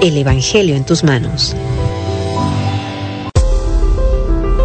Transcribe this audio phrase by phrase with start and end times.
[0.00, 1.56] El Evangelio en tus manos.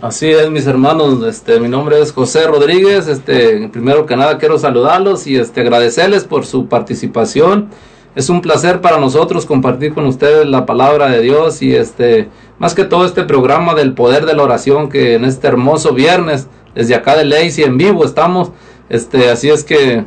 [0.00, 1.22] Así es, mis hermanos.
[1.24, 3.06] Este, mi nombre es José Rodríguez.
[3.06, 7.68] Este, primero que nada quiero saludarlos y este agradecerles por su participación.
[8.14, 12.28] Es un placer para nosotros compartir con ustedes la palabra de Dios y este,
[12.58, 16.48] más que todo este programa del poder de la oración que en este hermoso viernes
[16.74, 18.50] desde acá de Lacey en vivo estamos.
[18.88, 20.04] Este, así es que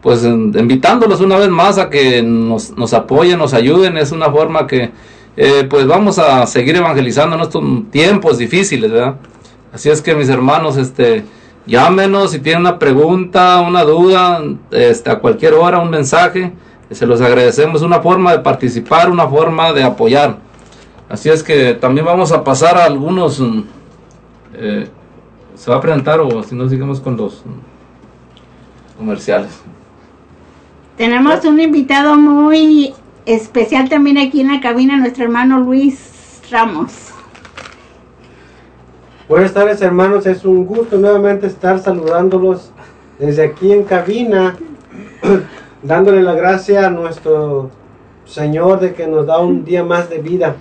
[0.00, 3.96] pues invitándolos una vez más a que nos, nos apoyen, nos ayuden.
[3.96, 4.90] Es una forma que
[5.36, 9.16] eh, pues vamos a seguir evangelizando en estos tiempos difíciles, ¿verdad?
[9.72, 11.24] Así es que mis hermanos, este,
[11.66, 16.52] llámenos si tienen una pregunta, una duda, este, a cualquier hora, un mensaje,
[16.90, 20.38] se los agradecemos, una forma de participar, una forma de apoyar.
[21.08, 23.62] Así es que también vamos a pasar a algunos, mm,
[24.54, 24.88] eh,
[25.54, 29.62] se va a presentar o si no sigamos con los mm, comerciales.
[31.00, 32.92] Tenemos un invitado muy
[33.24, 36.92] especial también aquí en la cabina, nuestro hermano Luis Ramos.
[39.26, 42.70] Buenas tardes hermanos, es un gusto nuevamente estar saludándolos
[43.18, 44.58] desde aquí en cabina,
[45.82, 47.70] dándole la gracia a nuestro
[48.26, 50.56] Señor de que nos da un día más de vida.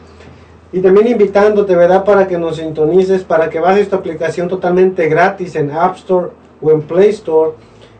[0.72, 2.06] Y también invitándote, ¿verdad?
[2.06, 6.30] Para que nos sintonices, para que bajes tu aplicación totalmente gratis en App Store
[6.62, 7.52] o en Play Store.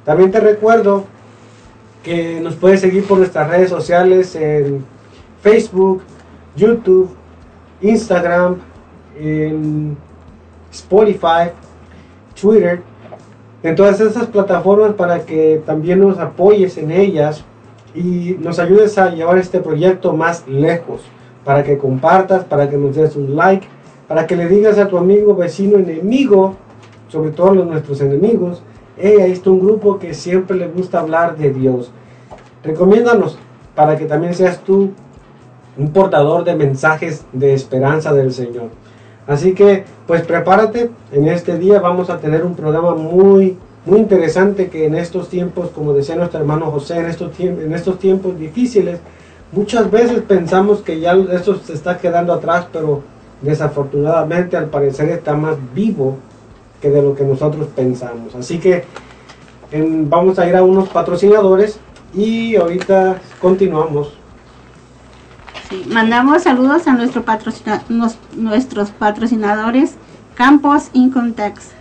[0.06, 1.06] También te recuerdo
[2.03, 4.84] que nos puedes seguir por nuestras redes sociales en
[5.41, 6.02] Facebook,
[6.56, 7.09] YouTube,
[7.81, 8.58] Instagram,
[9.18, 9.96] en
[10.72, 11.52] Spotify,
[12.40, 12.81] Twitter,
[13.62, 17.46] en todas esas plataformas para que también nos apoyes en ellas
[17.96, 21.02] y nos ayudes a llevar este proyecto más lejos,
[21.46, 23.66] para que compartas, para que nos des un like,
[24.08, 26.56] para que le digas a tu amigo, vecino, enemigo,
[27.08, 28.62] sobre todo a nuestros enemigos,
[28.98, 31.92] hey, ahí está un grupo que siempre le gusta hablar de Dios.
[32.63, 33.38] Recomiéndanos
[33.75, 34.92] para que también seas tú
[35.78, 38.69] un portador de mensajes de esperanza del Señor.
[39.25, 44.69] Así que, pues prepárate, en este día vamos a tener un programa muy, muy interesante
[44.69, 49.00] que en estos tiempos, como decía nuestro hermano José, en estos, en estos tiempos difíciles,
[49.51, 53.01] muchas veces pensamos que ya esto se está quedando atrás, pero
[53.42, 56.18] desafortunadamente al parecer está más vivo
[56.89, 58.35] de lo que nosotros pensamos.
[58.35, 58.85] Así que
[59.71, 61.80] vamos a ir a unos patrocinadores
[62.13, 64.13] y ahorita continuamos.
[65.88, 69.95] mandamos saludos a nuestros patrocinadores
[70.35, 71.71] Campos Incontext.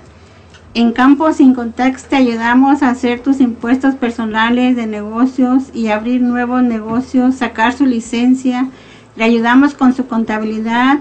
[0.75, 6.62] En Campos Incontext te ayudamos a hacer tus impuestos personales de negocios y abrir nuevos
[6.62, 8.70] negocios, sacar su licencia.
[9.16, 10.99] Le ayudamos con su contabilidad,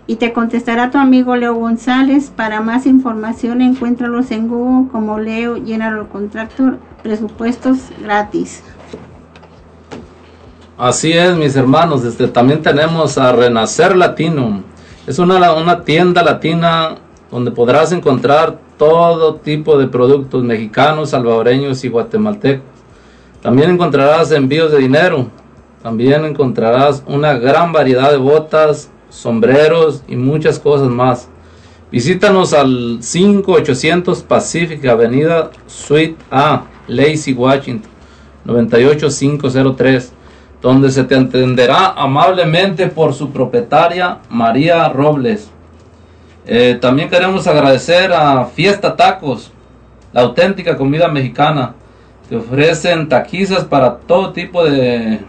[0.08, 2.32] y te contestará tu amigo Leo González.
[2.36, 8.64] Para más información encuéntralos en Google como Leo General Contractor, presupuestos gratis.
[10.78, 12.04] Así es, mis hermanos.
[12.04, 14.62] Este, también tenemos a Renacer Latino.
[15.08, 16.96] Es una, tienda latina
[17.32, 22.66] donde podrás encontrar todo tipo de productos mexicanos, salvadoreños y guatemaltecos.
[23.42, 25.28] También encontrarás envíos de dinero.
[25.82, 31.30] También encontrarás una gran variedad de botas, sombreros y muchas cosas más.
[31.90, 37.90] Visítanos al 5800 Pacific Avenida Suite A, Lacey, Washington,
[38.44, 40.15] 98503,
[40.66, 45.52] donde se te atenderá amablemente por su propietaria María Robles.
[46.48, 49.52] Eh, también queremos agradecer a Fiesta Tacos,
[50.12, 51.76] la auténtica comida mexicana.
[52.28, 55.20] Te ofrecen taquizas para todo tipo de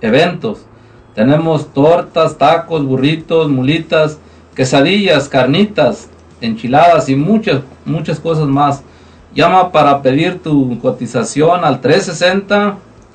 [0.00, 0.64] eventos.
[1.16, 4.20] Tenemos tortas, tacos, burritos, mulitas,
[4.54, 6.08] quesadillas, carnitas,
[6.40, 8.84] enchiladas y muchas, muchas cosas más.
[9.34, 11.80] Llama para pedir tu cotización al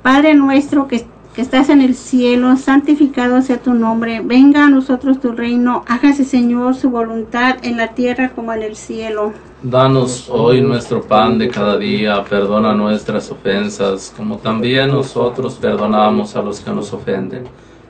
[0.03, 1.05] Padre nuestro que,
[1.35, 4.21] que estás en el cielo, santificado sea tu nombre.
[4.21, 5.85] Venga a nosotros tu reino.
[5.87, 9.33] Hágase, Señor, su voluntad en la tierra como en el cielo.
[9.63, 16.43] Danos hoy nuestro pan de cada día, perdona nuestras ofensas, como también nosotros perdonamos a
[16.43, 17.45] los que nos ofenden.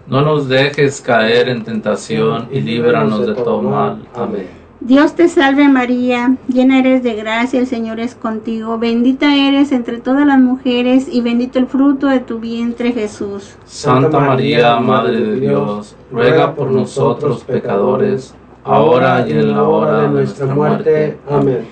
[0.07, 4.03] No nos dejes caer en tentación y líbranos de todo mal.
[4.15, 4.63] Amén.
[4.81, 9.99] Dios te salve María, llena eres de gracia, el Señor es contigo, bendita eres entre
[9.99, 13.57] todas las mujeres y bendito el fruto de tu vientre Jesús.
[13.65, 20.09] Santa María, Madre de Dios, ruega por nosotros pecadores, ahora y en la hora de
[20.09, 21.19] nuestra muerte.
[21.29, 21.67] Amén.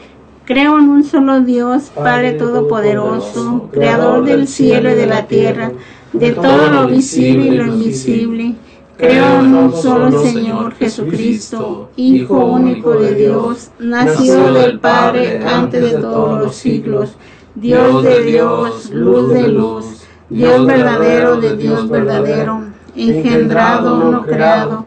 [0.44, 5.70] Creo en un solo Dios, Padre Todopoderoso, Creador del cielo y de la tierra,
[6.12, 8.54] de todo lo visible y lo invisible.
[8.97, 15.99] Creo en un solo Señor Jesucristo, Hijo único de Dios, nacido del Padre antes de
[16.00, 17.16] todos los siglos,
[17.54, 19.87] Dios de Dios, luz de luz,
[20.28, 22.62] Dios verdadero de Dios verdadero,
[22.94, 24.87] engendrado, no creado,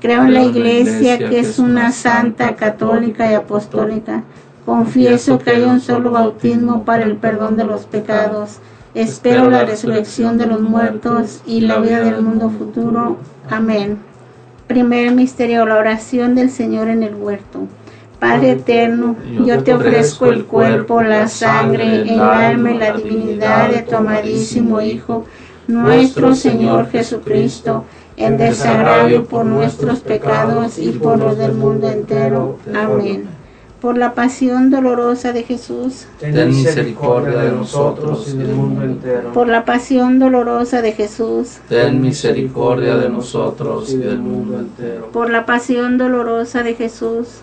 [0.00, 4.22] Creo en la iglesia que es una santa, católica y apostólica.
[4.64, 8.58] Confieso que hay un solo bautismo para el perdón de los pecados.
[8.94, 13.16] Espero la resurrección de los muertos y la vida del mundo futuro.
[13.50, 13.98] Amén.
[14.68, 17.66] Primer misterio, la oración del Señor en el huerto.
[18.20, 23.82] Padre eterno, yo te ofrezco el cuerpo, la sangre, el alma y la divinidad de
[23.82, 25.24] tu amadísimo Hijo,
[25.68, 27.84] nuestro Señor Jesucristo
[28.18, 32.58] en desagravio por nuestros pecados y por los del mundo entero.
[32.74, 33.28] Amén.
[33.80, 39.32] Por la pasión dolorosa de Jesús, ten misericordia de nosotros y del mundo entero.
[39.32, 45.10] Por la pasión dolorosa de Jesús, ten misericordia de nosotros y del mundo entero.
[45.12, 47.42] Por la pasión dolorosa de Jesús,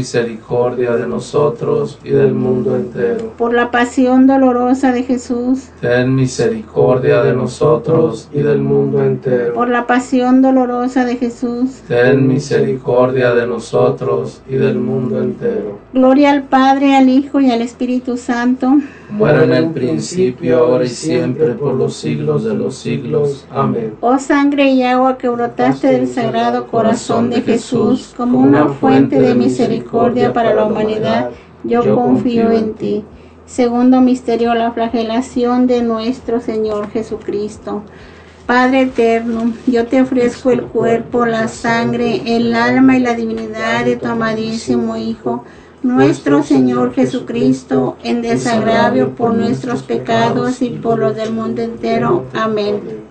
[0.01, 3.33] misericordia de nosotros y del mundo entero.
[3.37, 9.53] Por la pasión dolorosa de Jesús, ten misericordia de nosotros y del mundo entero.
[9.53, 15.77] Por la pasión dolorosa de Jesús, ten misericordia de nosotros y del mundo entero.
[15.93, 18.73] Gloria al Padre, al Hijo y al Espíritu Santo.
[19.11, 23.45] Muera en el principio, ahora y siempre, por los siglos de los siglos.
[23.51, 23.93] Amén.
[23.99, 29.35] Oh sangre y agua que brotaste del sagrado corazón de Jesús como una fuente de
[29.35, 31.31] misericordia para la humanidad,
[31.63, 33.03] yo confío en ti.
[33.45, 37.83] Segundo misterio, la flagelación de nuestro Señor Jesucristo.
[38.45, 43.97] Padre eterno, yo te ofrezco el cuerpo, la sangre, el alma y la divinidad de
[43.97, 45.43] tu amadísimo Hijo,
[45.83, 52.25] nuestro Señor Jesucristo, en desagravio por nuestros pecados y por los del mundo entero.
[52.33, 53.10] Amén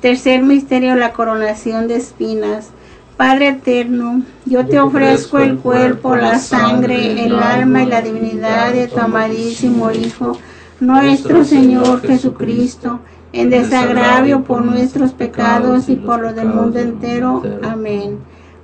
[0.00, 2.70] Tercer misterio, la coronación de espinas.
[3.16, 8.86] Padre eterno, yo te ofrezco el cuerpo, la sangre, el alma y la divinidad de
[8.86, 10.38] tu amadísimo Hijo,
[10.78, 13.00] nuestro Señor Jesucristo,
[13.32, 17.42] en desagravio por nuestros pecados y por los del mundo entero.
[17.62, 18.18] Amén.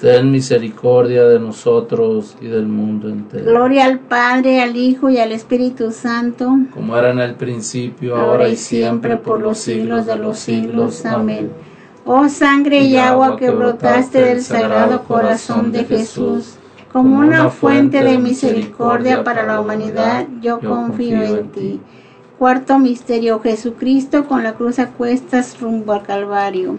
[0.00, 3.44] Ten misericordia de nosotros y del mundo entero.
[3.44, 8.48] Gloria al Padre, al Hijo y al Espíritu Santo, Como era en el principio, ahora
[8.48, 11.04] y siempre, por los siglos de los siglos.
[11.04, 11.50] Amén.
[12.04, 16.54] Oh sangre y agua que brotaste del sagrado corazón de Jesús,
[16.92, 21.80] como una fuente de misericordia para la humanidad, yo confío en ti.
[22.38, 26.78] Cuarto misterio, Jesucristo con la cruz a cuestas rumbo al Calvario.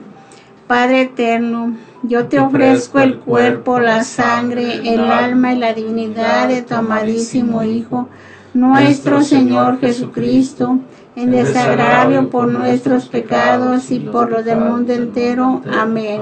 [0.70, 1.74] Padre eterno,
[2.04, 7.64] yo te ofrezco el cuerpo, la sangre, el alma y la divinidad de tu amadísimo
[7.64, 8.08] Hijo,
[8.54, 10.78] nuestro Señor Jesucristo,
[11.16, 15.64] en desagravio por nuestros pecados y por los del mundo entero.
[15.76, 16.22] Amén.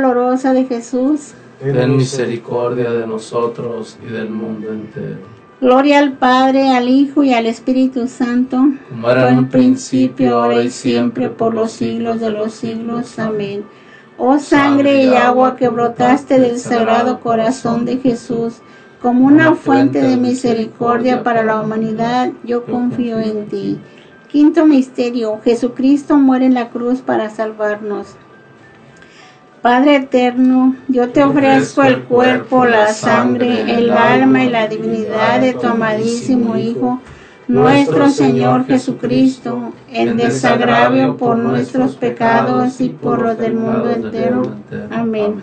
[0.00, 1.32] de Jesús.
[1.60, 5.16] Ten misericordia de nosotros y del mundo entero.
[5.60, 8.58] Gloria al Padre, al Hijo y al Espíritu Santo,
[8.90, 13.18] Como era en un principio, ahora y siempre, por los siglos de los siglos.
[13.18, 13.64] Amén.
[14.18, 18.56] Oh sangre y agua que brotaste del sagrado corazón de Jesús,
[19.00, 23.78] como una fuente de misericordia para la humanidad, yo confío en ti.
[24.28, 28.16] Quinto misterio, Jesucristo muere en la cruz para salvarnos.
[29.66, 35.54] Padre eterno, yo te ofrezco el cuerpo, la sangre, el alma y la divinidad de
[35.54, 37.00] tu amadísimo Hijo,
[37.48, 44.42] nuestro Señor Jesucristo, en desagravio por nuestros pecados y por los del mundo entero.
[44.88, 45.42] Amén.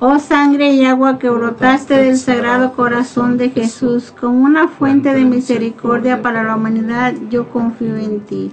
[0.00, 5.24] Oh sangre y agua que brotaste del sagrado corazón de Jesús, como una fuente de
[5.24, 8.52] misericordia para la humanidad, yo confío en ti.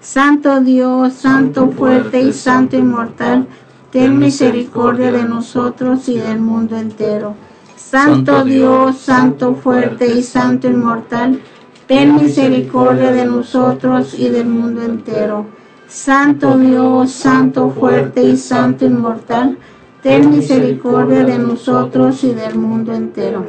[0.00, 3.48] Santo Dios, Santo fuerte y Santo inmortal,
[3.90, 7.34] ten misericordia de nosotros y del mundo entero.
[7.74, 11.40] Santo Dios, Santo fuerte y Santo inmortal,
[11.88, 15.44] ten misericordia de nosotros y del mundo entero.
[15.88, 19.58] Santo Dios, Santo fuerte y Santo inmortal,
[20.04, 23.46] ten misericordia de nosotros y del mundo entero.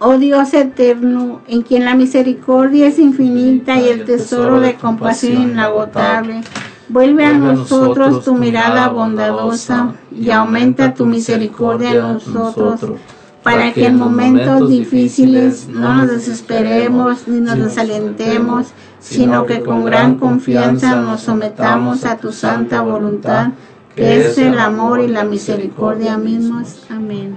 [0.00, 6.40] Oh Dios eterno, en quien la misericordia es infinita y el tesoro de compasión inagotable,
[6.88, 12.98] vuelve a nosotros tu mirada bondadosa y aumenta tu misericordia en nosotros,
[13.44, 20.16] para que en momentos difíciles no nos desesperemos ni nos desalentemos, sino que con gran
[20.16, 23.52] confianza nos sometamos a tu santa voluntad
[23.96, 26.84] que es el amor y la misericordia mismos.
[26.90, 27.36] Amén.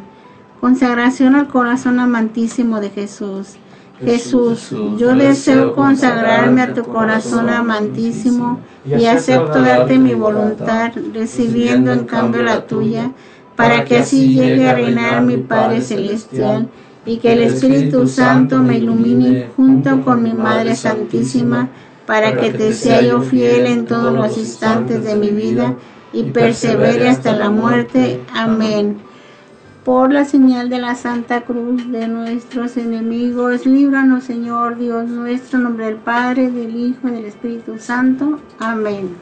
[0.60, 3.56] Consagración al corazón amantísimo de Jesús.
[4.04, 12.06] Jesús, yo deseo consagrarme a tu corazón amantísimo y acepto darte mi voluntad, recibiendo en
[12.06, 13.12] cambio la tuya,
[13.56, 16.70] para que así llegue a reinar mi Padre Celestial
[17.06, 21.70] y que el Espíritu Santo me ilumine junto con mi Madre Santísima,
[22.06, 25.76] para que te sea yo fiel en todos los instantes de mi vida
[26.14, 28.22] y persevere hasta la muerte.
[28.34, 28.98] Amén.
[29.84, 35.64] Por la señal de la Santa Cruz de nuestros enemigos, líbranos, Señor Dios nuestro, en
[35.64, 38.40] nombre del Padre, del Hijo y del Espíritu Santo.
[38.60, 39.16] Amén.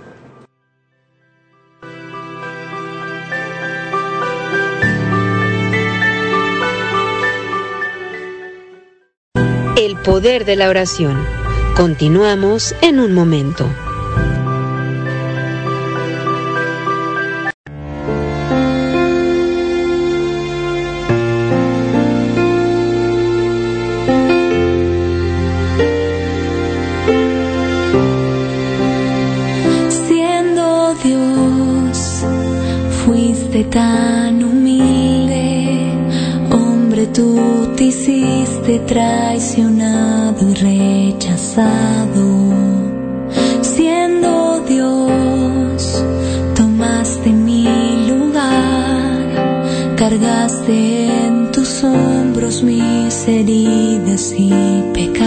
[9.78, 11.18] El poder de la oración.
[11.76, 13.70] Continuamos en un momento.
[43.62, 46.04] Siendo Dios,
[46.54, 47.66] tomaste mi
[48.08, 55.27] lugar, cargaste en tus hombros mis heridas y pecados.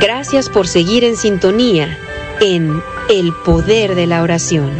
[0.00, 1.98] Gracias por seguir en sintonía
[2.40, 2.80] en
[3.10, 4.70] El Poder de la Oración.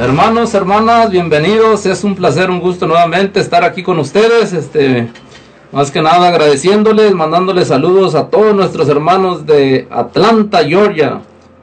[0.00, 1.86] Hermanos, hermanas, bienvenidos.
[1.86, 4.52] Es un placer, un gusto nuevamente estar aquí con ustedes.
[4.52, 5.08] Este,
[5.70, 11.20] más que nada agradeciéndoles, mandándoles saludos a todos nuestros hermanos de Atlanta, Georgia.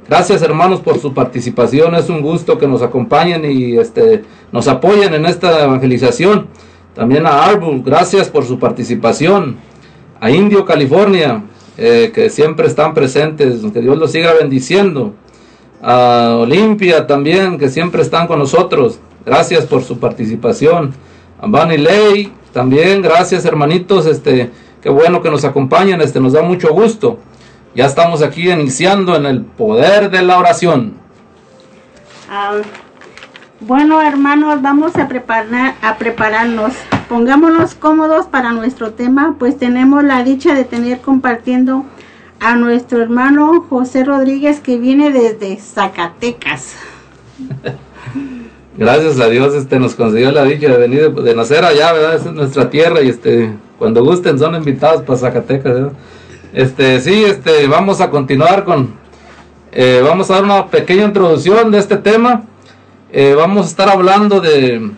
[0.08, 1.96] Gracias hermanos por su participación.
[1.96, 6.48] Es un gusto que nos acompañen y este, nos apoyen en esta evangelización.
[6.94, 9.58] También a Arbul, gracias por su participación.
[10.20, 11.44] A Indio, California,
[11.78, 15.14] eh, que siempre están presentes, que Dios los siga bendiciendo.
[15.82, 19.00] A Olimpia también, que siempre están con nosotros.
[19.26, 20.94] Gracias por su participación.
[21.40, 24.52] A Bunny Ley, también, gracias hermanitos, este,
[24.82, 27.18] qué bueno que nos acompañan, este, nos da mucho gusto.
[27.74, 30.96] Ya estamos aquí iniciando en el poder de la oración.
[32.30, 32.58] Ah,
[33.62, 36.74] bueno, hermanos, vamos a, preparar, a prepararnos.
[37.08, 41.86] Pongámonos cómodos para nuestro tema, pues tenemos la dicha de tener compartiendo
[42.40, 46.76] a nuestro hermano José Rodríguez que viene desde Zacatecas.
[48.78, 52.16] Gracias a Dios este nos concedió la dicha de venir de, nacer allá, ¿verdad?
[52.16, 55.92] es nuestra tierra y este cuando gusten son invitados para Zacatecas,
[56.54, 58.96] Este, sí, este vamos a continuar con
[59.72, 62.44] eh, vamos a dar una pequeña introducción de este tema
[63.12, 64.92] eh, vamos a estar hablando de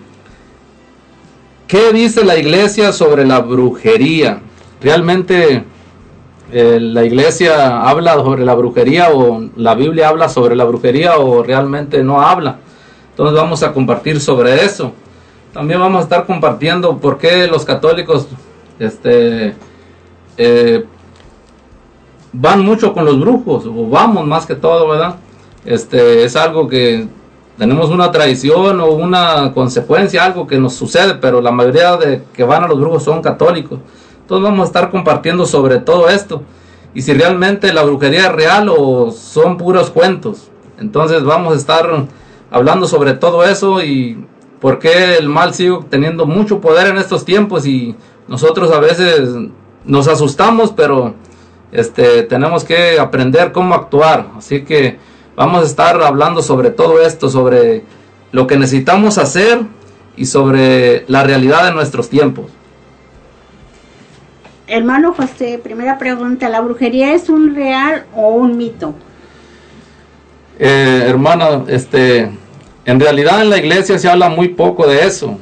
[1.67, 4.41] qué dice la iglesia sobre la brujería.
[4.81, 5.63] Realmente
[6.51, 11.41] eh, la iglesia habla sobre la brujería o la Biblia habla sobre la brujería o
[11.41, 12.57] realmente no habla.
[13.09, 14.91] Entonces vamos a compartir sobre eso.
[15.51, 18.27] También vamos a estar compartiendo por qué los católicos
[18.77, 19.55] este,
[20.37, 20.85] eh,
[22.31, 25.15] van mucho con los brujos, o vamos más que todo, ¿verdad?
[25.63, 27.07] Este, es algo que
[27.57, 32.43] tenemos una tradición o una consecuencia, algo que nos sucede, pero la mayoría de que
[32.43, 33.79] van a los brujos son católicos.
[34.21, 36.41] Entonces vamos a estar compartiendo sobre todo esto.
[36.95, 40.49] Y si realmente la brujería es real o son puros cuentos.
[40.79, 42.05] Entonces vamos a estar
[42.49, 44.25] hablando sobre todo eso y
[44.59, 47.95] por qué el mal sigue teniendo mucho poder en estos tiempos y
[48.27, 49.29] nosotros a veces
[49.85, 51.15] nos asustamos, pero
[51.71, 54.27] este, tenemos que aprender cómo actuar.
[54.37, 54.97] Así que
[55.35, 57.83] Vamos a estar hablando sobre todo esto, sobre
[58.31, 59.61] lo que necesitamos hacer
[60.15, 62.51] y sobre la realidad de nuestros tiempos.
[64.67, 68.93] Hermano José, primera pregunta, ¿la brujería es un real o un mito?
[70.57, 72.31] Eh, hermana, este,
[72.85, 75.37] en realidad en la iglesia se habla muy poco de eso,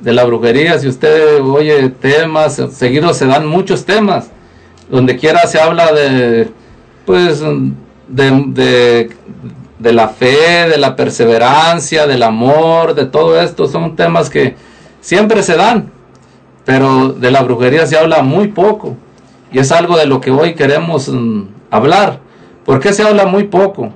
[0.00, 0.78] de la brujería.
[0.78, 4.30] Si usted oye temas, seguidos se dan muchos temas.
[4.90, 6.48] Donde quiera se habla de,
[7.04, 7.40] pues,
[8.08, 9.16] de, de,
[9.80, 14.56] la fe, de la perseverancia, del amor, de todo esto, son temas que
[15.00, 15.90] siempre se dan,
[16.64, 18.96] pero de la brujería se habla muy poco
[19.52, 22.20] y es algo de lo que hoy queremos mm, hablar.
[22.64, 23.92] ¿Por qué se habla muy poco?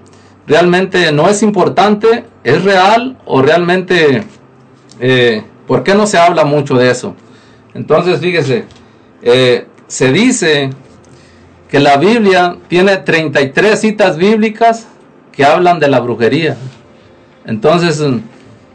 [0.46, 2.24] ¿Realmente no es importante?
[2.44, 3.18] ¿Es real?
[3.24, 4.24] ¿O realmente,
[5.00, 7.14] eh, por qué no se habla mucho de eso?
[7.74, 8.64] Entonces, fíjese,
[9.22, 10.70] eh, se dice
[11.68, 14.86] que la Biblia tiene 33 citas bíblicas
[15.32, 16.56] que hablan de la brujería.
[17.44, 18.02] Entonces,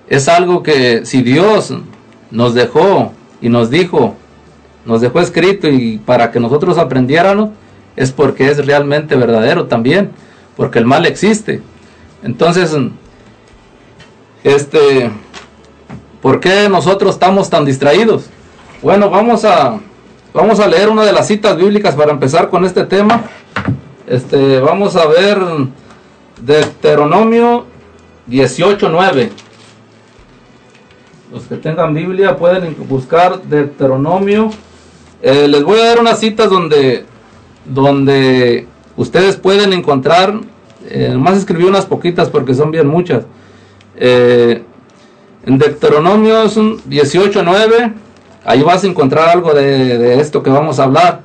[0.08, 1.74] es algo que si Dios
[2.32, 4.16] nos dejó y nos dijo,
[4.86, 7.50] nos dejó escrito y para que nosotros aprendiéramos,
[7.96, 10.12] es porque es realmente verdadero también,
[10.58, 11.62] porque el mal existe.
[12.24, 12.76] Entonces,
[14.44, 15.12] este,
[16.22, 18.26] ¿por qué nosotros estamos tan distraídos?
[18.82, 19.80] Bueno, vamos a
[20.36, 23.22] Vamos a leer una de las citas bíblicas para empezar con este tema.
[24.06, 25.38] Este, vamos a ver
[26.42, 27.66] Deuteronomio
[28.28, 29.30] 18:9.
[31.32, 34.52] los que tengan Biblia pueden buscar Deuteronomio.
[35.22, 37.04] Eh, les voy a dar unas citas donde,
[37.66, 40.40] donde ustedes pueden encontrar,
[40.88, 43.26] eh, más escribí unas poquitas porque son bien muchas.
[43.98, 44.64] Eh,
[45.46, 47.94] en Deuteronomio 18.9,
[48.46, 51.22] ahí vas a encontrar algo de, de, esto que vamos a hablar.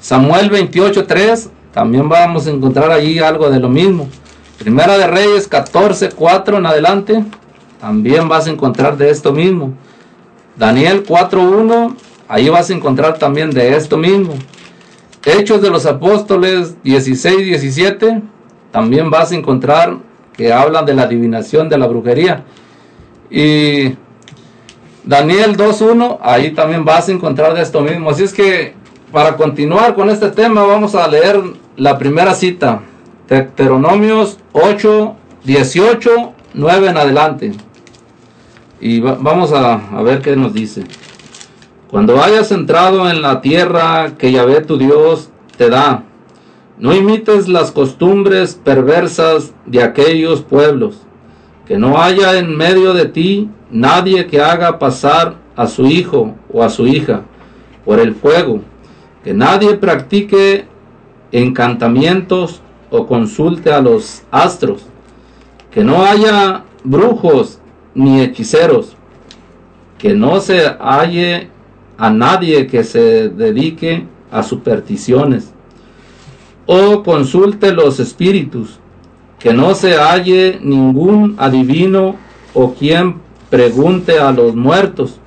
[0.00, 4.08] Samuel 28.3, también vamos a encontrar allí algo de lo mismo.
[4.58, 7.24] Primera de Reyes 14.4 en adelante,
[7.80, 9.72] también vas a encontrar de esto mismo.
[10.56, 11.96] Daniel 4.1,
[12.28, 14.34] ahí vas a encontrar también de esto mismo.
[15.24, 18.22] Hechos de los Apóstoles 16.17,
[18.70, 19.96] también vas a encontrar
[20.32, 22.44] que hablan de la adivinación de la brujería.
[23.30, 23.96] Y
[25.04, 28.10] Daniel 2.1, ahí también vas a encontrar de esto mismo.
[28.10, 28.74] Así es que
[29.10, 31.40] para continuar con este tema vamos a leer
[31.76, 32.82] la primera cita.
[33.32, 37.52] Deuteronomios 8, 18, 9 en adelante.
[38.78, 40.84] Y vamos a, a, ver qué nos dice.
[41.90, 46.02] Cuando hayas entrado en la tierra que Yahvé tu Dios te da,
[46.76, 51.00] no imites las costumbres perversas de aquellos pueblos,
[51.66, 56.62] que no haya en medio de ti nadie que haga pasar a su hijo o
[56.62, 57.22] a su hija
[57.86, 58.60] por el fuego,
[59.24, 60.66] que nadie practique
[61.30, 62.60] encantamientos
[62.92, 64.84] o consulte a los astros,
[65.70, 67.58] que no haya brujos
[67.94, 68.94] ni hechiceros,
[69.98, 71.48] que no se halle
[71.96, 75.52] a nadie que se dedique a supersticiones,
[76.66, 78.78] o consulte los espíritus,
[79.38, 82.16] que no se halle ningún adivino
[82.52, 83.16] o quien
[83.48, 85.18] pregunte a los muertos,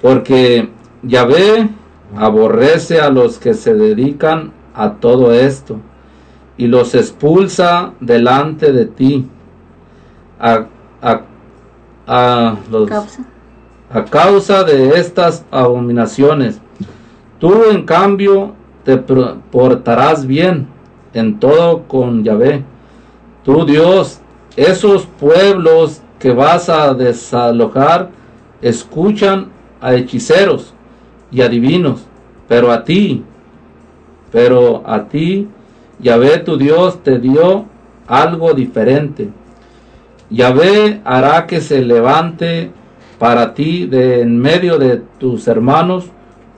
[0.00, 0.68] porque
[1.02, 1.68] Yahvé
[2.16, 5.80] aborrece a los que se dedican a todo esto
[6.56, 9.26] y los expulsa delante de ti
[10.38, 10.66] a,
[11.02, 11.20] a,
[12.06, 13.24] a, los, Causa.
[13.90, 16.60] a causa de estas abominaciones.
[17.38, 20.68] Tú en cambio te portarás bien
[21.12, 22.64] en todo con Yahvé.
[23.44, 24.20] Tu Dios,
[24.56, 28.10] esos pueblos que vas a desalojar
[28.62, 29.48] escuchan
[29.80, 30.72] a hechiceros
[31.30, 32.06] y adivinos,
[32.48, 33.22] pero a ti,
[34.32, 35.48] pero a ti,
[36.04, 37.64] Yahvé tu Dios te dio
[38.06, 39.30] algo diferente.
[40.28, 42.70] Yahvé hará que se levante
[43.18, 46.04] para ti de en medio de tus hermanos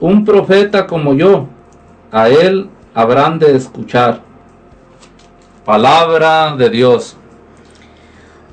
[0.01, 1.47] un profeta como yo.
[2.11, 4.21] A él habrán de escuchar.
[5.63, 7.15] Palabra de Dios.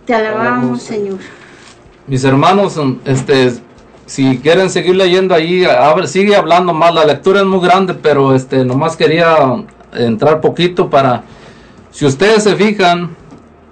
[0.06, 1.18] Te alabamos, Señor.
[2.06, 3.54] Mis hermanos, este,
[4.06, 5.64] si quieren seguir leyendo ahí,
[6.04, 6.94] sigue hablando más.
[6.94, 11.24] La lectura es muy grande, pero este, nomás quería entrar poquito para,
[11.90, 13.16] si ustedes se fijan,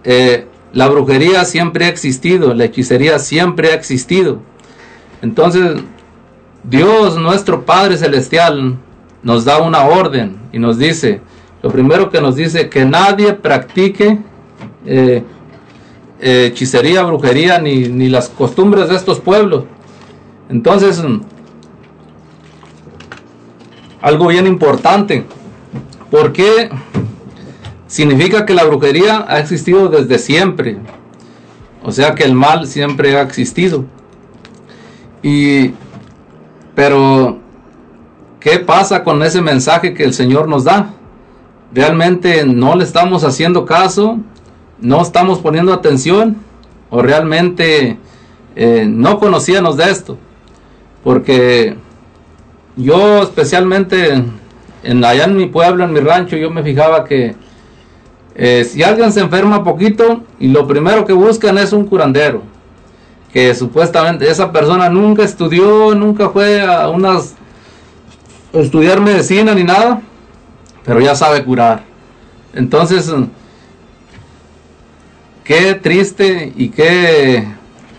[0.04, 4.40] eh, la brujería siempre ha existido, la hechicería siempre ha existido.
[5.20, 5.82] Entonces,
[6.64, 8.76] Dios, nuestro Padre Celestial,
[9.22, 11.20] nos da una orden y nos dice,
[11.62, 14.18] lo primero que nos dice, que nadie practique
[14.84, 15.22] eh,
[16.20, 19.64] hechicería, brujería, ni, ni las costumbres de estos pueblos.
[20.48, 21.02] Entonces,
[24.00, 25.24] algo bien importante,
[26.12, 26.68] porque
[27.86, 30.76] significa que la brujería ha existido desde siempre,
[31.82, 33.86] o sea que el mal siempre ha existido.
[35.22, 35.70] Y,
[36.74, 37.38] pero,
[38.40, 40.90] ¿qué pasa con ese mensaje que el Señor nos da?
[41.72, 44.18] ¿Realmente no le estamos haciendo caso?
[44.82, 46.36] ¿No estamos poniendo atención?
[46.90, 47.98] ¿O realmente
[48.54, 50.18] eh, no conocíamos de esto?
[51.02, 51.78] Porque
[52.76, 54.22] yo especialmente
[54.82, 57.34] en, allá en mi pueblo, en mi rancho, yo me fijaba que
[58.34, 62.42] eh, si alguien se enferma poquito y lo primero que buscan es un curandero,
[63.32, 67.34] que supuestamente esa persona nunca estudió, nunca fue a unas
[68.52, 70.02] estudiar medicina ni nada,
[70.84, 71.82] pero ya sabe curar.
[72.54, 73.12] Entonces,
[75.44, 77.48] qué triste y qué,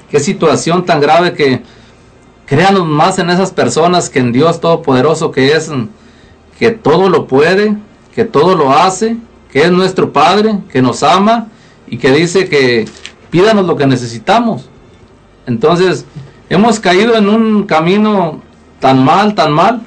[0.09, 1.61] qué situación tan grave que
[2.45, 5.71] créanos más en esas personas que en Dios Todopoderoso que es,
[6.57, 7.75] que todo lo puede,
[8.13, 9.17] que todo lo hace,
[9.51, 11.47] que es nuestro Padre, que nos ama
[11.87, 12.85] y que dice que
[13.29, 14.69] pídanos lo que necesitamos.
[15.45, 16.05] Entonces,
[16.49, 18.41] hemos caído en un camino
[18.79, 19.81] tan mal, tan mal.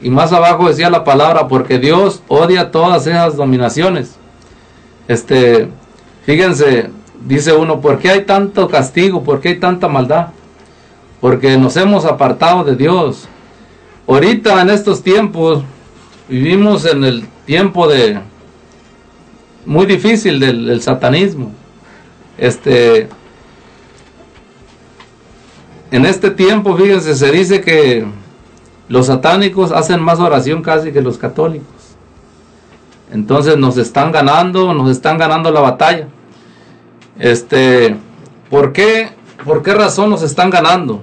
[0.00, 4.16] Y más abajo decía la palabra, porque Dios odia todas esas dominaciones.
[5.08, 5.68] Este,
[6.24, 6.90] fíjense,
[7.26, 9.22] dice uno, ¿por qué hay tanto castigo?
[9.22, 10.28] ¿Por qué hay tanta maldad?
[11.20, 13.28] Porque nos hemos apartado de Dios.
[14.06, 15.62] Ahorita en estos tiempos
[16.28, 18.20] vivimos en el tiempo de
[19.64, 21.52] muy difícil del, satanismo.
[22.36, 23.08] Este
[25.90, 28.06] en este tiempo, fíjense, se dice que
[28.88, 31.66] los satánicos hacen más oración casi que los católicos.
[33.12, 36.08] Entonces nos están ganando, nos están ganando la batalla.
[37.18, 37.96] Este,
[38.50, 39.10] ¿por qué?
[39.44, 41.00] ¿Por qué razón nos están ganando?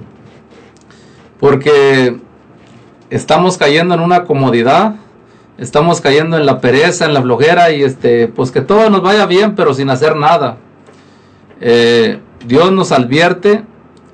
[1.40, 2.16] Porque
[3.10, 4.96] estamos cayendo en una comodidad,
[5.58, 9.26] estamos cayendo en la pereza, en la flojera y este, pues que todo nos vaya
[9.26, 10.58] bien, pero sin hacer nada.
[11.60, 13.64] Eh, Dios nos advierte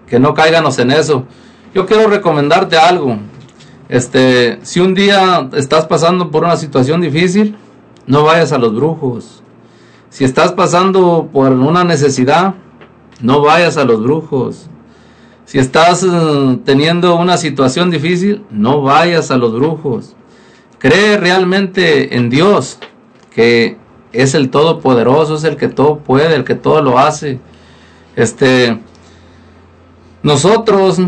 [0.06, 1.24] que no caiganos en eso.
[1.74, 3.18] Yo quiero recomendarte algo.
[3.88, 7.56] Este, si un día estás pasando por una situación difícil,
[8.06, 9.42] no vayas a los brujos.
[10.10, 12.54] Si estás pasando por una necesidad,
[13.20, 14.66] no vayas a los brujos.
[15.46, 20.14] Si estás eh, teniendo una situación difícil, no vayas a los brujos.
[20.82, 22.80] Cree realmente en Dios,
[23.32, 23.76] que
[24.12, 27.38] es el todopoderoso, es el que todo puede, el que todo lo hace.
[28.16, 28.78] Este
[30.24, 30.98] nosotros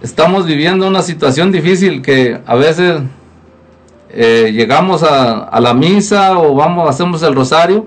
[0.00, 3.02] estamos viviendo una situación difícil que a veces
[4.10, 7.86] eh, llegamos a, la misa o vamos, hacemos el rosario,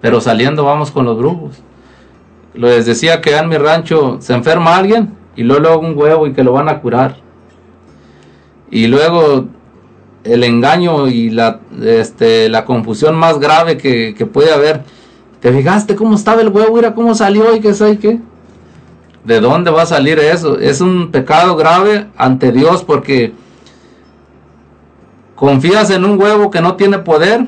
[0.00, 1.62] pero saliendo vamos con los brujos.
[2.54, 6.42] Les decía que en mi rancho se enferma alguien y luego, un huevo y que
[6.42, 7.18] lo van a curar.
[8.68, 9.46] Y luego
[10.24, 14.82] el engaño y la, este, la confusión más grave que, que puede haber.
[15.40, 16.76] ¿Te fijaste cómo estaba el huevo?
[16.76, 18.20] Mira cómo salió y qué sé qué.
[19.24, 20.58] ¿De dónde va a salir eso?
[20.58, 23.32] Es un pecado grave ante Dios porque
[25.34, 27.46] confías en un huevo que no tiene poder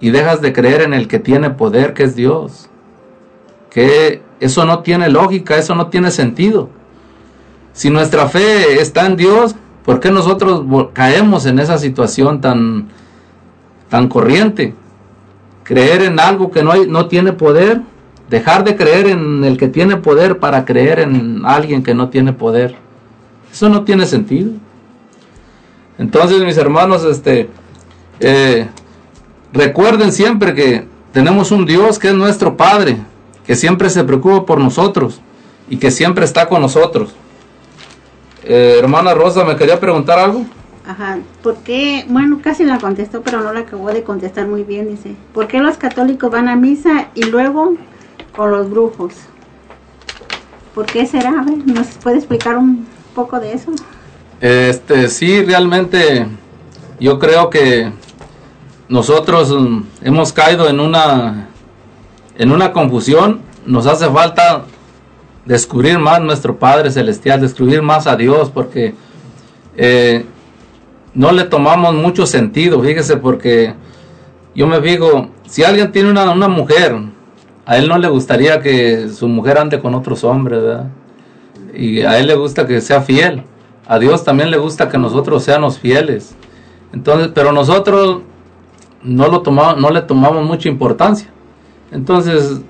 [0.00, 2.68] y dejas de creer en el que tiene poder, que es Dios.
[3.70, 6.70] Que eso no tiene lógica, eso no tiene sentido.
[7.72, 12.88] Si nuestra fe está en Dios, ¿por qué nosotros caemos en esa situación tan,
[13.88, 14.74] tan corriente?
[15.64, 17.82] Creer en algo que no, hay, no tiene poder,
[18.28, 22.32] dejar de creer en el que tiene poder para creer en alguien que no tiene
[22.32, 22.76] poder.
[23.52, 24.52] Eso no tiene sentido.
[25.98, 27.50] Entonces, mis hermanos, este,
[28.20, 28.68] eh,
[29.52, 32.98] recuerden siempre que tenemos un Dios que es nuestro Padre,
[33.46, 35.20] que siempre se preocupa por nosotros
[35.68, 37.14] y que siempre está con nosotros.
[38.44, 40.44] Eh, hermana Rosa, ¿me quería preguntar algo?
[40.86, 42.04] Ajá, ¿por qué?
[42.08, 44.88] Bueno, casi la contestó, pero no la acabó de contestar muy bien.
[44.88, 47.74] Dice, ¿por qué los católicos van a misa y luego
[48.34, 49.12] con los brujos?
[50.74, 51.30] ¿Por qué será?
[51.30, 53.72] A ver, ¿nos puede explicar un poco de eso?
[54.40, 56.26] Este, sí, realmente
[56.98, 57.92] yo creo que
[58.88, 61.50] nosotros mm, hemos caído en una
[62.40, 64.64] en una confusión, nos hace falta
[65.44, 68.94] descubrir más nuestro Padre Celestial, descubrir más a Dios, porque
[69.76, 70.24] eh,
[71.14, 73.74] no le tomamos mucho sentido, fíjese, porque
[74.54, 76.96] yo me fijo, si alguien tiene una, una mujer,
[77.70, 80.60] a él no le gustaría que su mujer ande con otros hombres.
[81.72, 83.44] Y a él le gusta que sea fiel.
[83.86, 86.34] A Dios también le gusta que nosotros seamos fieles.
[86.92, 88.22] Entonces, pero nosotros
[89.02, 91.28] no lo tomamos, no le tomamos mucha importancia.
[91.92, 92.60] Entonces,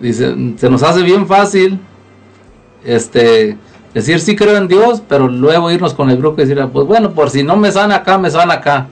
[0.00, 1.78] dice, se nos hace bien fácil
[2.84, 3.56] este
[3.94, 7.12] decir sí creo en Dios, pero luego irnos con el grupo y decir, pues bueno,
[7.12, 8.88] por si no me sana acá, me sana acá.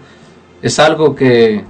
[0.62, 1.64] Es algo que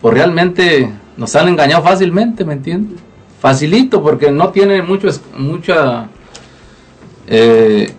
[0.00, 3.00] pues realmente nos han engañado fácilmente, ¿me entiendes?
[3.40, 6.08] Facilito, porque no tiene mucho, mucha,
[7.26, 7.92] eh,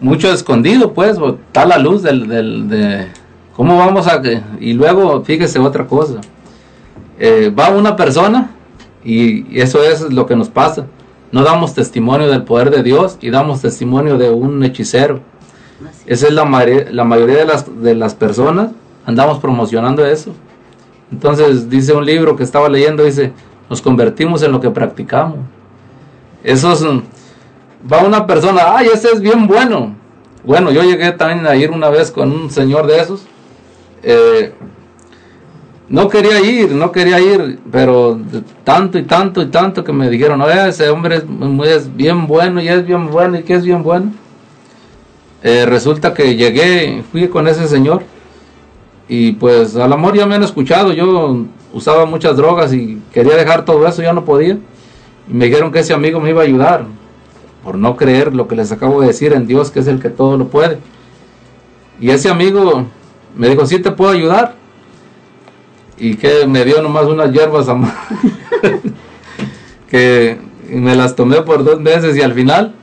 [0.00, 1.16] mucho escondido, pues,
[1.46, 3.06] está la luz del, del, de
[3.54, 4.20] cómo vamos a...
[4.58, 6.20] Y luego, fíjese otra cosa,
[7.18, 8.50] eh, va una persona
[9.04, 10.86] y eso es lo que nos pasa
[11.34, 15.18] no damos testimonio del poder de Dios y damos testimonio de un hechicero.
[16.06, 16.44] Esa es la,
[16.92, 18.70] la mayoría de las, de las personas,
[19.04, 20.32] andamos promocionando eso.
[21.10, 23.32] Entonces dice un libro que estaba leyendo, dice,
[23.68, 25.38] nos convertimos en lo que practicamos.
[26.44, 26.84] Eso es,
[27.92, 29.96] va una persona, ay, ese es bien bueno.
[30.44, 33.26] Bueno, yo llegué también a ir una vez con un señor de esos.
[34.04, 34.54] Eh,
[35.88, 38.18] no quería ir, no quería ir, pero
[38.64, 41.22] tanto y tanto y tanto que me dijeron, ese hombre
[41.66, 44.12] es, bien bueno y es bien bueno y que es bien bueno.
[45.42, 48.02] Eh, resulta que llegué, fui con ese señor
[49.08, 53.66] y pues al amor ya me han escuchado, yo usaba muchas drogas y quería dejar
[53.66, 54.58] todo eso, ya no podía.
[55.28, 56.86] Y me dijeron que ese amigo me iba a ayudar
[57.62, 60.08] por no creer lo que les acabo de decir en Dios, que es el que
[60.08, 60.78] todo lo puede.
[62.00, 62.86] Y ese amigo
[63.36, 64.63] me dijo, sí te puedo ayudar
[65.98, 67.66] y que me dio nomás unas hierbas
[69.88, 70.38] que
[70.68, 72.74] me las tomé por dos meses y al final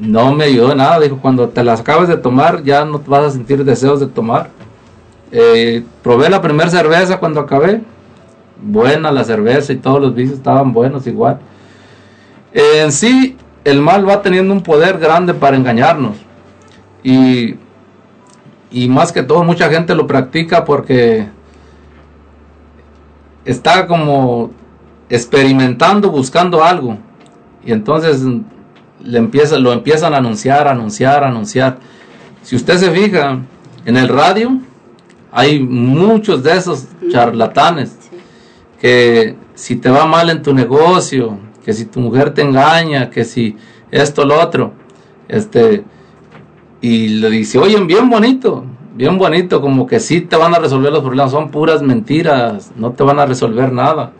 [0.00, 1.00] no me ayudó nada.
[1.00, 4.50] Dijo, cuando te las acabas de tomar ya no vas a sentir deseos de tomar.
[5.32, 7.80] Eh, probé la primera cerveza cuando acabé.
[8.62, 11.40] Buena la cerveza y todos los vicios estaban buenos igual.
[12.52, 16.16] en sí, el mal va teniendo un poder grande para engañarnos.
[17.02, 17.56] Y,
[18.70, 21.26] y más que todo mucha gente lo practica porque
[23.46, 24.50] está como
[25.08, 26.98] experimentando, buscando algo.
[27.64, 28.22] Y entonces
[29.02, 31.78] le empieza, lo empiezan a anunciar, anunciar, anunciar.
[32.42, 33.38] Si usted se fija
[33.84, 34.58] en el radio,
[35.32, 37.96] hay muchos de esos charlatanes
[38.80, 43.24] que si te va mal en tu negocio, que si tu mujer te engaña, que
[43.24, 43.56] si
[43.90, 44.72] esto, lo otro,
[45.28, 45.84] este,
[46.80, 48.64] y le dice, oyen, bien bonito,
[48.96, 52.92] bien bonito, como que sí te van a resolver los problemas, son puras mentiras, no
[52.92, 54.12] te van a resolver nada.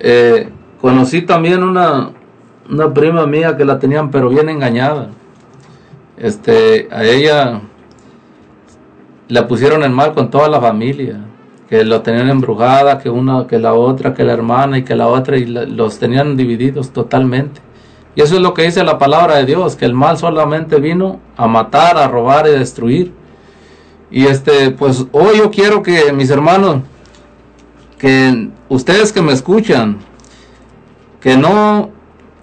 [0.00, 0.48] Eh,
[0.80, 2.10] conocí también una,
[2.68, 5.10] una prima mía que la tenían pero bien engañada.
[6.16, 7.60] Este, a ella
[9.28, 11.20] la pusieron en mal con toda la familia,
[11.68, 15.06] que lo tenían embrujada, que una, que la otra, que la hermana y que la
[15.06, 17.60] otra, y los tenían divididos totalmente.
[18.14, 21.20] Y eso es lo que dice la palabra de Dios, que el mal solamente vino
[21.36, 23.12] a matar, a robar y destruir.
[24.12, 26.82] Y este, pues hoy yo quiero que mis hermanos,
[27.98, 29.98] que ustedes que me escuchan,
[31.20, 31.90] que no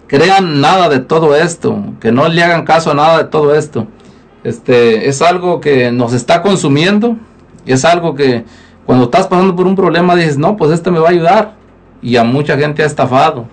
[0.07, 3.87] crean nada de todo esto, que no le hagan caso a nada de todo esto.
[4.43, 7.15] Este, es algo que nos está consumiendo
[7.65, 8.45] es algo que
[8.85, 11.53] cuando estás pasando por un problema dices, no, pues este me va a ayudar.
[12.01, 13.45] Y a mucha gente ha estafado.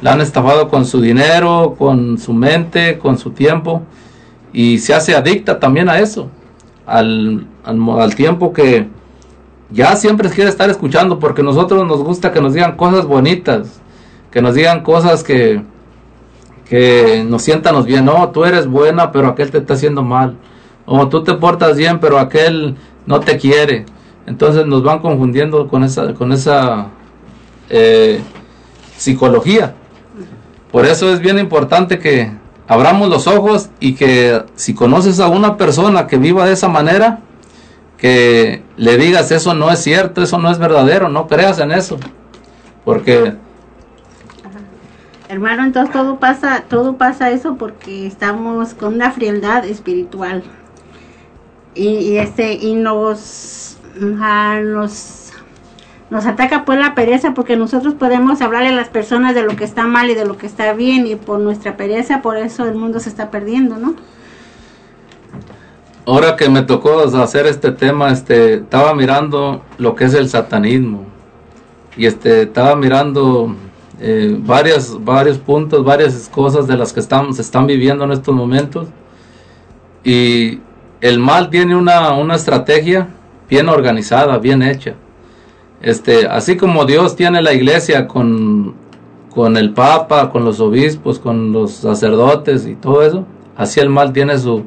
[0.00, 3.82] La han estafado con su dinero, con su mente, con su tiempo.
[4.52, 6.30] Y se hace adicta también a eso.
[6.86, 8.88] Al, al, tiempo que
[9.70, 13.80] ya siempre quiere estar escuchando porque nosotros nos gusta que nos digan cosas bonitas.
[14.30, 15.62] Que nos digan cosas que,
[16.68, 18.04] que nos siéntanos bien.
[18.04, 20.36] No, tú eres buena, pero aquel te está haciendo mal.
[20.84, 22.76] O tú te portas bien, pero aquel
[23.06, 23.86] no te quiere.
[24.26, 26.88] Entonces nos van confundiendo con esa, con esa
[27.70, 28.20] eh,
[28.96, 29.74] psicología.
[30.70, 32.30] Por eso es bien importante que
[32.68, 37.20] abramos los ojos y que si conoces a una persona que viva de esa manera,
[37.98, 41.98] que le digas eso no es cierto, eso no es verdadero, no creas en eso.
[42.84, 43.34] Porque
[45.28, 50.42] hermano, entonces todo pasa, todo pasa eso porque estamos con una frialdad espiritual.
[51.74, 55.25] Y, este y nos nos
[56.08, 59.64] nos ataca pues la pereza porque nosotros podemos hablarle a las personas de lo que
[59.64, 62.76] está mal y de lo que está bien y por nuestra pereza por eso el
[62.76, 63.94] mundo se está perdiendo, ¿no?
[66.06, 71.04] Ahora que me tocó hacer este tema, este estaba mirando lo que es el satanismo
[71.96, 73.56] y este estaba mirando
[74.00, 78.86] eh, varios puntos, varias cosas de las que estamos, se están viviendo en estos momentos
[80.04, 80.60] y
[81.00, 83.08] el mal tiene una, una estrategia
[83.48, 84.94] bien organizada, bien hecha
[85.86, 88.74] este, así como Dios tiene la iglesia con,
[89.32, 93.24] con el Papa, con los obispos, con los sacerdotes y todo eso,
[93.56, 94.64] así el mal tiene su,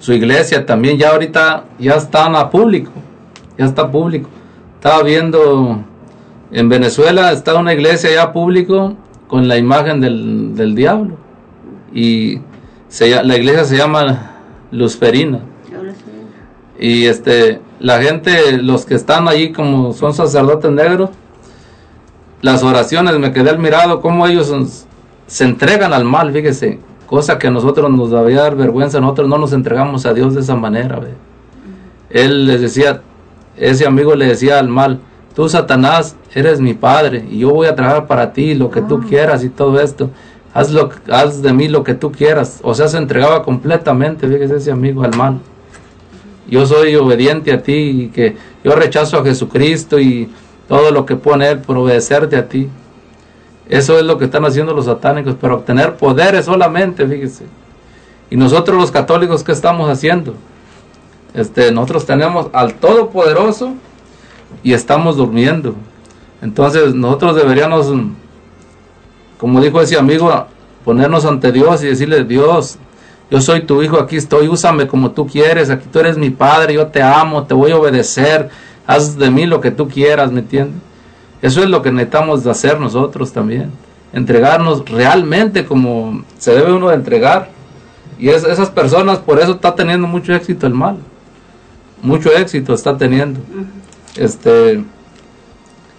[0.00, 0.98] su iglesia también.
[0.98, 2.90] Ya ahorita ya están a público,
[3.56, 4.28] ya está público.
[4.74, 5.82] Estaba viendo
[6.52, 8.96] en Venezuela, está una iglesia ya público
[9.28, 11.16] con la imagen del, del diablo.
[11.94, 12.40] Y
[12.88, 14.32] se, la iglesia se llama
[14.70, 15.40] Luzferina.
[16.78, 21.10] Y este, la gente, los que están allí como son sacerdotes negros,
[22.42, 24.52] las oraciones, me quedé admirado cómo ellos
[25.26, 29.38] se entregan al mal, fíjese, cosa que a nosotros nos debía dar vergüenza, nosotros no
[29.38, 31.00] nos entregamos a Dios de esa manera.
[32.10, 33.00] Él les decía,
[33.56, 35.00] ese amigo le decía al mal,
[35.34, 39.00] tú Satanás eres mi padre y yo voy a trabajar para ti lo que tú
[39.02, 39.06] ah.
[39.08, 40.10] quieras y todo esto.
[40.52, 42.60] Haz, lo, haz de mí lo que tú quieras.
[42.62, 45.40] O sea, se entregaba completamente, fíjese ese amigo al mal
[46.48, 50.28] yo soy obediente a ti y que yo rechazo a Jesucristo y
[50.68, 52.68] todo lo que pone Él por obedecerte a ti.
[53.68, 57.44] Eso es lo que están haciendo los satánicos, para obtener poderes solamente, fíjese.
[58.30, 60.34] Y nosotros los católicos, ¿qué estamos haciendo?
[61.34, 63.74] Este, nosotros tenemos al Todopoderoso
[64.62, 65.74] y estamos durmiendo.
[66.42, 67.92] Entonces nosotros deberíamos,
[69.38, 70.46] como dijo ese amigo,
[70.84, 72.78] ponernos ante Dios y decirle, Dios,
[73.30, 76.74] yo soy tu hijo, aquí estoy, úsame como tú quieres, aquí tú eres mi padre,
[76.74, 78.50] yo te amo, te voy a obedecer,
[78.86, 80.80] haz de mí lo que tú quieras, ¿me entiendes?
[81.40, 83.70] Eso es lo que necesitamos de hacer nosotros también,
[84.12, 87.50] entregarnos realmente como se debe uno de entregar.
[88.18, 90.98] Y esas personas, por eso está teniendo mucho éxito el mal,
[92.02, 93.40] mucho éxito está teniendo.
[94.14, 94.84] Este,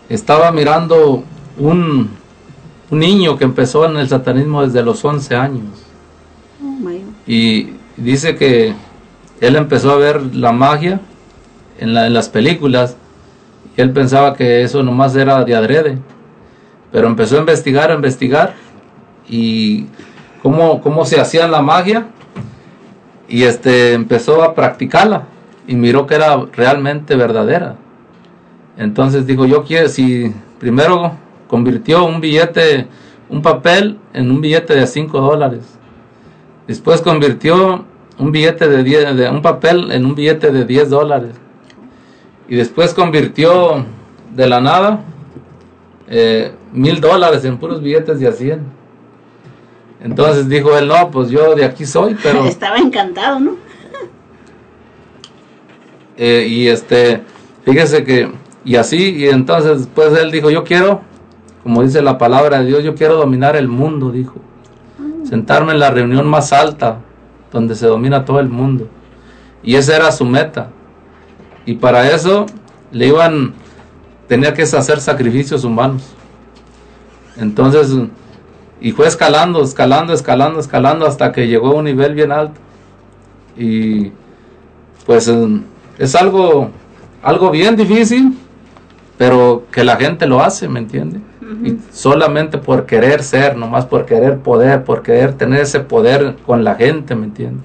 [0.07, 1.23] estaba mirando
[1.57, 2.09] un,
[2.89, 5.84] un niño que empezó en el satanismo desde los 11 años
[7.27, 8.73] y dice que
[9.41, 10.99] él empezó a ver la magia
[11.79, 12.95] en, las películas
[13.75, 15.97] y él pensaba que eso nomás era de adrede.
[16.91, 18.53] Pero empezó a investigar, a investigar
[19.27, 19.87] y
[20.41, 22.07] cómo, cómo se hacía la magia
[23.27, 25.23] y este empezó a practicarla
[25.67, 27.75] y miró que era realmente verdadera.
[28.77, 31.13] Entonces dijo, yo quiero, si primero
[31.47, 32.87] convirtió un billete,
[33.29, 35.61] un papel en un billete de 5 dólares.
[36.67, 37.85] Después convirtió
[38.17, 41.35] un billete de, 10, de un papel en un billete de 10 dólares.
[42.47, 43.85] Y después convirtió
[44.33, 45.03] de la nada
[46.07, 48.61] eh, mil dólares en puros billetes de a 100.
[50.01, 52.45] Entonces dijo él, no, pues yo de aquí soy, pero...
[52.45, 53.55] Estaba encantado, ¿no?
[56.17, 57.23] Eh, y este,
[57.65, 58.31] fíjese que,
[58.63, 61.01] y así, y entonces pues él dijo, yo quiero,
[61.61, 64.35] como dice la palabra de Dios, yo quiero dominar el mundo, dijo.
[65.27, 66.99] Sentarme en la reunión más alta,
[67.51, 68.87] donde se domina todo el mundo.
[69.63, 70.69] Y esa era su meta.
[71.65, 72.45] Y para eso
[72.91, 73.53] le iban,
[74.27, 76.03] tenía que hacer sacrificios humanos.
[77.37, 77.91] Entonces,
[78.79, 82.59] y fue escalando, escalando, escalando, escalando hasta que llegó a un nivel bien alto.
[83.57, 84.11] Y
[85.05, 85.31] pues
[85.97, 86.69] es algo,
[87.23, 88.37] algo bien difícil,
[89.17, 91.19] pero que la gente lo hace, ¿me entiende?
[91.63, 96.63] Y solamente por querer ser, nomás por querer poder, por querer tener ese poder con
[96.63, 97.61] la gente, ¿me entiende?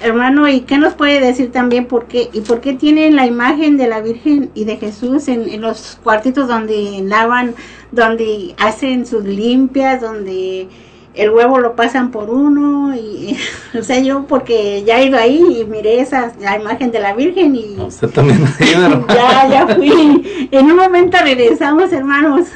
[0.00, 2.28] Hermano, ¿y qué nos puede decir también por qué?
[2.32, 5.98] ¿Y por qué tienen la imagen de la Virgen y de Jesús en, en los
[6.02, 7.54] cuartitos donde lavan,
[7.90, 10.68] donde hacen sus limpias, donde
[11.14, 13.36] el huevo lo pasan por uno y
[13.78, 17.14] o sea yo porque ya he ido ahí y miré esa la imagen de la
[17.14, 20.48] Virgen y usted también ha ido, ya ya fui.
[20.50, 22.48] En un momento regresamos hermanos.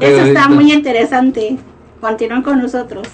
[0.00, 1.58] Eso está muy interesante.
[2.00, 3.08] Continúen con nosotros.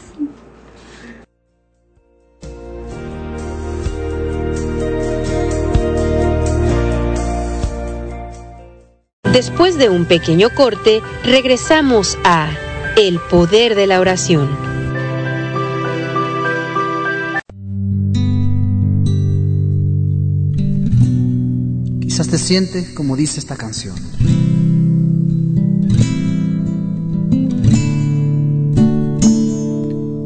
[9.32, 12.50] Después de un pequeño corte, regresamos a
[12.96, 14.71] El Poder de la Oración.
[22.12, 23.94] Quizás te siente como dice esta canción.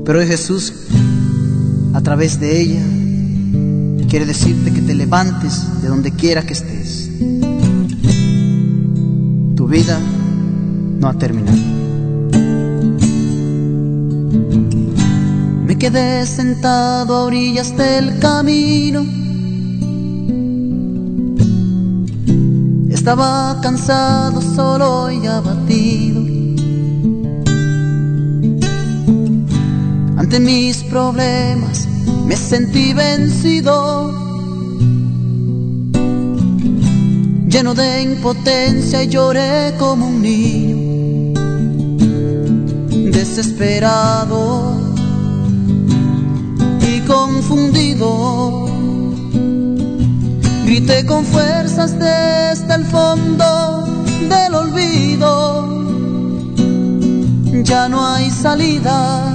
[0.05, 0.73] Pero hoy Jesús,
[1.95, 2.83] a través de ella,
[4.09, 7.09] quiere decirte que te levantes de donde quiera que estés.
[9.55, 10.01] Tu vida
[10.99, 11.57] no ha terminado.
[15.65, 19.16] Me quedé sentado a orillas del camino
[23.07, 26.23] Estaba cansado, solo y abatido.
[30.17, 31.87] Ante mis problemas
[32.27, 34.11] me sentí vencido,
[37.49, 41.33] lleno de impotencia y lloré como un niño,
[43.13, 44.81] desesperado
[46.81, 48.66] y confundido
[50.79, 53.87] Grité con fuerzas desde el fondo
[54.29, 55.83] del olvido.
[57.65, 59.35] Ya no hay salida,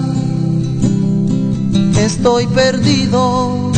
[1.98, 3.72] estoy perdido.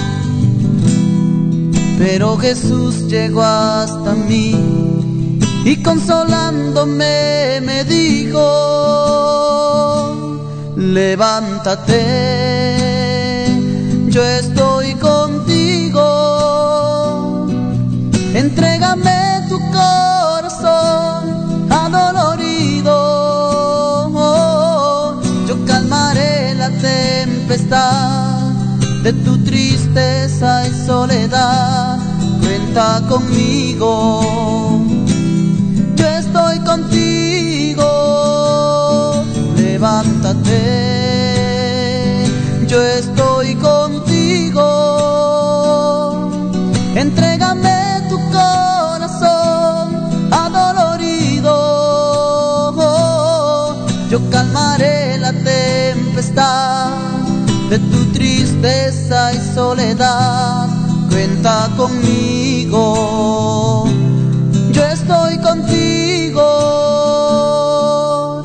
[1.98, 8.42] Pero Jesús llegó hasta mí y consolándome me dijo,
[10.76, 11.96] levántate,
[14.10, 14.73] yo estoy
[18.34, 22.98] Entrégame tu corazón adolorido.
[25.48, 28.42] Yo calmaré la tempestad
[29.04, 32.00] de tu tristeza y soledad.
[32.42, 34.82] Cuenta conmigo.
[35.96, 37.86] Yo estoy contigo.
[39.56, 41.03] Levántate.
[57.74, 60.68] De tu tristeza y soledad.
[61.10, 62.80] Cuenta conmigo,
[64.72, 66.44] yo estoy contigo,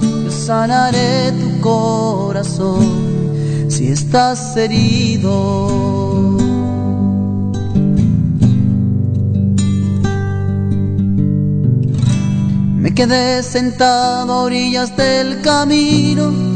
[0.00, 2.86] yo sanaré tu corazón
[3.68, 5.36] si estás herido.
[12.76, 16.47] Me quedé sentado a orillas del camino.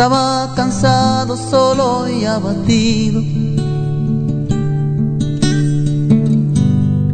[0.00, 3.20] Estaba cansado, solo y abatido.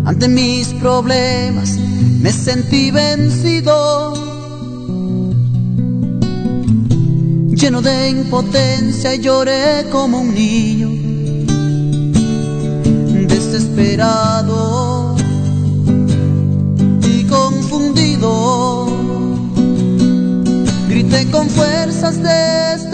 [0.04, 1.78] Ante mis problemas
[2.20, 4.14] me sentí vencido,
[7.50, 10.90] lleno de impotencia lloré como un niño,
[13.26, 15.16] desesperado
[17.02, 18.86] y confundido.
[20.88, 22.22] Grité con fuerzas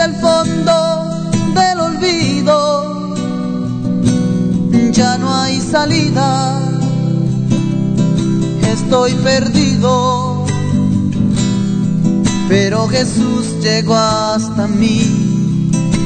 [0.04, 3.14] el fondo del olvido,
[4.90, 6.60] ya no hay salida.
[8.72, 10.44] Estoy perdido.
[12.48, 15.32] Pero Jesús llegó hasta mí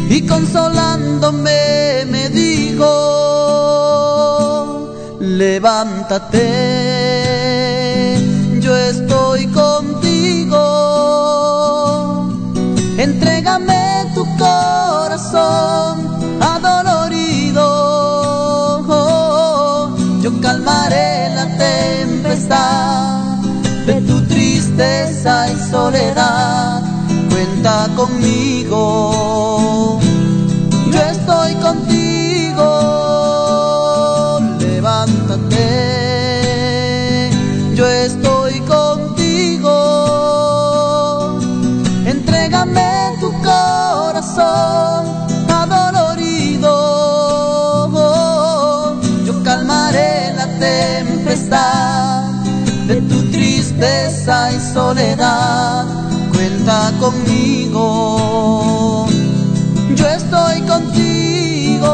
[0.09, 2.84] y consolándome me dijo,
[5.20, 6.38] levántate,
[8.61, 9.86] yo estoy contigo,
[13.18, 13.36] tu
[15.30, 17.62] corazón adolorido,
[20.22, 21.46] yo calmaré la
[23.86, 26.82] de tu tristeza y soledad.
[27.30, 29.98] Cuenta conmigo,
[30.92, 32.62] yo estoy contigo.
[34.60, 35.56] Levántate,
[37.74, 39.72] yo estoy contigo.
[42.06, 44.86] Entrégame tu corazón
[53.76, 55.84] tristeza y soledad,
[56.32, 59.06] cuenta conmigo.
[59.94, 61.86] Yo estoy contigo,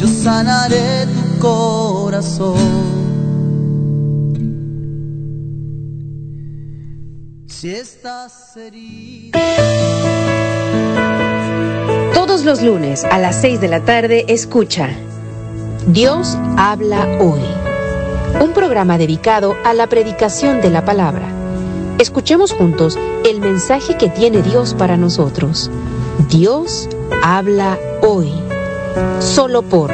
[0.00, 3.00] yo sanaré tu corazón.
[7.46, 9.40] Si estás herido.
[12.14, 14.88] Todos los lunes a las 6 de la tarde escucha.
[15.86, 17.59] Dios habla hoy
[18.40, 21.28] un programa dedicado a la predicación de la palabra.
[21.98, 25.70] Escuchemos juntos el mensaje que tiene Dios para nosotros.
[26.30, 26.88] Dios
[27.22, 28.32] habla hoy,
[29.20, 29.92] solo por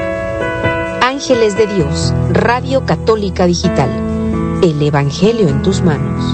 [1.03, 3.91] Ángeles de Dios, Radio Católica Digital,
[4.63, 6.25] el Evangelio en tus manos.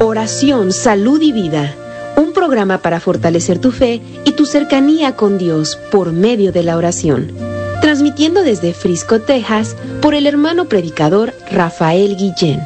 [0.00, 1.76] Oración, salud y vida,
[2.16, 6.76] un programa para fortalecer tu fe y tu cercanía con Dios por medio de la
[6.76, 12.60] oración transmitiendo desde Frisco, Texas, por el hermano predicador Rafael Guillén.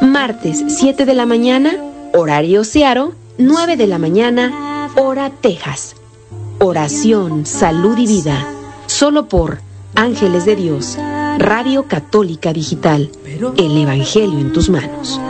[0.00, 1.76] Martes 7 de la mañana,
[2.14, 5.96] horario Searo, 9 de la mañana, hora Texas.
[6.58, 8.46] Oración, salud y vida,
[8.86, 9.58] solo por
[9.94, 10.96] Ángeles de Dios,
[11.38, 13.10] Radio Católica Digital,
[13.56, 15.20] el Evangelio en tus manos.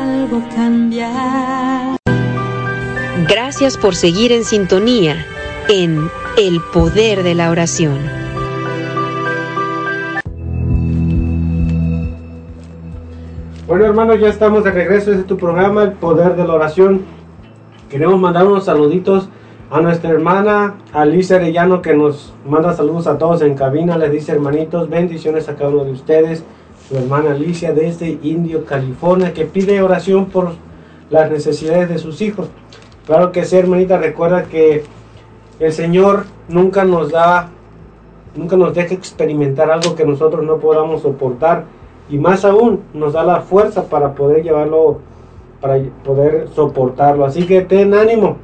[3.29, 5.27] Gracias por seguir en sintonía
[5.69, 8.22] en El Poder de la Oración.
[13.73, 15.13] Bueno, hermanos, ya estamos de regreso.
[15.13, 17.07] Este tu programa, El Poder de la Oración.
[17.89, 19.31] Queremos mandar unos saluditos
[19.71, 23.97] a nuestra hermana Alicia Arellano, que nos manda saludos a todos en cabina.
[23.97, 26.45] Les dice, hermanitos, bendiciones a cada uno de ustedes.
[26.87, 30.51] Su hermana Alicia desde Indio, California, que pide oración por
[31.09, 32.51] las necesidades de sus hijos.
[33.07, 34.85] Claro que sí, hermanita, recuerda que
[35.61, 37.49] el Señor nunca nos da,
[38.37, 41.65] nunca nos deja experimentar algo que nosotros no podamos soportar
[42.13, 44.99] y más aún nos da la fuerza para poder llevarlo,
[45.63, 47.25] para poder soportarlo.
[47.25, 48.37] Así que ten ánimo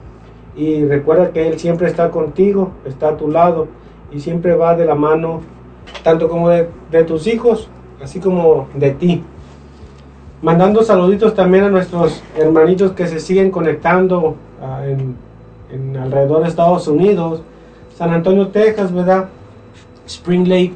[0.56, 3.68] y recuerda que Él siempre está contigo, está a tu lado
[4.10, 5.42] y siempre va de la mano,
[6.02, 6.64] tanto como de,
[7.06, 7.68] tus hijos,
[8.02, 9.22] así como de ti.
[10.40, 16.88] Mandando saluditos también a nuestros hermanitos que se siguen conectando ah, en, alrededor de Estados
[16.88, 17.42] Unidos,
[17.94, 19.28] San Antonio, Texas, ¿verdad?
[20.06, 20.72] Spring Lake,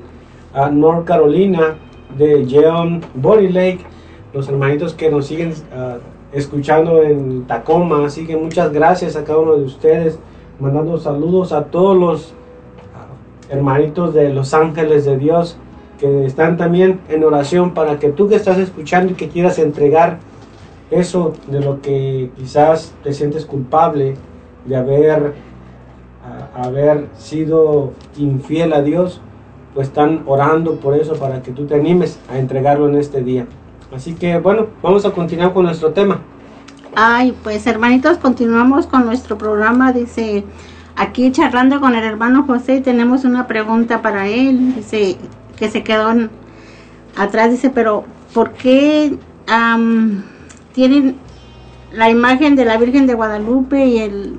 [0.55, 1.76] uh, North Carolina,
[2.17, 3.81] de Jeon Body Lake,
[4.33, 5.99] los hermanitos que nos siguen ah,
[6.33, 10.19] escuchando en Tacoma, así que muchas gracias a cada uno de ustedes,
[10.59, 12.35] mandando saludos a todos los
[12.95, 15.57] ah, hermanitos de los ángeles de Dios
[15.99, 20.19] que están también en oración para que tú que estás escuchando y que quieras entregar
[20.91, 24.17] eso de lo que quizás te sientes culpable
[24.67, 25.35] de haber,
[26.25, 29.21] ah, haber sido infiel a Dios,
[29.75, 33.47] pues están orando por eso para que tú te animes a entregarlo en este día.
[33.95, 36.20] Así que bueno, vamos a continuar con nuestro tema.
[36.95, 39.93] Ay, pues hermanitos, continuamos con nuestro programa.
[39.93, 40.45] Dice,
[40.95, 44.75] aquí charlando con el hermano José, tenemos una pregunta para él.
[44.75, 45.16] Dice
[45.57, 46.12] que se quedó
[47.16, 48.05] atrás, dice, pero
[48.35, 49.16] ¿por qué
[50.73, 51.16] tienen
[51.93, 54.39] la imagen de la Virgen de Guadalupe y el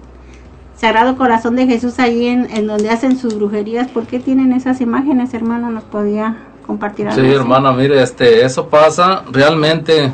[0.76, 3.88] Sagrado Corazón de Jesús allí en, donde hacen sus brujerías.
[3.90, 5.72] ¿Por qué tienen esas imágenes, hermano?
[5.72, 7.40] ¿Nos podía compartir Sí, algo así?
[7.40, 10.12] hermana, mire, este, eso pasa realmente.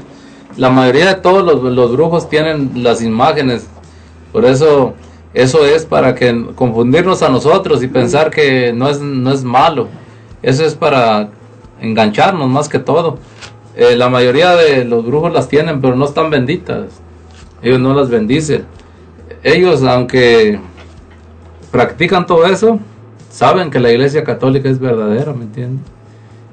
[0.58, 3.68] La mayoría de todos los, los brujos tienen las imágenes.
[4.32, 4.94] Por eso,
[5.34, 9.88] eso es para que confundirnos a nosotros y pensar que no es, no es malo.
[10.42, 11.30] Eso es para
[11.82, 13.18] engancharnos más que todo.
[13.76, 16.86] Eh, la mayoría de los brujos las tienen, pero no están benditas.
[17.62, 18.66] Ellos no las bendicen.
[19.44, 20.60] Ellos, aunque
[21.72, 22.80] practican todo eso,
[23.30, 25.86] saben que la iglesia católica es verdadera, ¿me entiendes?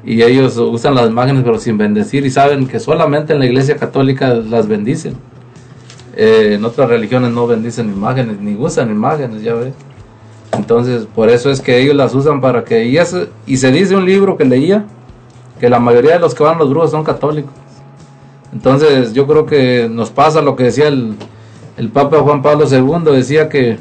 [0.05, 3.77] Y ellos usan las imágenes pero sin bendecir y saben que solamente en la iglesia
[3.77, 5.15] católica las bendicen.
[6.15, 9.75] Eh, en otras religiones no bendicen imágenes ni usan imágenes, ya ves.
[10.53, 12.87] Entonces, por eso es que ellos las usan para que...
[12.87, 12.99] Y,
[13.47, 14.87] y se dice un libro que leía,
[15.59, 17.53] que la mayoría de los que van a los brujos son católicos.
[18.53, 21.17] Entonces, yo creo que nos pasa lo que decía el,
[21.77, 23.79] el Papa Juan Pablo II, decía que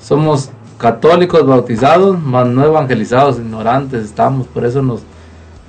[0.00, 5.00] somos católicos bautizados, mas no evangelizados, ignorantes estamos, por eso nos,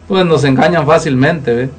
[0.07, 1.69] pues nos engañan fácilmente.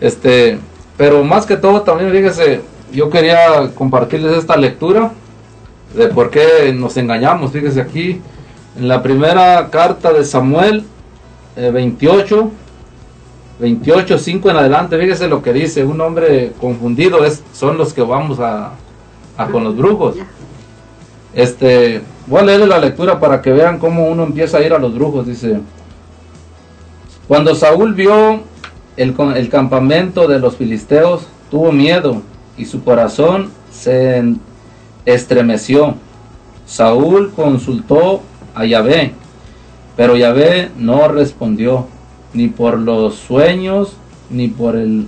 [0.00, 0.58] Este,
[0.96, 2.62] pero más que todo también fíjese,
[2.92, 5.12] yo quería compartirles esta lectura
[5.94, 8.20] de por qué nos engañamos, fíjese aquí,
[8.76, 10.84] en la primera carta de Samuel
[11.56, 12.50] eh, 28,
[13.60, 18.00] 28, 5 en adelante, fíjese lo que dice, un hombre confundido es, son los que
[18.00, 18.72] vamos a,
[19.36, 20.16] a con los brujos.
[21.34, 24.78] Este, voy a leerle la lectura para que vean cómo uno empieza a ir a
[24.78, 25.26] los brujos.
[25.26, 25.60] Dice:
[27.28, 28.42] Cuando Saúl vio
[28.96, 32.22] el, el campamento de los filisteos, tuvo miedo
[32.56, 34.22] y su corazón se
[35.04, 35.94] estremeció.
[36.66, 38.22] Saúl consultó
[38.54, 39.12] a Yahvé,
[39.96, 41.86] pero Yahvé no respondió,
[42.34, 43.94] ni por los sueños,
[44.30, 45.06] ni por el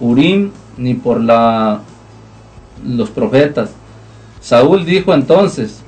[0.00, 1.80] Urim, ni por la,
[2.84, 3.70] los profetas.
[4.40, 5.82] Saúl dijo entonces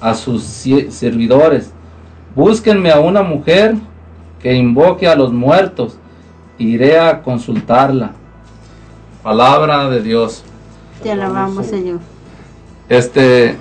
[0.00, 1.72] a sus servidores,
[2.34, 3.74] búsquenme a una mujer
[4.40, 5.96] que invoque a los muertos,
[6.58, 8.12] iré a consultarla.
[9.22, 10.42] Palabra de Dios.
[11.02, 12.00] Te alabamos, Señor.
[12.88, 13.56] Este,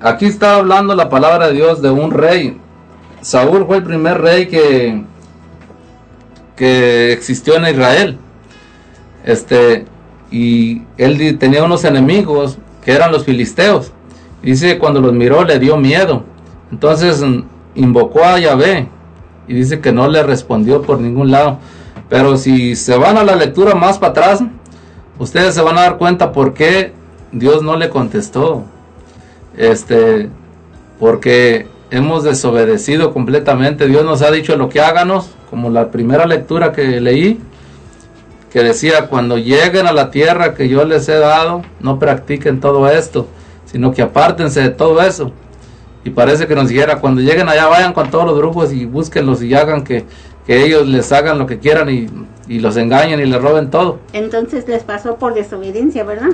[0.00, 2.58] aquí está hablando la palabra de Dios de un rey.
[3.20, 5.04] Saúl fue el primer rey que,
[6.56, 8.18] que existió en Israel.
[9.24, 9.84] Este,
[10.32, 13.92] y él tenía unos enemigos que eran los filisteos.
[14.42, 16.24] Dice cuando los miró le dio miedo.
[16.72, 17.42] Entonces mm,
[17.74, 18.88] invocó a Yahvé
[19.46, 21.58] y dice que no le respondió por ningún lado.
[22.08, 24.44] Pero si se van a la lectura más para atrás,
[25.18, 26.92] ustedes se van a dar cuenta por qué
[27.30, 28.64] Dios no le contestó.
[29.56, 30.30] Este,
[30.98, 33.86] porque hemos desobedecido completamente.
[33.86, 37.38] Dios nos ha dicho lo que háganos, como la primera lectura que leí,
[38.52, 42.86] que decía, cuando lleguen a la tierra que yo les he dado, no practiquen todo
[42.88, 43.26] esto,
[43.64, 45.32] sino que apártense de todo eso.
[46.04, 49.42] Y parece que nos dijera, cuando lleguen allá vayan con todos los grupos y búsquenlos
[49.42, 50.04] y hagan que,
[50.46, 52.08] que ellos les hagan lo que quieran y,
[52.46, 54.00] y los engañen y les roben todo.
[54.12, 56.30] Entonces les pasó por desobediencia, ¿verdad?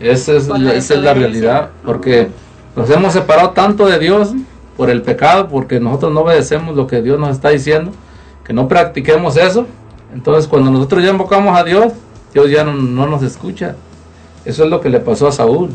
[0.00, 2.28] Esa es, la, esa es la realidad, porque
[2.74, 4.32] nos hemos separado tanto de Dios
[4.76, 7.92] por el pecado, porque nosotros no obedecemos lo que Dios nos está diciendo,
[8.42, 9.66] que no practiquemos eso.
[10.14, 11.92] Entonces cuando nosotros ya invocamos a Dios,
[12.32, 13.76] Dios ya no, no nos escucha.
[14.44, 15.70] Eso es lo que le pasó a Saúl.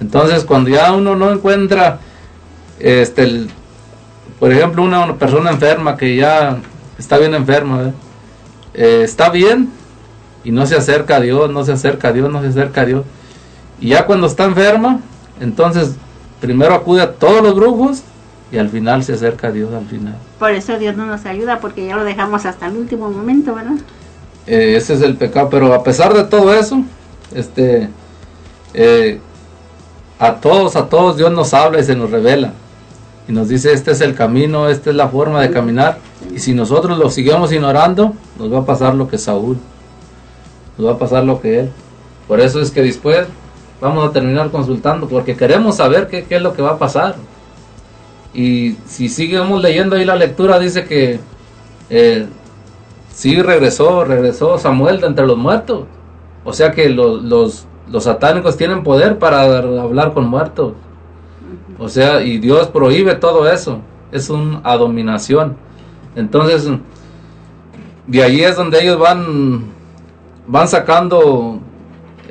[0.00, 1.98] Entonces cuando ya uno no encuentra,
[2.78, 3.50] este, el-
[4.38, 6.58] por ejemplo, una persona enferma que ya
[6.98, 7.92] está bien enferma.
[8.74, 9.70] Eh, está bien
[10.44, 12.84] y no se acerca a Dios, no se acerca a Dios, no se acerca a
[12.86, 13.04] Dios.
[13.80, 15.00] Y ya cuando está enferma,
[15.40, 15.94] entonces
[16.40, 18.02] primero acude a todos los brujos
[18.52, 20.14] y al final se acerca a Dios al final.
[20.38, 23.76] Por eso Dios no nos ayuda, porque ya lo dejamos hasta el último momento, ¿verdad?
[24.46, 26.82] Eh, ese es el pecado, pero a pesar de todo eso,
[27.34, 27.88] este,
[28.74, 29.20] eh,
[30.18, 32.52] a todos, a todos Dios nos habla y se nos revela.
[33.26, 35.98] Y nos dice, este es el camino, esta es la forma de caminar.
[36.34, 39.56] Y si nosotros lo seguimos ignorando, nos va a pasar lo que Saúl.
[40.76, 41.70] Nos va a pasar lo que él.
[42.28, 43.26] Por eso es que después
[43.80, 47.14] vamos a terminar consultando, porque queremos saber qué, qué es lo que va a pasar.
[48.34, 51.20] Y si seguimos leyendo ahí la lectura, dice que
[51.90, 52.26] eh,
[53.12, 55.84] sí regresó, regresó Samuel de entre los muertos.
[56.44, 57.66] O sea que los, los,
[58.04, 60.72] satánicos tienen poder para hablar con muertos.
[61.78, 63.80] O sea, y Dios prohíbe todo eso.
[64.10, 65.56] Es una abominación.
[66.16, 66.68] Entonces,
[68.06, 69.64] de ahí es donde ellos van,
[70.46, 71.60] van sacando,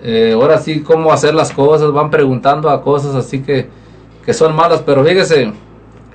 [0.01, 3.69] eh, ahora sí, cómo hacer las cosas, van preguntando a cosas así que,
[4.25, 4.81] que son malas.
[4.85, 5.53] Pero fíjese,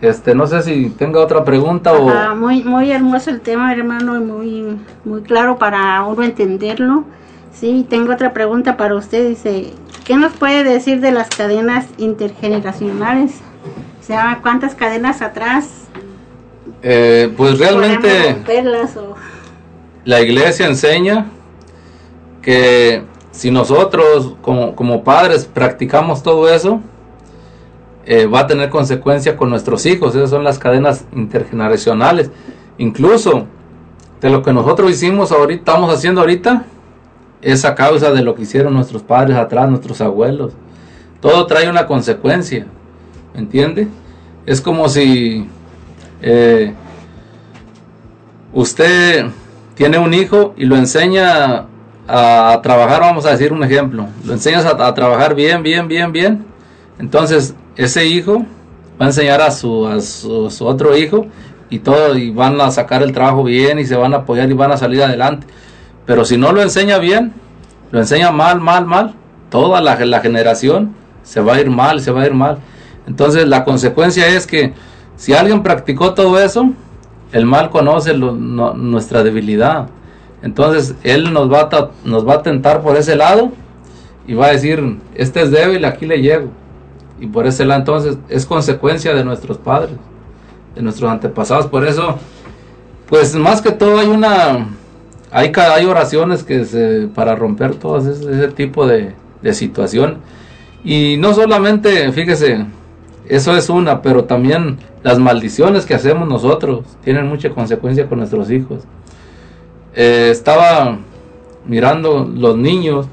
[0.01, 2.35] este, no sé si tenga otra pregunta o...
[2.35, 7.05] Muy, muy hermoso el tema, hermano, y muy, muy claro para uno entenderlo.
[7.53, 9.29] Sí, tengo otra pregunta para usted.
[9.29, 9.73] Dice,
[10.05, 13.41] ¿qué nos puede decir de las cadenas intergeneracionales?
[14.01, 15.71] O sea, ¿cuántas cadenas atrás
[16.83, 18.37] Eh, pues realmente
[18.97, 19.15] o-
[20.05, 21.27] la iglesia enseña
[22.43, 26.81] que si nosotros como, como padres practicamos todo eso,
[28.09, 30.15] eh, va a tener consecuencia con nuestros hijos.
[30.15, 32.31] Esas son las cadenas intergeneracionales.
[32.79, 33.47] Incluso
[34.21, 36.65] de lo que nosotros hicimos ahorita, estamos haciendo ahorita,
[37.43, 40.53] es a causa de lo que hicieron nuestros padres atrás, nuestros abuelos.
[41.21, 42.67] Todo trae una consecuencia,
[43.35, 43.89] ¿me entiende?
[44.47, 45.49] Es como si
[46.23, 46.73] eh,
[48.53, 49.27] usted
[49.75, 51.67] tiene un hijo y lo enseña
[52.07, 56.13] a, trabajar, vamos a decir un ejemplo, lo enseñas a, a trabajar bien, bien, bien,
[56.13, 56.45] bien,
[56.99, 58.45] entonces ese hijo
[59.01, 59.83] va a enseñar a su,
[60.61, 61.27] otro hijo
[61.69, 64.55] y todo, y van a sacar el trabajo bien y se van a apoyar y
[64.55, 65.47] van a salir adelante.
[66.07, 67.33] Pero si no lo enseña bien,
[67.91, 69.15] lo enseña mal, mal, mal,
[69.51, 72.59] toda la, generación se va a ir mal, se va a ir mal.
[73.07, 74.73] Entonces la consecuencia es que
[75.17, 76.71] si alguien practicó todo eso,
[77.33, 79.89] el mal conoce nuestra debilidad.
[80.43, 83.51] Entonces él nos va, a, nos va a tentar por ese lado
[84.27, 86.51] y va a decir, este es débil, aquí le llego.
[87.21, 89.97] Y por ese lado entonces es consecuencia de nuestros padres,
[90.75, 91.67] de nuestros antepasados.
[91.67, 92.17] Por eso,
[93.09, 94.69] pues más que todo hay una,
[95.31, 100.19] hay, hay oraciones que se, para romper todo ese, ese tipo de, de situación.
[100.85, 102.67] Y no solamente, fíjese,
[103.29, 108.51] eso es una, pero también las maldiciones que hacemos nosotros tienen mucha consecuencia con nuestros
[108.51, 108.85] hijos.
[109.95, 110.99] Eh, estaba
[111.67, 113.07] mirando los niños,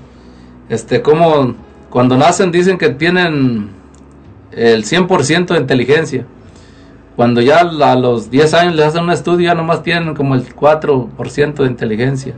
[0.70, 1.56] este, como
[1.90, 3.70] cuando nacen dicen que tienen
[4.56, 6.26] el 100% de inteligencia.
[7.16, 10.56] Cuando ya a los 10 años les hacen un estudio, ya nomás tienen como el
[10.56, 12.34] 4% de inteligencia.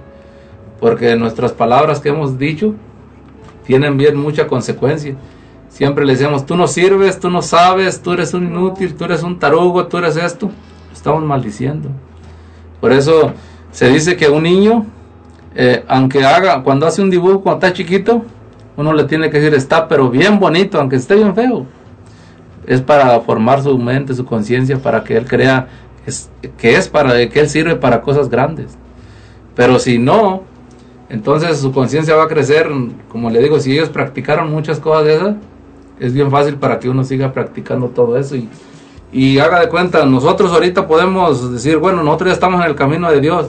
[0.79, 2.75] Porque nuestras palabras que hemos dicho
[3.65, 5.15] tienen bien mucha consecuencia.
[5.69, 9.23] Siempre le decimos, tú no sirves, tú no sabes, tú eres un inútil, tú eres
[9.23, 10.49] un tarugo, tú eres esto.
[10.93, 11.89] Estamos maldiciendo.
[12.79, 13.31] Por eso
[13.71, 14.85] se dice que un niño,
[15.55, 18.23] eh, aunque haga, cuando hace un dibujo cuando está chiquito,
[18.77, 21.65] uno le tiene que decir, está pero bien bonito, aunque esté bien feo.
[22.67, 25.67] Es para formar su mente, su conciencia, para que él crea
[26.57, 28.77] que es, para que él sirve para cosas grandes.
[29.55, 30.43] Pero si no,
[31.09, 32.69] entonces su conciencia va a crecer,
[33.09, 35.35] como le digo, si ellos practicaron muchas cosas de esas,
[35.99, 38.35] es bien fácil para que uno siga practicando todo eso.
[38.35, 38.49] Y,
[39.11, 43.09] y haga de cuenta, nosotros ahorita podemos decir, bueno, nosotros ya estamos en el camino
[43.11, 43.47] de Dios,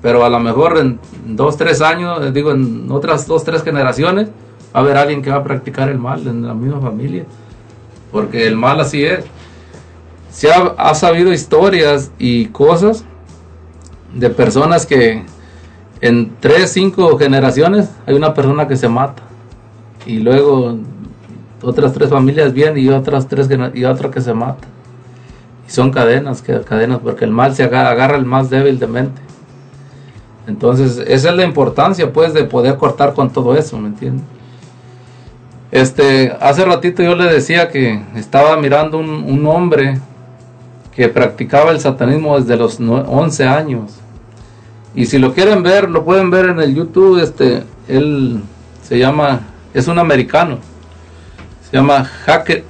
[0.00, 4.28] pero a lo mejor en dos, tres años, digo, en otras dos, tres generaciones,
[4.74, 7.24] va a haber alguien que va a practicar el mal en la misma familia,
[8.10, 9.24] porque el mal así es.
[10.30, 13.04] Se ha, ha sabido historias y cosas
[14.14, 15.24] de personas que
[16.00, 19.22] en tres, cinco generaciones hay una persona que se mata
[20.06, 20.78] y luego
[21.62, 24.66] otras tres familias bien y otras tres y otra que se mata.
[25.68, 28.86] Y son cadenas que cadenas porque el mal se aga- agarra el más débil de
[28.86, 29.20] mente.
[30.46, 34.24] Entonces esa es la importancia pues de poder cortar con todo eso me entiendes
[35.72, 39.98] este hace ratito yo le decía que estaba mirando un, hombre
[40.94, 44.00] que practicaba el satanismo desde los nue- 11 años
[44.94, 47.22] y si lo quieren ver, lo pueden ver en el YouTube.
[47.22, 48.42] Este, él
[48.82, 49.40] se llama,
[49.72, 50.58] es un americano.
[51.70, 52.10] Se llama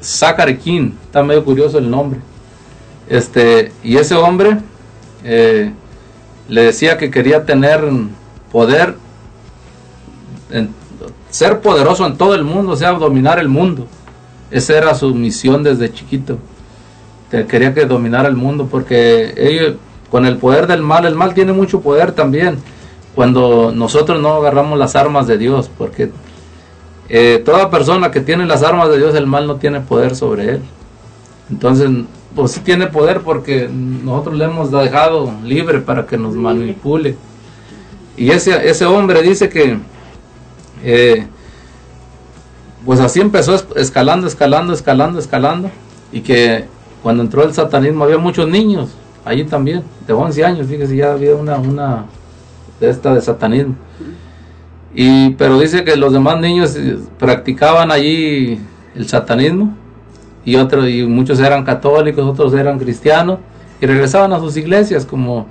[0.02, 0.90] Zachary King.
[1.04, 2.20] Está medio curioso el nombre.
[3.08, 4.58] Este, y ese hombre
[5.24, 5.72] eh,
[6.48, 7.80] le decía que quería tener
[8.52, 8.96] poder,
[10.50, 10.74] en-
[11.30, 13.86] ser poderoso en todo el mundo, o sea, dominar el mundo.
[14.50, 16.38] Esa era su misión desde chiquito.
[17.30, 19.76] Que quería que dominara el mundo porque ellos,
[20.10, 22.58] con el poder del mal, el mal tiene mucho poder también.
[23.14, 26.10] Cuando nosotros no agarramos las armas de Dios, porque
[27.08, 30.54] eh, toda persona que tiene las armas de Dios, el mal no tiene poder sobre
[30.54, 30.62] él.
[31.50, 31.88] Entonces,
[32.34, 37.16] pues sí tiene poder porque nosotros le hemos dejado libre para que nos manipule.
[38.16, 39.78] Y ese, ese hombre dice que,
[40.84, 41.26] eh,
[42.84, 45.70] pues así empezó es- escalando, escalando, escalando, escalando.
[46.12, 46.64] Y que
[47.02, 48.90] cuando entró el satanismo había muchos niños,
[49.24, 52.04] allí también, de 11 años, fíjese, ya había una, una
[52.80, 53.74] de esta de satanismo.
[54.94, 58.58] Y, pero dice que los demás niños eh, practicaban allí
[58.96, 59.74] el satanismo
[60.44, 63.38] y otros y muchos eran católicos, otros eran cristianos
[63.80, 65.46] y regresaban a sus iglesias como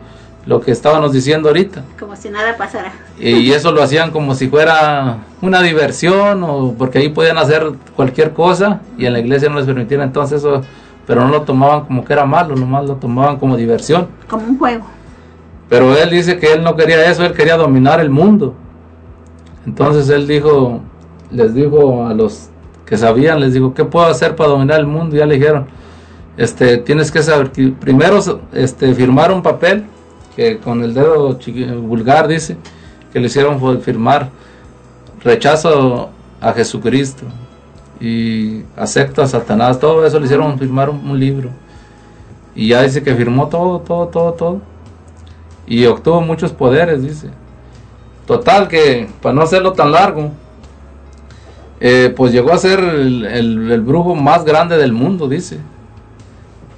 [0.46, 1.84] lo que estábamos diciendo ahorita.
[2.00, 2.92] como si nada pasara.
[3.20, 8.32] Y eso lo hacían como si fuera una diversión o porque ahí podían hacer cualquier
[8.34, 10.62] cosa y en la iglesia no les permitían entonces eso,
[11.06, 14.08] pero no lo tomaban como que era malo, nomás lo tomaban como diversión.
[14.28, 14.86] Como un juego.
[15.68, 18.56] Pero él dice que él no quería eso, él quería dominar el mundo.
[19.66, 20.82] Entonces él dijo,
[21.32, 22.50] les dijo a los
[22.86, 25.16] que sabían, les dijo, ¿qué puedo hacer para dominar el mundo?
[25.16, 25.68] Y ya le dijeron,
[26.38, 28.20] este, tienes que saber primero
[28.54, 29.86] este, firmar un papel
[30.40, 31.38] que con el dedo
[31.82, 32.56] vulgar dice
[33.12, 34.30] que le hicieron firmar
[35.22, 37.26] rechazo a Jesucristo
[38.00, 41.50] y acepto a Satanás, todo eso le hicieron firmar un, libro.
[42.56, 44.62] Y ya dice que firmó todo, todo, todo, todo.
[45.68, 47.28] Y obtuvo muchos poderes, dice.
[48.26, 50.32] Total que, para no hacerlo tan largo,
[51.82, 55.58] eh, pues llegó a ser el, brujo más grande del mundo, dice.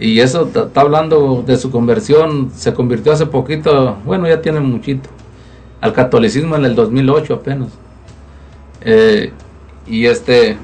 [0.01, 5.07] Y eso está hablando de su conversión, se convirtió hace poquito, bueno, ya tiene muchito,
[5.79, 7.67] al catolicismo en el 2008 apenas.
[8.81, 9.31] Eh,
[9.85, 10.57] y este,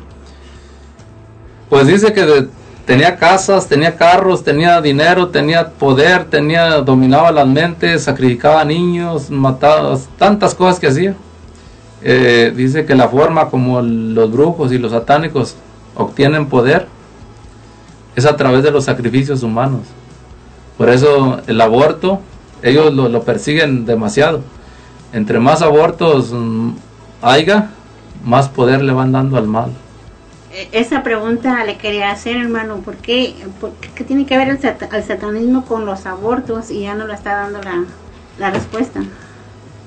[1.70, 2.48] pues dice que
[2.88, 10.00] tenía casas, tenía carros, tenía dinero, tenía poder, tenía dominaba las mentes, sacrificaba niños, mataba
[10.18, 11.16] tantas cosas que hacía.
[12.02, 15.56] Eh, dice que la forma como los brujos y los satánicos
[15.94, 16.88] obtienen poder
[18.18, 19.82] es a través de los sacrificios humanos.
[20.76, 22.20] Por eso el aborto,
[22.64, 24.42] ellos lo, lo persiguen demasiado.
[25.14, 26.72] Entre más abortos mm,
[27.22, 27.70] haya,
[28.26, 29.72] más poder le van dando al mal.
[30.52, 33.36] E, esa pregunta le quería hacer, hermano, ¿por qué,
[34.08, 37.60] tiene que ver el, satanismo con los abortos y ya no le está dando
[38.40, 39.02] la, respuesta?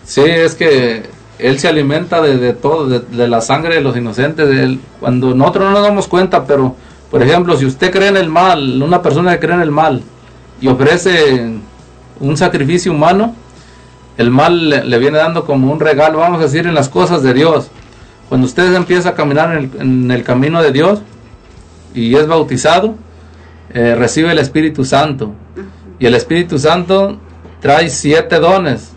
[0.04, 1.02] Sí, es que
[1.40, 4.48] él se alimenta de, todo, de, la sangre de los inocentes.
[4.48, 4.80] De él.
[5.00, 6.76] Cuando nosotros no nos damos cuenta, pero,
[7.10, 10.02] por ejemplo, si usted cree en el mal, una persona que cree en el mal
[10.60, 11.50] y ofrece
[12.20, 13.34] un sacrificio humano,
[14.16, 17.22] el mal le, le viene dando como un regalo, vamos a decir, en las cosas
[17.22, 17.70] de Dios
[18.30, 21.02] cuando usted empieza a caminar en el, camino de Dios
[21.94, 22.94] y es bautizado,
[23.74, 25.34] eh, recibe el Espíritu Santo.
[25.98, 27.18] Y el Espíritu Santo
[27.58, 28.92] trae siete dones,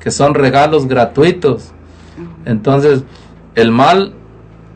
[0.00, 1.72] que son regalos gratuitos.
[2.44, 3.04] Entonces,
[3.54, 4.12] el mal,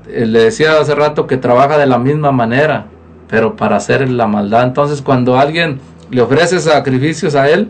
[0.09, 2.87] le decía hace rato que trabaja de la misma manera,
[3.29, 4.65] pero para hacer la maldad.
[4.65, 5.81] Entonces, cuando alguien
[6.11, 7.69] le ofrece sacrificios a él,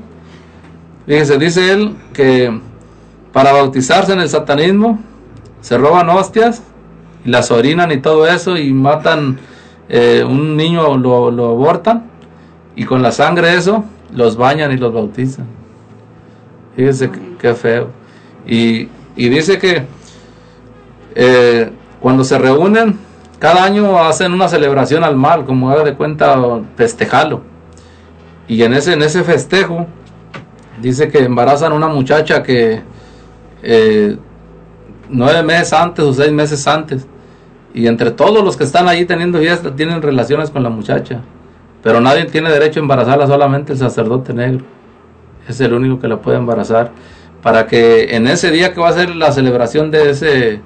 [1.07, 2.61] fíjese, dice él que
[3.33, 4.99] para bautizarse en el satanismo,
[5.61, 6.63] se roban hostias
[7.25, 9.39] las orinan y todo eso y matan
[9.89, 12.05] eh, un niño lo, lo, abortan
[12.77, 13.85] y con la sangre eso
[14.15, 15.47] los bañan y los bautizan
[16.77, 17.89] fíjese qué feo
[18.47, 19.83] y, y, dice que
[21.15, 21.71] eh,
[22.01, 22.99] cuando se reúnen
[23.39, 26.37] cada año hacen una celebración al mal como haga de cuenta
[26.77, 27.43] festejalo
[28.49, 29.87] y en ese en ese festejo
[30.81, 32.83] dice que embarazan a una muchacha que
[33.63, 34.17] eh,
[35.09, 37.07] nueve meses antes o seis meses antes.
[37.75, 41.21] Y entre todos los que están ahí teniendo fiesta tienen relaciones con la muchacha.
[41.83, 44.65] Pero nadie tiene derecho a embarazarla, solamente el sacerdote negro.
[45.47, 46.91] Es el único que la puede embarazar.
[47.43, 50.61] Para que en ese día que va a ser la celebración de ese,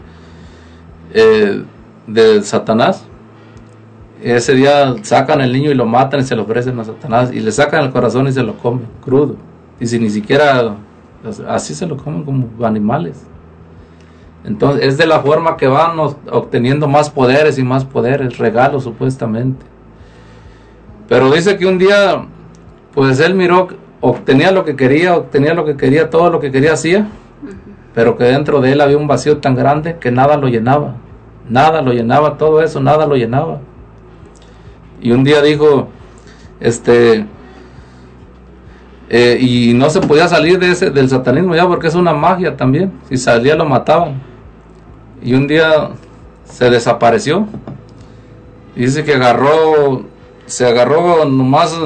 [1.14, 1.62] eh,
[2.06, 3.04] de Satanás,
[4.22, 7.32] ese día sacan el niño y lo matan y se lo ofrecen a Satanás.
[7.32, 9.36] Y le sacan el corazón y se lo comen crudo.
[9.80, 10.76] Y si ni siquiera,
[11.48, 13.26] así se lo comen como animales.
[14.44, 19.64] Entonces es de la forma que van obteniendo más poderes y más poderes, regalos supuestamente.
[21.08, 22.24] Pero dice que un día,
[22.94, 23.68] pues él miró,
[24.00, 27.08] obtenía lo que quería, obtenía lo que quería, todo lo que quería hacía,
[27.94, 30.94] pero que dentro de él había un vacío tan grande que nada lo llenaba,
[31.52, 33.60] nada lo llenaba, todo eso, nada lo llenaba.
[35.00, 35.88] Y un día dijo,
[36.60, 37.26] este,
[39.08, 42.56] eh, y no se podía salir de ese, del satanismo ya porque es una magia
[42.56, 44.22] también, si salía lo mataban
[45.22, 45.90] y un día
[46.44, 47.46] se desapareció.
[48.74, 50.04] Dice que agarró,
[50.46, 51.78] se agarró nomás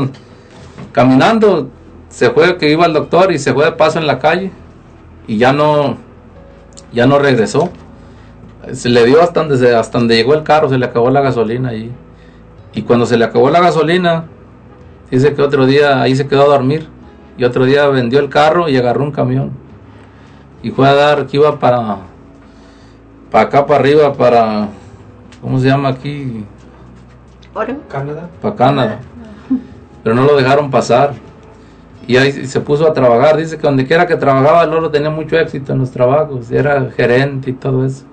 [0.92, 1.68] caminando,
[2.08, 4.52] se fue que iba al doctor y se fue de paso en la calle
[5.26, 5.96] y ya no,
[6.92, 7.70] ya no regresó.
[8.72, 11.70] Se le dio hasta donde, hasta donde llegó el carro, se le acabó la gasolina
[11.70, 11.92] allí.
[12.72, 14.26] Y cuando se le acabó la gasolina,
[15.10, 16.88] dice que otro día ahí se quedó a dormir.
[17.38, 19.52] Y otro día vendió el carro y agarró un camión.
[20.62, 21.98] Y fue a dar, que iba para
[23.30, 24.68] para acá, para arriba, para,
[25.40, 26.44] ¿cómo se llama aquí?
[27.88, 28.28] Canadá.
[28.40, 28.98] Para Canadá.
[30.02, 31.14] Pero no lo dejaron pasar.
[32.06, 33.36] Y ahí se puso a trabajar.
[33.36, 36.50] Dice que donde quiera que trabajaba, el oro tenía mucho éxito en los trabajos.
[36.50, 38.04] Era gerente y todo eso.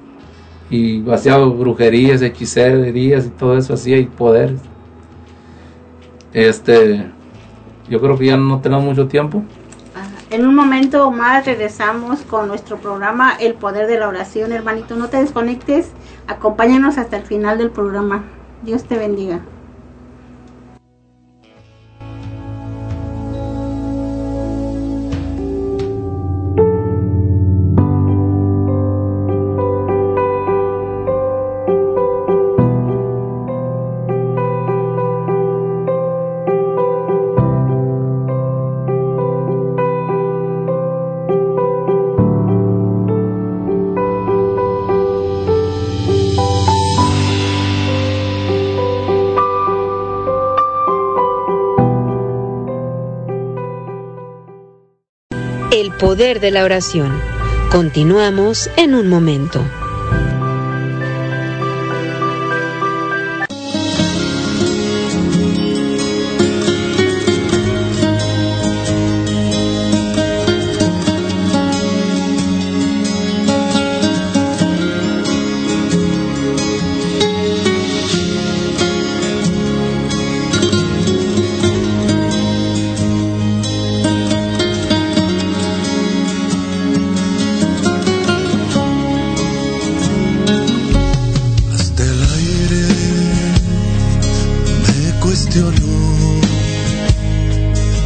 [0.74, 4.60] Y hacía brujerías, hechicerías y todo eso, hacía y poderes.
[6.34, 7.12] Este,
[7.88, 9.44] yo creo que ya no tenemos mucho tiempo.
[10.32, 14.52] En un momento más regresamos con nuestro programa El Poder de la Oración.
[14.52, 15.92] Hermanito, no te desconectes,
[16.26, 18.24] acompáñanos hasta el final del programa.
[18.64, 19.42] Dios te bendiga.
[56.04, 57.18] poder de la oración.
[57.72, 59.64] Continuamos en un momento.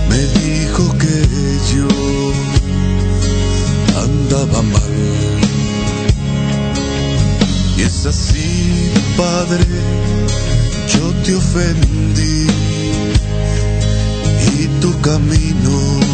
[0.09, 1.15] me dijo que
[1.73, 1.87] yo
[4.03, 4.95] andaba mal.
[7.77, 9.65] Y es así, Padre,
[10.93, 12.47] yo te ofendí
[14.59, 16.06] y tu camino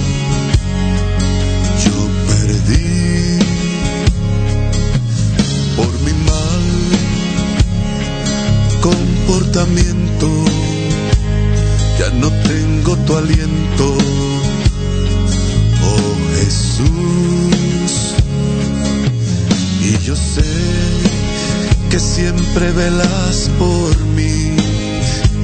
[22.76, 24.56] velas por mí,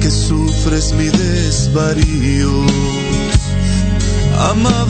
[0.00, 2.50] que sufres mi desvarío.
[4.50, 4.89] Amado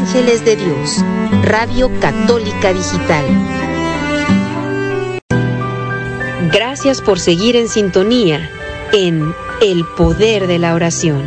[0.00, 1.04] Ángeles de Dios,
[1.44, 3.22] Radio Católica Digital.
[6.50, 8.50] Gracias por seguir en sintonía
[8.94, 11.22] en El Poder de la Oración.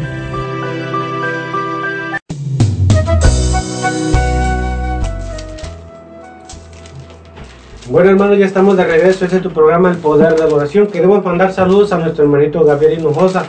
[7.90, 9.26] Bueno, hermanos, ya estamos de regreso.
[9.26, 10.88] Este es tu programa El Poder de la Oración.
[10.88, 13.46] Queremos mandar saludos a nuestro hermanito Gabriel Hinojosa,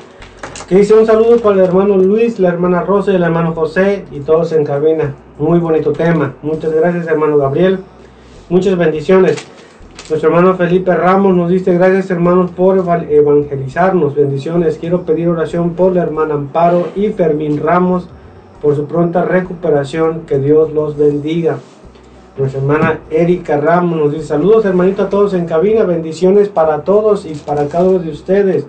[0.74, 4.06] que dice un saludo para el hermano Luis, la hermana Rosa y el hermano José
[4.10, 5.14] y todos en cabina.
[5.38, 6.34] Muy bonito tema.
[6.42, 7.78] Muchas gracias, hermano Gabriel.
[8.48, 9.36] Muchas bendiciones.
[10.10, 12.76] Nuestro hermano Felipe Ramos nos dice gracias hermanos por
[13.09, 14.16] evangelizarnos.
[14.16, 14.78] Bendiciones.
[14.78, 18.09] Quiero pedir oración por la hermana Amparo y Fermín Ramos
[18.60, 20.22] por su pronta recuperación.
[20.22, 21.59] Que Dios los bendiga.
[22.36, 27.26] Nuestra hermana Erika Ramos nos dice saludos hermanito a todos en cabina, bendiciones para todos
[27.26, 28.66] y para cada uno de ustedes.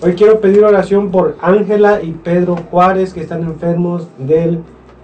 [0.00, 4.60] Hoy quiero pedir oración por Ángela y Pedro Juárez que están enfermos del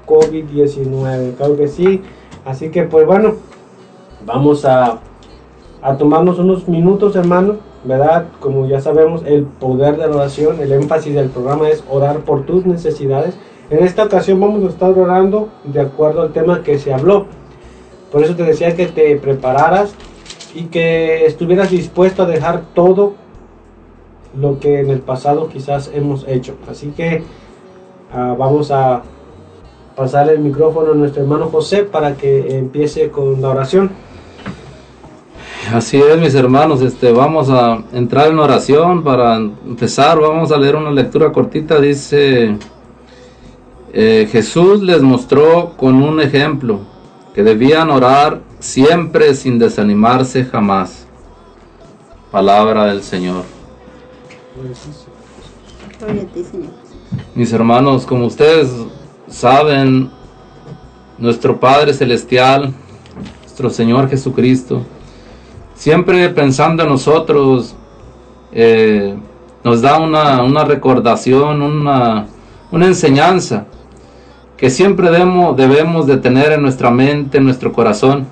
[0.06, 1.34] COVID-19.
[1.34, 2.00] Claro que sí.
[2.44, 3.34] Así que pues bueno,
[4.24, 5.00] vamos a,
[5.82, 8.26] a tomarnos unos minutos hermano, ¿verdad?
[8.38, 12.46] Como ya sabemos, el poder de la oración, el énfasis del programa es orar por
[12.46, 13.34] tus necesidades.
[13.70, 17.26] En esta ocasión vamos a estar orando de acuerdo al tema que se habló.
[18.12, 19.92] Por eso te decía que te prepararas
[20.54, 23.23] y que estuvieras dispuesto a dejar todo
[24.38, 26.56] lo que en el pasado quizás hemos hecho.
[26.68, 27.22] Así que
[28.12, 29.02] ah, vamos a
[29.96, 33.90] pasar el micrófono a nuestro hermano José para que empiece con la oración.
[35.72, 40.76] Así es, mis hermanos, este, vamos a entrar en oración para empezar, vamos a leer
[40.76, 42.58] una lectura cortita, dice,
[43.92, 46.80] eh, Jesús les mostró con un ejemplo
[47.34, 51.06] que debían orar siempre sin desanimarse jamás.
[52.30, 53.53] Palabra del Señor.
[57.34, 58.70] Mis hermanos, como ustedes
[59.28, 60.10] saben,
[61.18, 62.72] nuestro Padre Celestial,
[63.42, 64.82] nuestro Señor Jesucristo,
[65.74, 67.74] siempre pensando en nosotros,
[68.52, 69.16] eh,
[69.64, 72.26] nos da una, una recordación, una,
[72.70, 73.66] una enseñanza
[74.56, 78.26] que siempre debemos, debemos de tener en nuestra mente, en nuestro corazón,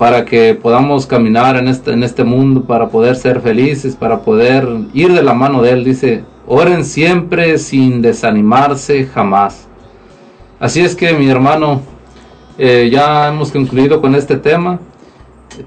[0.00, 4.66] para que podamos caminar en este, en este mundo, para poder ser felices, para poder
[4.94, 5.84] ir de la mano de Él.
[5.84, 9.68] Dice, oren siempre sin desanimarse jamás.
[10.58, 11.82] Así es que mi hermano,
[12.56, 14.80] eh, ya hemos concluido con este tema.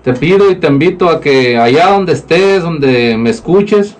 [0.01, 3.95] Te pido y te invito a que allá donde estés, donde me escuches,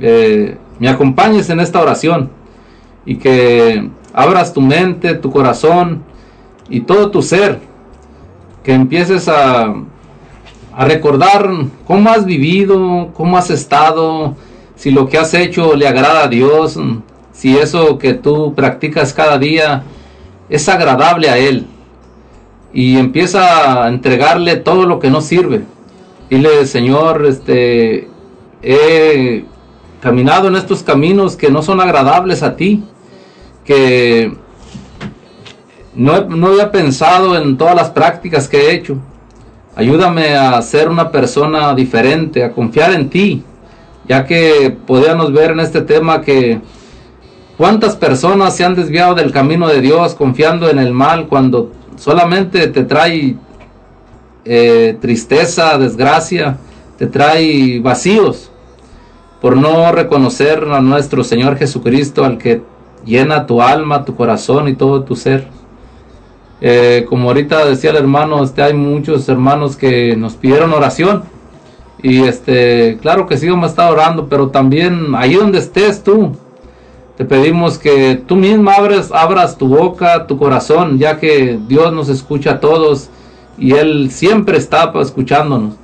[0.00, 2.30] eh, me acompañes en esta oración
[3.04, 6.04] y que abras tu mente, tu corazón
[6.70, 7.73] y todo tu ser,
[8.64, 9.74] que empieces a,
[10.72, 11.48] a recordar
[11.86, 14.34] cómo has vivido, cómo has estado,
[14.74, 16.78] si lo que has hecho le agrada a Dios,
[17.32, 19.84] si eso que tú practicas cada día
[20.48, 21.66] es agradable a Él.
[22.72, 25.62] Y empieza a entregarle todo lo que no sirve.
[26.28, 28.08] Dile, Señor, este,
[28.62, 29.44] he
[30.00, 32.82] caminado en estos caminos que no son agradables a ti,
[33.64, 34.36] que
[35.94, 38.96] no, he- no había pensado en todas las prácticas que he hecho.
[39.76, 43.42] Ayúdame a ser una persona diferente, a confiar en ti,
[44.08, 46.60] ya que podíamos ver en este tema que
[47.56, 52.68] cuántas personas se han desviado del camino de Dios confiando en el mal cuando solamente
[52.68, 53.36] te trae
[54.44, 56.56] eh, tristeza, desgracia,
[56.98, 58.50] te trae vacíos
[59.40, 62.62] por no reconocer a nuestro Señor Jesucristo, al que
[63.04, 65.48] llena tu alma, tu corazón y todo tu ser.
[66.66, 71.24] Eh, como ahorita decía el hermano, este, hay muchos hermanos que nos pidieron oración.
[72.02, 76.32] Y este, claro que sí, vamos a estar orando, pero también ahí donde estés tú,
[77.18, 82.08] Te pedimos que tú misma abres, abras tu boca, tu corazón, ya que Dios nos
[82.08, 83.10] escucha a todos
[83.58, 85.74] y Él siempre está escuchándonos.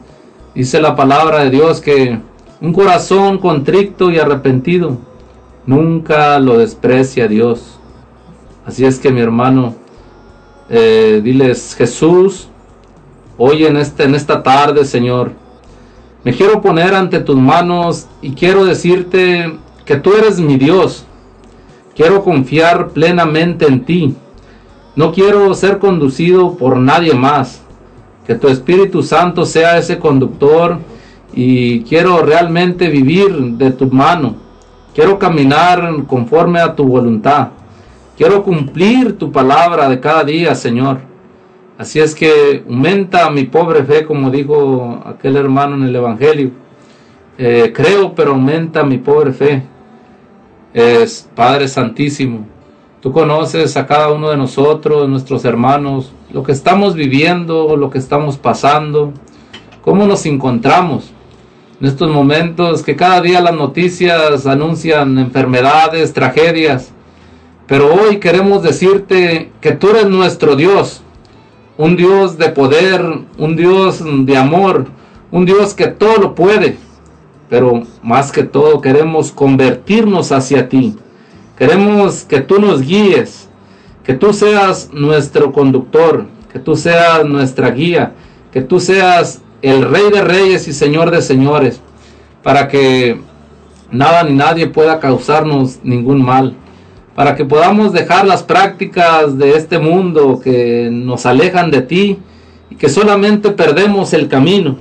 [0.54, 2.18] Dice la palabra de Dios que
[2.62, 4.96] un corazón contrito y arrepentido
[5.66, 7.78] nunca lo desprecia Dios.
[8.64, 9.74] Así es que mi hermano,
[10.70, 12.48] eh, diles Jesús,
[13.36, 15.32] hoy en, este, en esta tarde, Señor,
[16.22, 19.52] me quiero poner ante tus manos y quiero decirte
[19.84, 21.04] que tú eres mi Dios.
[21.96, 24.14] Quiero confiar plenamente en ti.
[24.94, 27.62] No quiero ser conducido por nadie más.
[28.26, 30.78] Que tu Espíritu Santo sea ese conductor
[31.32, 34.36] y quiero realmente vivir de tu mano.
[34.94, 37.48] Quiero caminar conforme a tu voluntad.
[38.20, 40.98] Quiero cumplir tu palabra de cada día, Señor.
[41.78, 46.50] Así es que aumenta mi pobre fe, como dijo aquel hermano en el Evangelio.
[47.38, 49.62] Eh, creo, pero aumenta mi pobre fe.
[50.74, 52.46] Es Padre Santísimo.
[53.00, 57.96] Tú conoces a cada uno de nosotros, nuestros hermanos, lo que estamos viviendo, lo que
[57.96, 59.14] estamos pasando,
[59.80, 61.10] cómo nos encontramos
[61.80, 66.92] en estos momentos que cada día las noticias anuncian enfermedades, tragedias.
[67.70, 71.02] Pero hoy queremos decirte que tú eres nuestro Dios,
[71.78, 73.00] un Dios de poder,
[73.38, 74.86] un Dios de amor,
[75.30, 76.78] un Dios que todo lo puede.
[77.48, 80.96] Pero más que todo queremos convertirnos hacia ti.
[81.56, 83.48] Queremos que tú nos guíes,
[84.02, 88.14] que tú seas nuestro conductor, que tú seas nuestra guía,
[88.52, 91.80] que tú seas el Rey de Reyes y Señor de Señores,
[92.42, 93.20] para que
[93.92, 96.56] nada ni nadie pueda causarnos ningún mal
[97.14, 102.18] para que podamos dejar las prácticas de este mundo que nos alejan de ti
[102.70, 104.76] y que solamente perdemos el camino,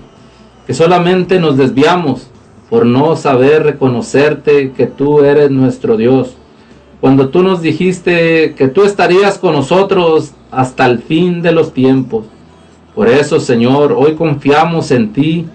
[0.67, 2.27] que solamente nos desviamos
[2.69, 6.35] por no saber reconocerte que tú eres nuestro Dios.
[7.01, 12.25] Cuando tú nos dijiste que tú estarías con nosotros hasta el fin de los tiempos.
[12.93, 15.45] Por eso, Señor, hoy confiamos en ti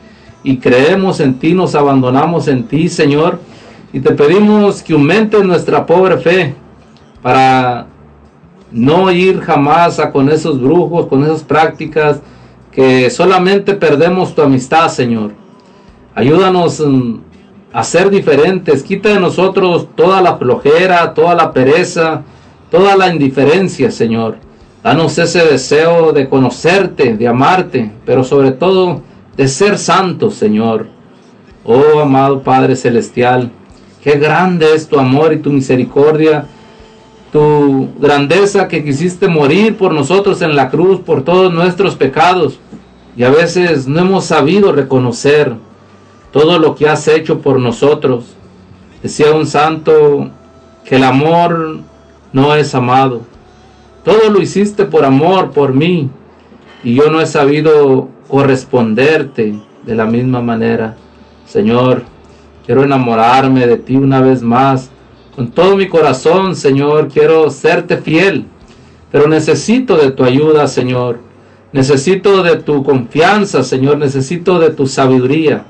[0.42, 3.38] y creemos en ti, nos abandonamos en ti, Señor,
[3.92, 6.54] y te pedimos que aumentes nuestra pobre fe,
[7.24, 7.86] para
[8.70, 12.20] no ir jamás a con esos brujos, con esas prácticas,
[12.70, 15.30] que solamente perdemos tu amistad, Señor.
[16.14, 17.14] Ayúdanos mm,
[17.72, 22.20] a ser diferentes, quita de nosotros toda la flojera, toda la pereza,
[22.70, 24.36] toda la indiferencia, Señor.
[24.82, 29.00] Danos ese deseo de conocerte, de amarte, pero sobre todo
[29.34, 30.88] de ser santos, Señor.
[31.64, 33.50] Oh amado Padre Celestial,
[34.02, 36.48] qué grande es tu amor y tu misericordia
[37.34, 42.60] tu grandeza que quisiste morir por nosotros en la cruz, por todos nuestros pecados.
[43.16, 45.52] Y a veces no hemos sabido reconocer
[46.30, 48.36] todo lo que has hecho por nosotros.
[49.02, 50.30] Decía un santo
[50.84, 51.80] que el amor
[52.32, 53.22] no es amado.
[54.04, 56.10] Todo lo hiciste por amor, por mí.
[56.84, 60.94] Y yo no he sabido corresponderte de la misma manera.
[61.46, 62.04] Señor,
[62.64, 64.92] quiero enamorarme de ti una vez más
[65.34, 68.46] con todo mi corazón, Señor, quiero serte fiel,
[69.10, 71.18] pero necesito de tu ayuda, Señor.
[71.72, 73.98] Necesito de tu confianza, Señor.
[73.98, 75.64] Necesito de tu sabiduría.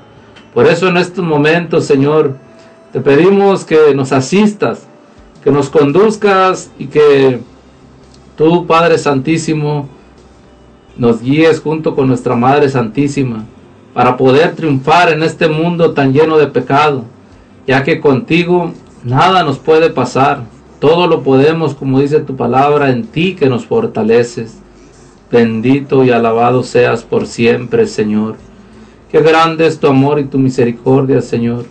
[0.53, 2.37] Por eso en estos momentos, Señor,
[2.93, 4.87] te pedimos que nos asistas,
[5.43, 7.39] que nos conduzcas y que
[8.37, 9.89] tú, Padre Santísimo,
[10.95, 13.43] nos guíes junto con nuestra Madre Santísima
[13.93, 17.03] para poder triunfar en este mundo tan lleno de pecado,
[17.65, 18.73] ya que contigo
[19.05, 20.45] Nada nos puede pasar.
[20.79, 24.57] Todo lo podemos, como dice tu palabra, en ti que nos fortaleces.
[25.31, 28.35] Bendito y alabado seas por siempre, Señor.
[29.11, 31.65] Qué grande es tu amor y tu misericordia, Señor.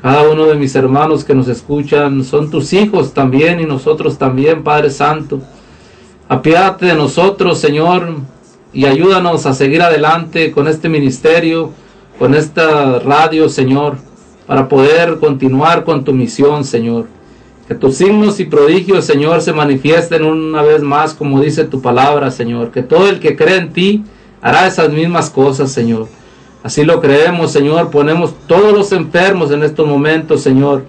[0.00, 4.62] Cada uno de mis hermanos que nos escuchan son tus hijos también y nosotros también,
[4.62, 5.40] Padre Santo.
[6.28, 8.14] Apiádate de nosotros, Señor,
[8.72, 11.72] y ayúdanos a seguir adelante con este ministerio,
[12.16, 13.96] con esta radio, Señor
[14.46, 17.06] para poder continuar con tu misión, Señor.
[17.66, 22.30] Que tus signos y prodigios, Señor, se manifiesten una vez más, como dice tu palabra,
[22.30, 22.70] Señor.
[22.70, 24.04] Que todo el que cree en ti
[24.40, 26.06] hará esas mismas cosas, Señor.
[26.62, 27.90] Así lo creemos, Señor.
[27.90, 30.84] Ponemos todos los enfermos en estos momentos, Señor.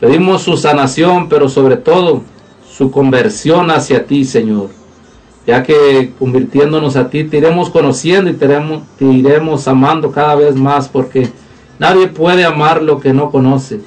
[0.00, 2.22] Pedimos su sanación, pero sobre todo
[2.70, 4.68] su conversión hacia ti, Señor.
[5.46, 10.34] Ya que convirtiéndonos a ti, te iremos conociendo y te iremos, te iremos amando cada
[10.36, 11.28] vez más, porque
[11.78, 13.80] Nadie puede amar lo que no conoce.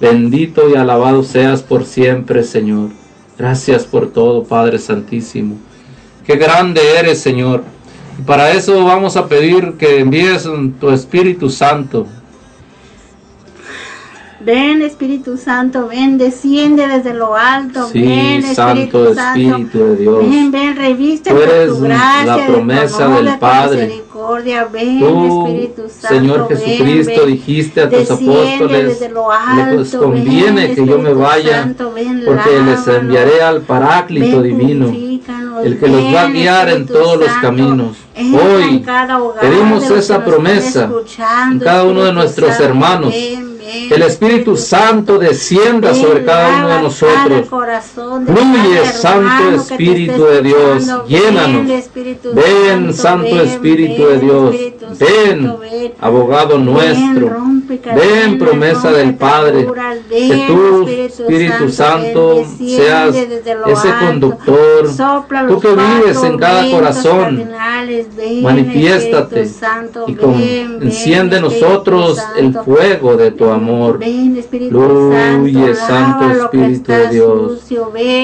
[0.00, 2.90] Bendito y alabado seas por siempre, Señor.
[3.38, 5.56] Gracias por todo, Padre Santísimo.
[6.26, 7.62] Qué grande eres, Señor.
[8.18, 10.48] Y para eso vamos a pedir que envíes
[10.80, 12.06] tu Espíritu Santo.
[14.44, 20.18] Ven Espíritu Santo, ven, desciende desde lo alto, sí, ven Espíritu Santo, Espíritu de Dios.
[20.18, 23.86] Ven, ven, reviste tu gracia, la promesa de tu amor, del Padre.
[23.86, 24.64] Misericordia.
[24.64, 29.94] Ven, Tú, Espíritu Santo, Señor Jesucristo, ven, dijiste a tus apóstoles, desde lo alto, les
[29.94, 34.92] conviene ven, que yo me vaya, Santo, ven, porque lávanos, les enviaré al Paráclito divino,
[35.62, 37.96] el que los va a guiar en todos los caminos.
[38.16, 38.84] Hoy
[39.40, 40.90] pedimos esa promesa
[41.50, 43.14] en cada uno de nuestros hermanos.
[43.72, 43.88] Amén.
[43.90, 47.48] El Espíritu Santo descienda sobre cada uno de nosotros.
[48.26, 50.86] Fluye, Santo Espíritu de Dios.
[51.08, 51.66] Llénanos.
[52.34, 54.56] Ven, Santo Espíritu de Dios.
[54.98, 55.52] Ven,
[56.00, 57.30] abogado nuestro,
[57.94, 59.66] ven, promesa del Padre,
[60.08, 64.88] que tú, Espíritu Santo, seas ese conductor,
[65.48, 67.48] tú que vives en cada corazón,
[68.42, 69.48] manifiéstate
[70.06, 70.16] y
[70.82, 74.00] enciende nosotros el fuego de tu amor.
[74.70, 77.64] Luye, Santo Espíritu de Dios.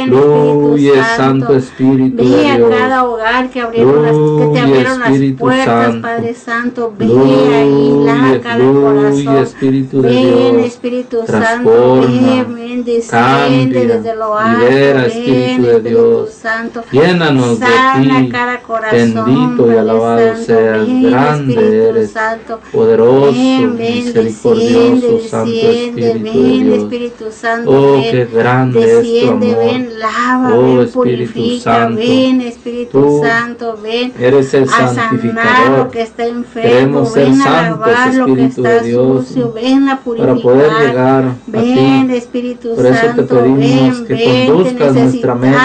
[0.06, 2.38] Luye, Santo Espíritu de Dios.
[2.38, 6.02] Ve a cada hogar que abrieron las, que te abrieron las puertas, Santo.
[6.02, 6.47] Padre Santo.
[6.48, 15.06] Santo, ve ahí, larga el corazón, ven Espíritu Santo, ven, desciende desde lo alto, libera,
[15.08, 23.32] Espíritu Santo, llénanos de ti, cada corazón, bendito y alabado seas, grande eres, Santo, poderoso,
[23.32, 31.60] misericordioso, Santo Espíritu Espíritu Santo, oh, qué grande es tu amor, ven, lava, oh, Espíritu
[31.60, 37.48] Santo, ven, Espíritu Santo, ven, eres el santificador, que está en enfermo, Queremos ven ser
[37.48, 41.60] a lavar santos, lo que está Dios, sucio, ven a purificar, para poder llegar a
[41.60, 42.14] ti.
[42.14, 45.58] Espíritu Por eso Santo, te pedimos ven, que ven, conduzcas nuestra mente.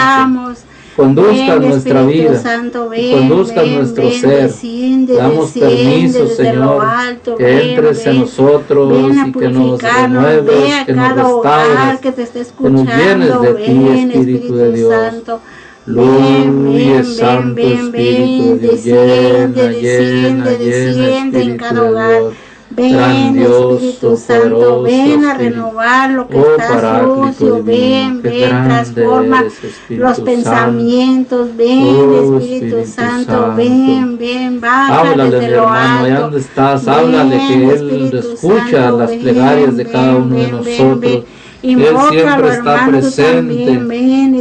[0.96, 4.42] conduzcas nuestra vida, Santo, ven, conduzcas ven, nuestro ser.
[4.42, 12.70] Desciende, Damos permiso, Señor, alto, que nosotros y nos renueves, que nos restaures, que, que,
[12.70, 15.40] nos llenes de ti, Espíritu, Santo,
[15.86, 22.34] Luz y el Santo Espíritu, Dios llena, llena, llena, Espíritu de Dios.
[22.70, 29.44] Ven, Espíritu Santo, ven a renovar lo que oh, está sucio, ven, ven, transforma
[29.90, 38.18] los pensamientos, ven, oh, Espíritu, Santo, ven, ven, baja desde lo hermano, estás, háblale que
[38.18, 41.24] escucha las plegarias de cada uno de nosotros.
[41.72, 43.72] Él siempre está presente.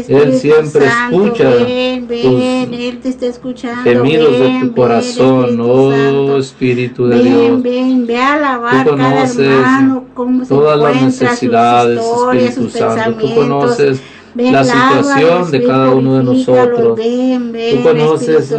[0.09, 1.51] Él siempre escucha.
[1.51, 3.83] Tus Él te está escuchando.
[3.83, 7.61] De tu corazón, oh Espíritu de Dios.
[7.63, 13.19] Ve a alabar tú conoces cada hermano, cómo se todas las necesidades, sus Espíritu Santo.
[13.19, 14.01] Tú conoces
[14.35, 16.97] la situación de cada uno de nosotros.
[16.97, 18.53] Ven, ven, Tú conoces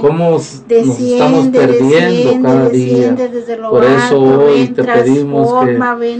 [0.00, 3.16] cómo nos estamos perdiendo cada día.
[3.70, 5.78] Por eso hoy te pedimos que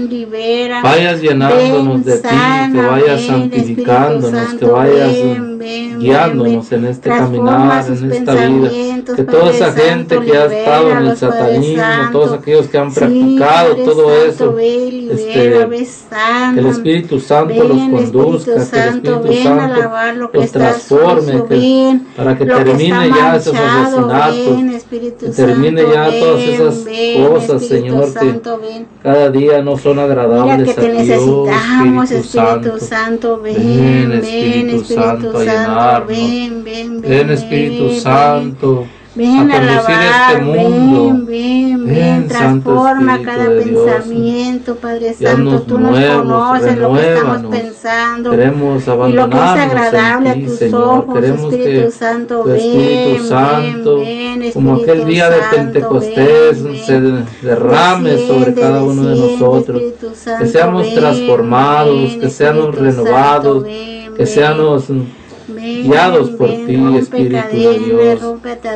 [0.08, 2.28] libera, vayas llenándonos de ti,
[2.72, 5.12] que vayas santificándonos, Santo, que vayas
[5.60, 8.70] guiándonos en este caminar, en esta vida.
[9.16, 13.76] Que toda esa gente que ha estado en el satanismo, todos aquellos que han practicado
[13.76, 16.16] todo Santo, eso, ve, libera, este,
[16.54, 19.90] que el Espíritu Santo los conduzca, que el Espíritu Santo
[20.32, 24.84] los transforme, para que termine ya esos asesinatos,
[25.20, 28.40] que termine ya todas esas cosas, Señor, que
[29.02, 30.68] cada día no son agradables.
[30.68, 36.10] Mira que oh necesitamos, Espíritu Santo, ven, ven, Espíritu Santo, llenarnos.
[36.10, 38.86] Este ven, ven, ven, ven Espíritu Santo.
[39.12, 41.26] Ven a alabar, este mundo.
[41.26, 48.30] ven, ven, ven, transforma cada pensamiento, Padre Santo, tú nos conoces lo que estamos pensando
[48.30, 50.82] queremos y lo que es agradable a tus Señor.
[50.82, 56.58] ojos, queremos Espíritu Santo, ven, Espíritu Santo, ven, ven, Espíritu como aquel día de Pentecostés
[56.86, 57.00] se
[57.42, 59.82] derrame desciende, sobre cada uno de nosotros,
[60.14, 63.64] Santo, que seamos transformados, que seamos renovados,
[64.16, 64.84] que seamos
[65.54, 68.20] Guiados por ti, Espíritu de Dios,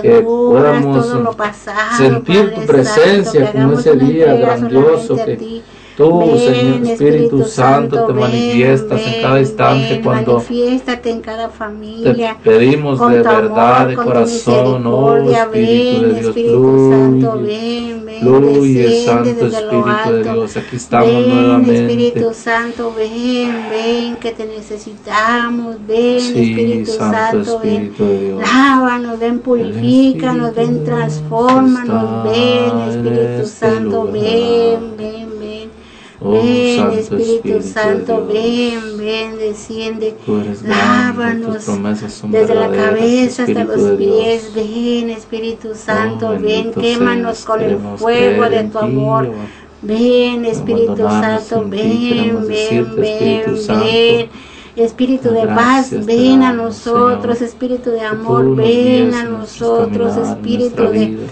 [0.02, 5.62] que podamos todo lo pasado, sentir tu presencia Santo, como ese día grandioso que
[5.96, 10.42] Tú, Señor Espíritu Santo, te manifiestas en cada instante cuando
[11.04, 19.46] en cada familia, pedimos de verdad, de corazón, oh Espíritu de Dios, fluye, fluye, Santo
[19.46, 21.86] Espíritu de Dios, aquí estamos nuevamente.
[21.86, 27.94] Espíritu Santo, ven, ven, que te necesitamos, ven, Espíritu Santo, ven,
[28.40, 35.33] lávanos, ven, purifícanos, ven, transfórmanos, ven, Espíritu este Santo, ven, ven
[36.24, 40.14] ven Espíritu, Santo, ven, ven, desciende,
[40.64, 41.66] lávanos
[42.28, 48.64] desde la cabeza hasta los pies, ven Espíritu Santo, ven, quémanos con el fuego de
[48.64, 49.30] tu amor.
[49.82, 54.30] Ven Espíritu Santo, ven, ven, ven, ven.
[54.76, 61.28] Espíritu de paz, ven a nosotros, Espíritu de amor, ven a nosotros, Espíritu de...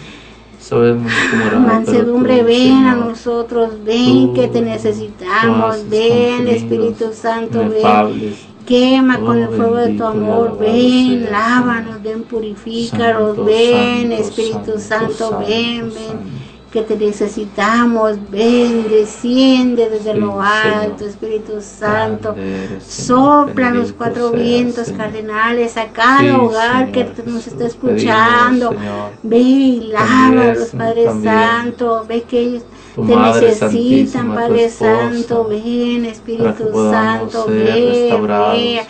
[0.72, 7.12] Sabemos cómo mansedumbre, tú, ven a nosotros, ven tú que te necesitamos, ven con Espíritu
[7.12, 8.34] Santo, ven.
[8.64, 15.12] Quema con Oh, el fuego de tu amor, ven, lávanos, ven, purifícanos, ven, Espíritu santo,
[15.12, 16.51] Santo, ven, santo, ven.
[16.72, 21.10] Que te necesitamos, ven, desciende desde Sí, lo alto, Señor.
[21.10, 22.34] Espíritu Santo.
[22.36, 25.00] Eres, Sopla los cuatro seas, vientos Señor.
[25.02, 28.74] cardenales a cada Sí, hogar que te- nos está escuchando.
[29.22, 31.34] Ve y lávalos, Padre también.
[31.34, 32.06] Santo.
[32.08, 32.62] Ve que ellos
[32.94, 35.46] Tu te Madre necesitan, Padre Santo.
[35.48, 37.44] Ven, Espíritu Santo.
[37.46, 38.80] ser Ve, restaurados, ve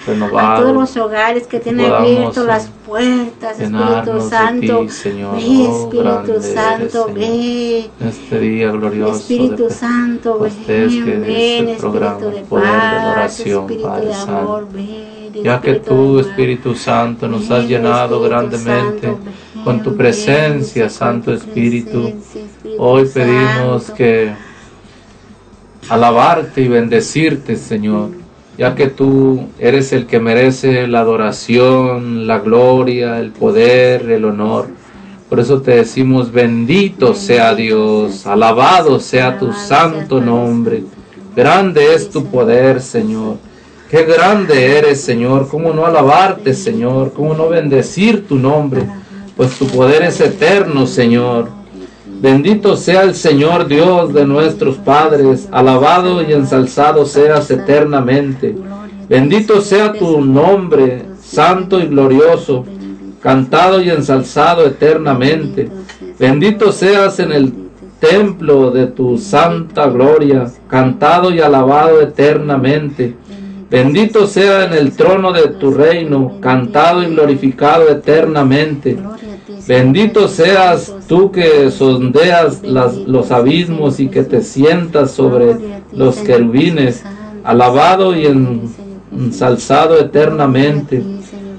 [0.41, 4.81] a todos los hogares que tienen abierto las puertas, Espíritu Santo.
[4.81, 5.37] ti, Señor.
[5.37, 7.07] Ve, Oh, Espíritu Santo.
[7.07, 7.15] Señor.
[7.15, 7.91] Ve.
[8.01, 13.07] En este día glorioso Espíritu de Santo, Pentecostés, ven, ven, este programa, Espíritu de paz,
[13.13, 14.33] oración, Espíritu Padre de Santo.
[14.39, 16.19] amor, ven, ya que tú.
[16.19, 19.15] Espíritu Santo, nos Ven, has llenado grandemente
[19.65, 22.13] con tu presencia, Santo tu Espíritu.
[22.79, 24.33] Hoy pedimos que
[25.89, 28.11] alabarte y bendecirte, Señor,
[28.59, 34.69] ya que tú eres el que merece la adoración, la gloria, el poder, el honor.
[35.29, 40.85] Por eso te decimos, bendito sea Dios, alabado sea tu santo nombre.
[41.35, 43.37] Grande es tu poder, Señor.
[43.91, 45.49] Qué grande eres, Señor.
[45.49, 47.13] ¿Cómo no alabarte, Señor?
[47.13, 48.83] ¿Cómo no bendecir tu nombre?
[49.43, 51.49] Pues tu poder es eterno, Señor.
[52.21, 58.55] Bendito sea el Señor Dios de nuestros padres, alabado y ensalzado seas eternamente.
[59.09, 62.65] Bendito sea tu nombre, santo y glorioso,
[63.21, 65.69] cantado y ensalzado eternamente.
[66.21, 67.53] Bendito seas en el
[67.99, 73.17] templo de tu santa gloria, cantado y alabado eternamente.
[73.73, 78.99] Bendito sea en el trono de tu reino, cantado y glorificado eternamente.
[79.67, 85.57] Bendito seas tú que sondeas las- los abismos y que te sientas sobre
[85.93, 87.03] los querubines,
[87.45, 88.63] alabado y en-
[89.17, 91.03] ensalzado eternamente.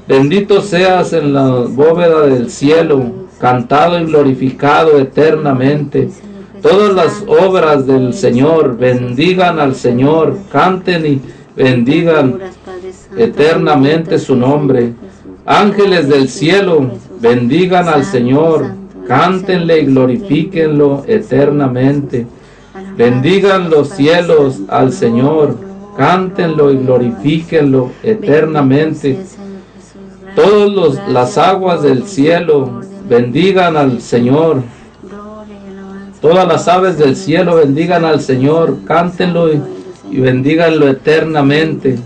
[0.07, 3.03] Bendito seas en la bóveda del cielo,
[3.39, 6.09] cantado y glorificado eternamente.
[6.61, 11.21] Todas las obras del Señor bendigan al Señor, canten y
[11.55, 12.39] bendigan
[13.17, 14.93] eternamente su nombre.
[15.45, 16.91] Ángeles del cielo,
[17.23, 18.73] bendigan al Señor,
[19.07, 22.27] cántenle y glorifíquenlo eternamente.
[22.97, 25.57] Bendigan los cielos al Señor,
[25.97, 29.17] cántenlo y glorifíquenlo eternamente.
[30.35, 34.61] Todas las aguas del cielo bendigan al Señor.
[36.19, 39.61] Todas las aves del cielo bendigan al Señor, cántenlo y,
[40.11, 41.99] y bendíganlo eternamente.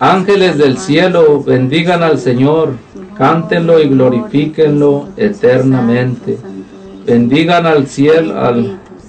[0.00, 2.74] Ángeles del cielo bendigan al Señor,
[3.18, 6.38] cántenlo y glorifíquenlo eternamente.
[7.04, 8.34] Bendigan al cielo,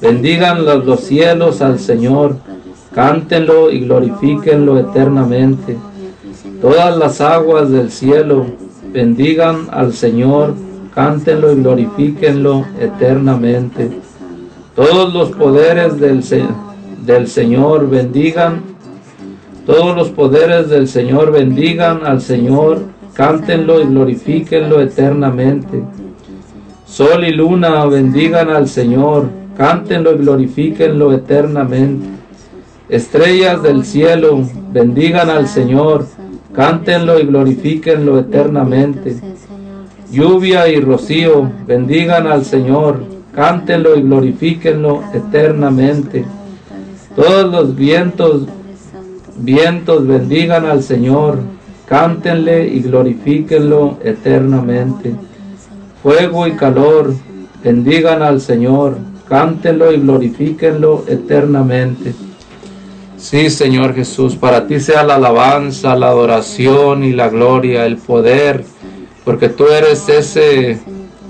[0.02, 2.38] bendigan los, los cielos al Señor,
[2.94, 5.77] cántenlo y glorifíquenlo eternamente.
[6.60, 8.48] Todas las aguas del cielo
[8.91, 10.56] bendigan al Señor,
[10.95, 13.91] cántenlo y glorifíquenlo eternamente.
[14.76, 18.61] Todos los poderes del Señor bendigan,
[19.65, 22.80] todos los poderes del Señor bendigan al Señor,
[23.19, 25.83] cántenlo y glorifíquenlo eternamente.
[26.85, 29.27] Sol y luna bendigan al Señor,
[29.57, 32.07] cántenlo y glorifíquenlo eternamente.
[32.87, 36.05] Estrellas del cielo bendigan al Señor,
[36.53, 39.17] cántenlo y glorifíquenlo eternamente.
[40.09, 43.03] Lluvia y rocío bendigan al Señor,
[43.35, 46.23] cántenlo y glorifíquenlo eternamente.
[47.17, 48.43] Todos los vientos,
[49.35, 51.59] vientos bendigan al Señor,
[51.89, 55.15] cántenle y glorifíquenlo eternamente.
[56.03, 57.15] Fuego y calor
[57.63, 58.97] bendigan al Señor,
[59.27, 62.13] cántenlo y glorifíquenlo eternamente.
[63.17, 68.63] Sí, Señor Jesús, para ti sea la alabanza, la adoración y la gloria, el poder,
[69.25, 70.79] porque tú eres ese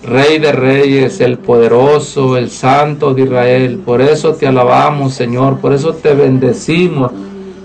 [0.04, 3.82] Rey de Reyes, el poderoso, el Santo de Israel.
[3.84, 7.12] Por eso te alabamos, Señor, por eso te bendecimos,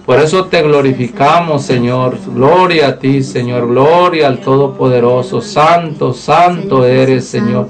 [0.06, 2.18] por eso te glorificamos, Señor.
[2.34, 5.40] Gloria a ti, Señor, gloria al Todopoderoso.
[5.40, 7.68] Santo, santo eres, Señor.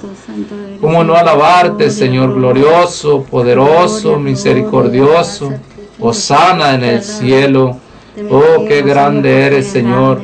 [0.80, 5.52] ¿Cómo no alabarte, Señor, glorioso, poderoso, misericordioso?
[6.00, 7.76] Osana en el cielo.
[8.30, 10.20] Oh, qué grande eres, Señor.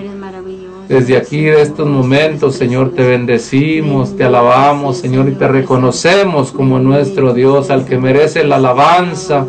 [0.88, 6.80] Desde aquí, de estos momentos, Señor, te bendecimos, te alabamos, Señor, y te reconocemos como
[6.80, 9.46] nuestro Dios, al que merece la alabanza,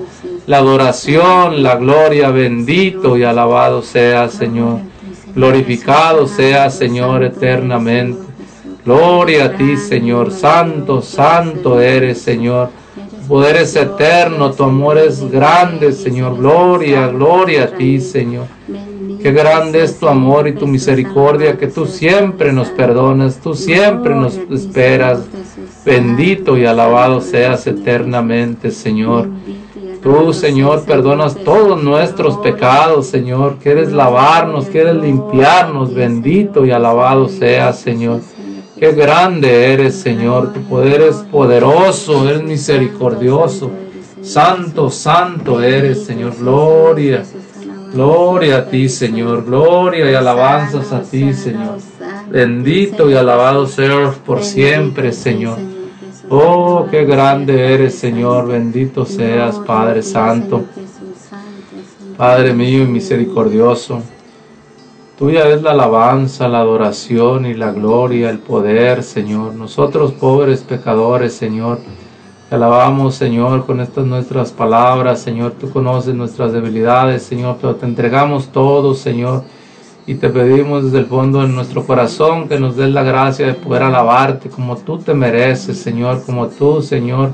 [0.48, 4.80] la adoración, la gloria, bendito y alabado sea, Señor.
[5.36, 8.20] Glorificado sea, Señor, eternamente.
[8.84, 10.32] Gloria a ti, Señor.
[10.32, 12.70] Santo, santo eres, Señor.
[13.22, 16.38] Tu poder es eterno, tu amor es grande, Señor.
[16.38, 18.48] Gloria, gloria a ti, Señor.
[19.22, 24.16] Qué grande es tu amor y tu misericordia, que tú siempre nos perdonas, tú siempre
[24.16, 25.20] nos esperas.
[25.86, 29.30] Bendito y alabado seas eternamente, Señor.
[30.02, 33.58] Tú, Señor, perdonas todos nuestros pecados, Señor.
[33.62, 35.94] Quieres lavarnos, quieres limpiarnos.
[35.94, 38.22] Bendito y alabado seas, Señor.
[38.80, 40.54] Qué grande eres, Señor.
[40.54, 43.70] Tu poder es poderoso, eres misericordioso.
[44.24, 46.36] Santo, santo eres, Señor.
[46.36, 47.24] Gloria.
[47.94, 49.46] Gloria a ti, Señor.
[49.46, 51.78] Gloria y alabanzas a ti, Señor.
[52.32, 55.71] Bendito y alabado seas por siempre, Señor.
[56.34, 58.48] Oh, qué grande eres, Señor.
[58.48, 60.64] Bendito seas, Padre Santo.
[62.16, 64.02] Padre mío y misericordioso.
[65.20, 69.56] Tuya es la alabanza, la adoración y la gloria, el poder, Señor.
[69.56, 71.80] Nosotros, pobres pecadores, Señor.
[72.48, 75.56] Te alabamos, Señor, con estas nuestras palabras, Señor.
[75.60, 79.44] Tú conoces nuestras debilidades, Señor, pero te entregamos todo, Señor.
[80.12, 83.54] Y te pedimos desde el fondo de nuestro corazón que nos des la gracia de
[83.54, 87.32] poder alabarte como tú te mereces, Señor, como tú, Señor.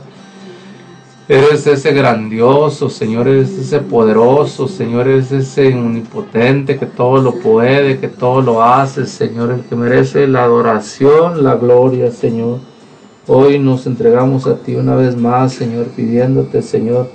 [1.27, 7.97] Eres ese grandioso, Señor, eres ese poderoso, Señor, eres ese omnipotente que todo lo puede,
[7.97, 12.59] que todo lo hace, Señor, el que merece la adoración, la gloria, Señor.
[13.25, 17.09] Hoy nos entregamos a ti una vez más, Señor, pidiéndote, Señor,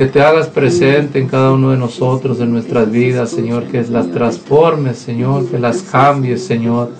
[0.00, 4.10] que te hagas presente en cada uno de nosotros, en nuestras vidas, Señor, que las
[4.10, 6.90] transformes, Señor, que las cambies, Señor,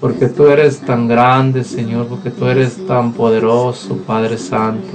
[0.00, 4.88] porque tú eres tan grande, Señor, porque tú eres tan poderoso, Padre Santo.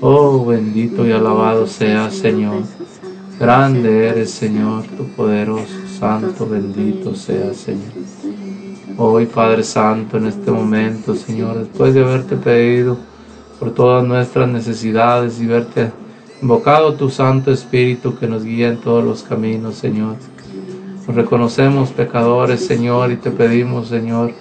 [0.00, 2.62] Oh, bendito y alabado sea, Señor.
[3.40, 7.90] Grande eres, Señor, tu poderoso, santo, bendito sea, Señor.
[8.96, 12.96] Hoy, Padre Santo, en este momento, Señor, después de haberte pedido
[13.58, 15.90] por todas nuestras necesidades y verte
[16.40, 20.16] invocado tu Santo Espíritu que nos guía en todos los caminos, Señor.
[21.06, 24.32] Nos reconocemos pecadores, Señor, y te pedimos, Señor,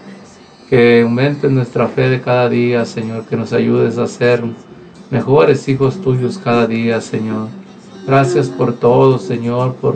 [0.69, 4.43] que aumentes nuestra fe de cada día, Señor, que nos ayudes a ser
[5.09, 7.47] mejores hijos tuyos cada día, Señor.
[8.05, 9.95] Gracias por todo, Señor, por,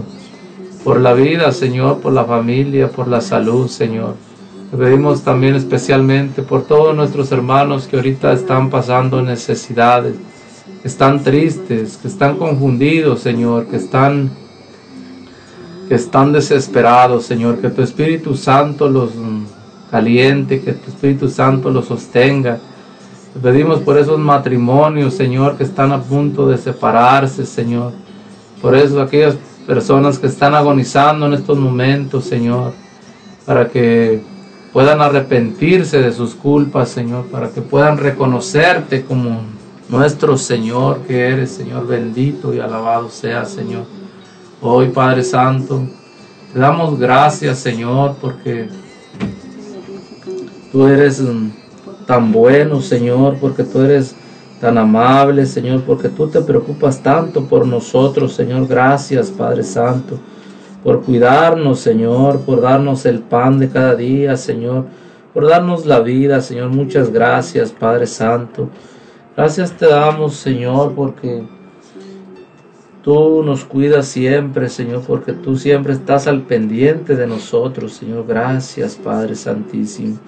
[0.84, 4.16] por la vida, Señor, por la familia, por la salud, Señor.
[4.72, 10.16] Te pedimos también especialmente por todos nuestros hermanos que ahorita están pasando necesidades,
[10.84, 14.32] están tristes, que están confundidos, Señor, que están
[15.88, 19.12] que están desesperados, Señor, que tu Espíritu Santo los
[19.92, 22.60] caliente, que tu Espíritu Santo los sostenga.
[23.34, 27.92] Te pedimos por esos matrimonios, Señor, que están a punto de separarse, Señor.
[28.62, 29.36] Por eso aquellas
[29.68, 32.72] personas que están agonizando en estos momentos, Señor,
[33.46, 34.22] para que
[34.72, 39.42] puedan arrepentirse de sus culpas, Señor, para que puedan reconocerte como
[39.92, 43.84] nuestro Señor que eres, Señor bendito y alabado sea, Señor.
[44.60, 45.84] Hoy, Padre Santo,
[46.52, 48.68] te damos gracias, Señor, porque
[50.72, 51.22] tú eres
[52.08, 54.16] tan bueno, Señor, porque tú eres
[54.60, 58.68] tan amable, Señor, porque tú te preocupas tanto por nosotros, Señor.
[58.68, 60.18] Gracias, Padre Santo
[60.84, 64.86] por cuidarnos, Señor, por darnos el pan de cada día, Señor,
[65.34, 66.70] por darnos la vida, Señor.
[66.70, 68.70] Muchas gracias, Padre Santo.
[69.42, 71.42] Gracias te damos, Señor, porque
[73.02, 78.28] tú nos cuidas siempre, Señor, porque tú siempre estás al pendiente de nosotros, Señor.
[78.28, 80.20] Gracias, Padre Santísimo.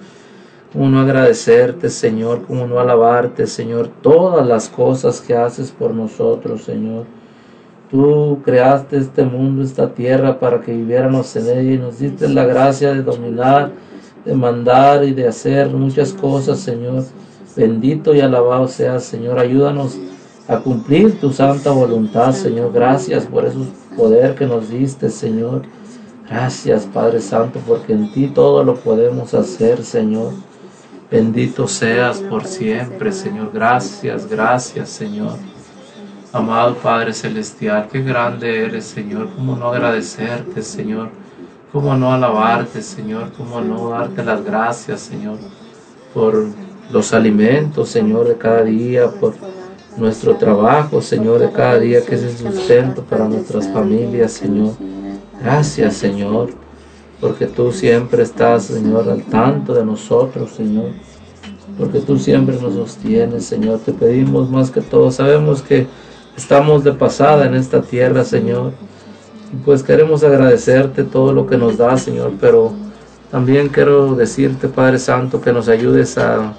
[0.72, 6.64] Cómo no agradecerte, Señor, cómo no alabarte, Señor, todas las cosas que haces por nosotros,
[6.64, 7.04] Señor.
[7.92, 12.46] Tú creaste este mundo, esta tierra, para que viviéramos en ella y nos diste la
[12.46, 13.70] gracia de dominar,
[14.24, 17.04] de mandar y de hacer muchas cosas, Señor.
[17.56, 19.38] Bendito y alabado seas, Señor.
[19.38, 19.96] Ayúdanos
[20.48, 22.72] a cumplir tu santa voluntad, Señor.
[22.72, 23.58] Gracias por ese
[23.96, 25.62] poder que nos diste, Señor.
[26.28, 30.32] Gracias, Padre Santo, porque en ti todo lo podemos hacer, Señor.
[31.10, 33.50] Bendito seas por siempre, Señor.
[33.52, 35.38] Gracias, gracias, Señor.
[36.32, 39.28] Amado Padre Celestial, qué grande eres, Señor.
[39.36, 41.10] ¿Cómo no agradecerte, Señor?
[41.70, 43.30] ¿Cómo no alabarte, Señor?
[43.36, 45.38] ¿Cómo no darte las gracias, Señor?
[46.12, 46.46] Por
[46.90, 49.34] los alimentos, Señor, de cada día, por
[49.96, 54.72] nuestro trabajo, Señor, de cada día, que es el sustento para nuestras familias, Señor.
[55.40, 56.50] Gracias, Señor.
[57.20, 60.90] porque tú siempre estás, Señor, al tanto de nosotros, Señor,
[61.78, 63.78] porque tú siempre nos sostienes, Señor.
[63.78, 65.86] Te pedimos más que todo, sabemos que
[66.36, 68.72] estamos de pasada en esta tierra, Señor,
[69.64, 72.72] pues queremos agradecerte todo lo que nos das, Señor, pero
[73.30, 76.54] también quiero decirte, Padre Santo, que nos ayudes a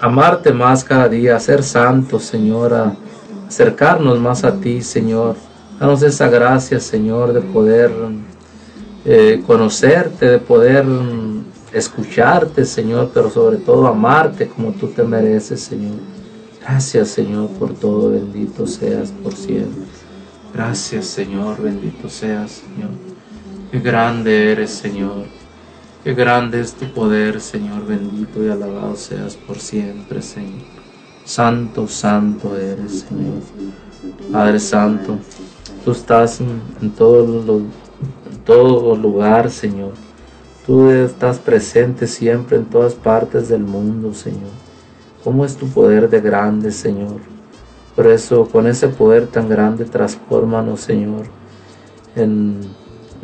[0.00, 2.96] amarte más cada día, ser santos, Señor, a
[3.46, 5.36] acercarnos más a ti, Señor.
[5.78, 7.90] Danos esa gracia, Señor, de poder
[9.04, 10.84] eh, conocerte, de poder
[11.72, 15.96] escucharte, Señor, pero sobre todo amarte como tú te mereces, Señor.
[16.60, 18.10] Gracias, Señor, por todo.
[18.10, 19.84] Bendito seas por siempre.
[20.54, 21.60] Gracias, Señor.
[21.60, 22.90] Bendito seas, Señor.
[23.70, 25.24] Qué grande eres, Señor.
[26.04, 27.86] Qué grande es tu poder, Señor.
[27.86, 30.62] Bendito y alabado seas por siempre, Señor.
[31.24, 33.40] Santo, santo eres, Señor.
[34.30, 35.16] Padre Santo,
[35.84, 39.92] tú estás en, en todo, lo- en todo lugar, Señor.
[40.66, 44.52] Tú estás presente siempre en todas partes del mundo, Señor.
[45.22, 47.20] ¿Cómo es tu poder de grande, Señor?
[47.96, 51.22] Por eso, con ese poder tan grande, transfórmanos, Señor,
[52.16, 52.60] en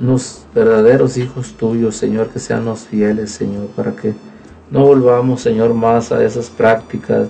[0.01, 4.14] unos verdaderos hijos tuyos, Señor, que sean fieles, Señor, para que
[4.70, 7.28] no volvamos, Señor, más a esas prácticas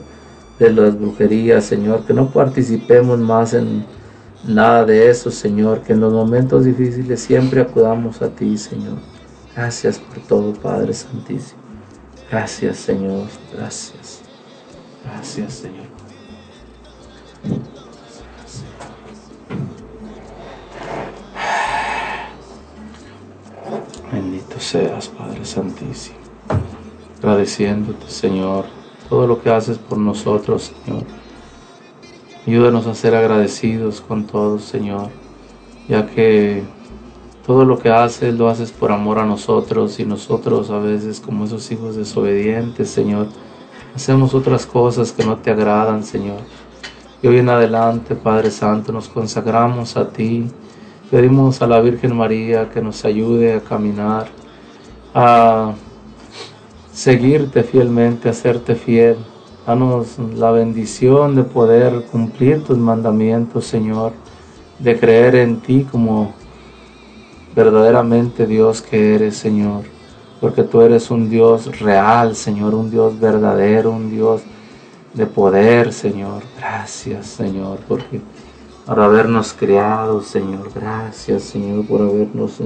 [0.58, 3.84] de las brujerías, Señor, que no participemos más en
[4.46, 8.98] nada de eso, Señor, que en los momentos difíciles siempre acudamos a ti, Señor.
[9.56, 11.60] Gracias por todo, Padre Santísimo.
[12.30, 13.26] Gracias, Señor.
[13.52, 14.20] Gracias.
[15.04, 15.86] Gracias, Señor.
[24.60, 26.18] Seas, Padre Santísimo.
[27.18, 28.64] Agradeciéndote, Señor,
[29.08, 31.04] todo lo que haces por nosotros, Señor.
[32.46, 35.08] Ayúdanos a ser agradecidos con todos, Señor,
[35.88, 36.62] ya que
[37.46, 41.44] todo lo que haces lo haces por amor a nosotros y nosotros a veces como
[41.44, 43.26] esos hijos desobedientes, Señor,
[43.94, 46.38] hacemos otras cosas que no te agradan, Señor.
[47.22, 50.46] Y hoy en adelante, Padre Santo, nos consagramos a ti.
[51.10, 54.28] Pedimos a la Virgen María que nos ayude a caminar,
[55.14, 55.74] a
[56.92, 59.16] seguirte fielmente, a serte fiel.
[59.66, 64.12] Danos la bendición de poder cumplir tus mandamientos, Señor,
[64.78, 66.32] de creer en ti como
[67.54, 69.84] verdaderamente Dios que eres, Señor,
[70.40, 74.42] porque tú eres un Dios real, Señor, un Dios verdadero, un Dios
[75.14, 76.42] de poder, Señor.
[76.58, 78.00] Gracias, Señor, por
[78.86, 80.70] habernos creado, Señor.
[80.74, 82.60] Gracias, Señor, por habernos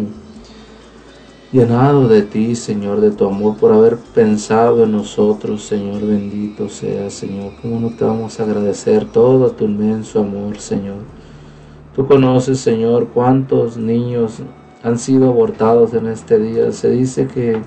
[1.55, 6.05] llenado de ti, Señor, de tu amor, por haber pensado en nosotros, Señor.
[6.05, 7.53] Bendito sea, Señor.
[7.63, 10.97] ¿Cómo no te vamos a agradecer todo tu inmenso amor, Señor?
[11.95, 14.41] Tú conoces, Señor, cuántos niños
[14.83, 16.73] han sido abortados en este día.
[16.73, 17.63] Se dice que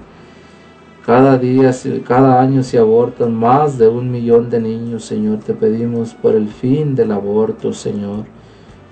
[1.06, 1.72] cada día,
[2.06, 5.40] cada año se abortan más de un millón de niños, Señor.
[5.40, 8.26] Te pedimos por el fin del aborto, Señor.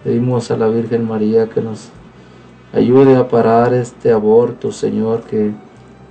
[0.05, 1.89] Pedimos a la Virgen María que nos
[2.75, 5.53] ayude a parar este aborto, Señor, que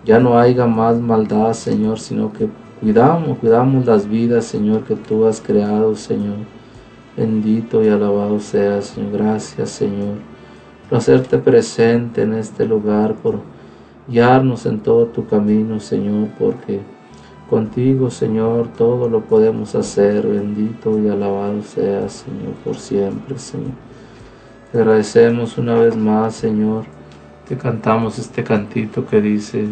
[0.04, 2.48] ya no haya más maldad, Señor, sino que
[2.80, 6.38] cuidamos, cuidamos las vidas, Señor, que tú has creado, Señor.
[7.16, 9.12] Bendito y alabado seas, Señor.
[9.12, 10.16] Gracias, Señor,
[10.88, 13.40] por hacerte presente en este lugar, por
[14.08, 16.80] guiarnos en todo tu camino, Señor, porque
[17.50, 20.26] contigo, Señor, todo lo podemos hacer.
[20.26, 23.93] Bendito y alabado seas, Señor, por siempre, Señor.
[24.74, 26.82] Te agradecemos una vez más, Señor,
[27.48, 29.68] que cantamos este cantito que dice,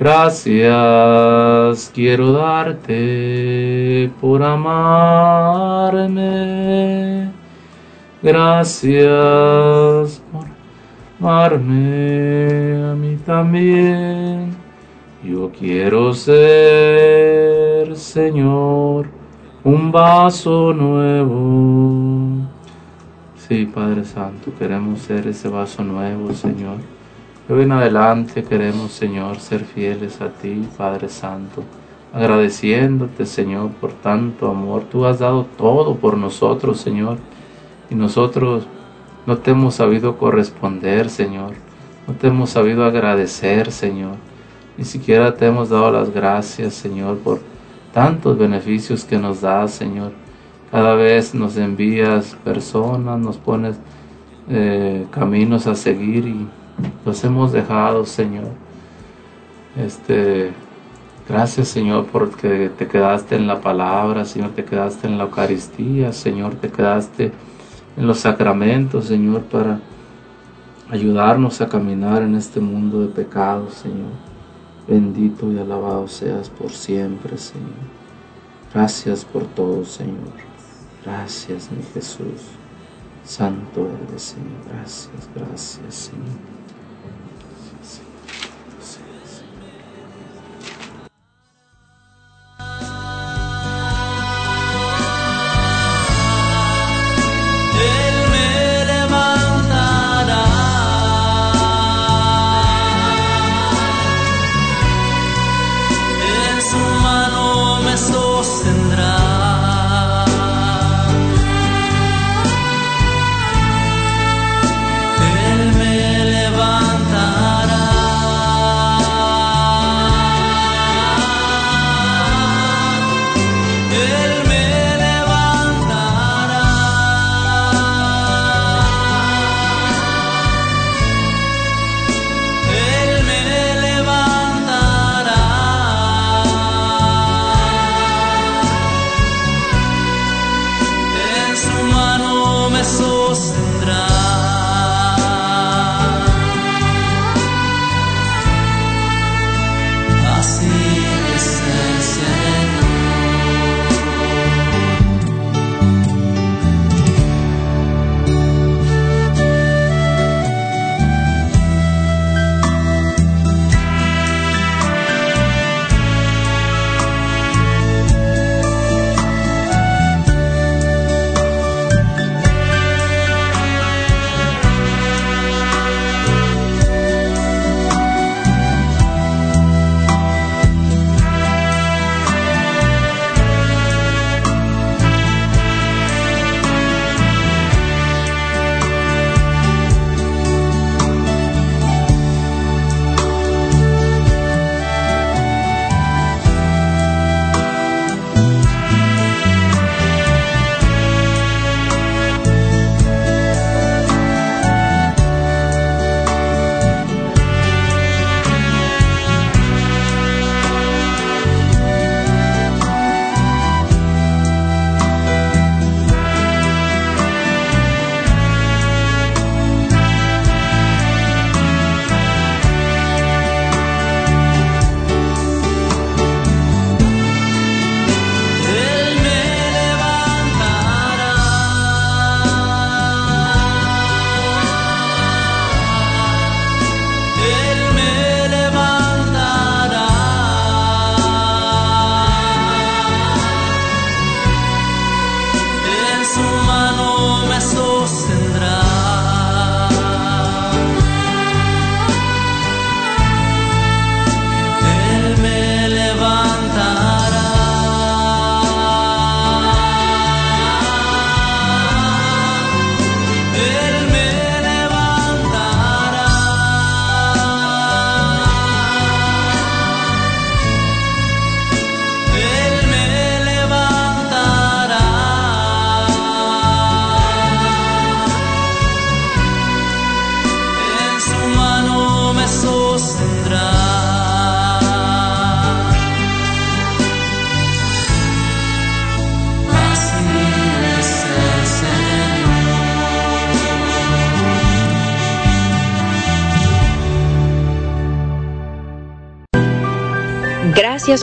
[0.00, 0.70] Gracias
[1.94, 6.10] quiero darte por amarme.
[8.22, 9.02] Gracias
[10.32, 10.46] por
[11.20, 14.56] amarme a mí también.
[15.22, 19.10] Yo quiero ser, Señor,
[19.64, 22.57] un vaso nuevo.
[23.48, 26.76] Sí, Padre Santo, queremos ser ese vaso nuevo, Señor.
[27.48, 31.64] De hoy en adelante queremos, Señor, ser fieles a ti, Padre Santo,
[32.12, 34.82] agradeciéndote, Señor, por tanto amor.
[34.90, 37.16] Tú has dado todo por nosotros, Señor,
[37.88, 38.66] y nosotros
[39.24, 41.54] no te hemos sabido corresponder, Señor.
[42.06, 44.16] No te hemos sabido agradecer, Señor.
[44.76, 47.40] Ni siquiera te hemos dado las gracias, Señor, por
[47.94, 50.12] tantos beneficios que nos das, Señor.
[50.70, 53.76] Cada vez nos envías personas, nos pones
[54.50, 56.46] eh, caminos a seguir y
[57.06, 58.48] los hemos dejado, Señor.
[59.76, 60.52] Este,
[61.26, 66.54] gracias, Señor, porque te quedaste en la palabra, Señor, te quedaste en la Eucaristía, Señor,
[66.56, 67.32] te quedaste
[67.96, 69.80] en los sacramentos, Señor, para
[70.90, 74.28] ayudarnos a caminar en este mundo de pecados, Señor.
[74.86, 77.88] Bendito y alabado seas por siempre, Señor.
[78.72, 80.47] Gracias por todo, Señor.
[81.08, 82.42] Gracias, mi Jesús.
[83.24, 84.62] Santo eres, Señor.
[84.68, 86.57] Gracias, gracias, Señor.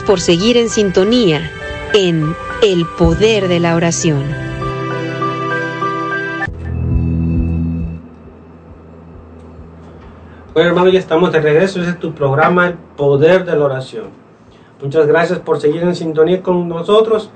[0.02, 1.50] Por seguir en sintonía
[1.94, 4.24] en El Poder de la Oración.
[10.52, 11.80] Bueno, hermano, ya estamos de regreso.
[11.80, 14.04] Ese es tu programa, El Poder de la Oración.
[14.82, 17.30] Muchas gracias por seguir en sintonía con nosotros.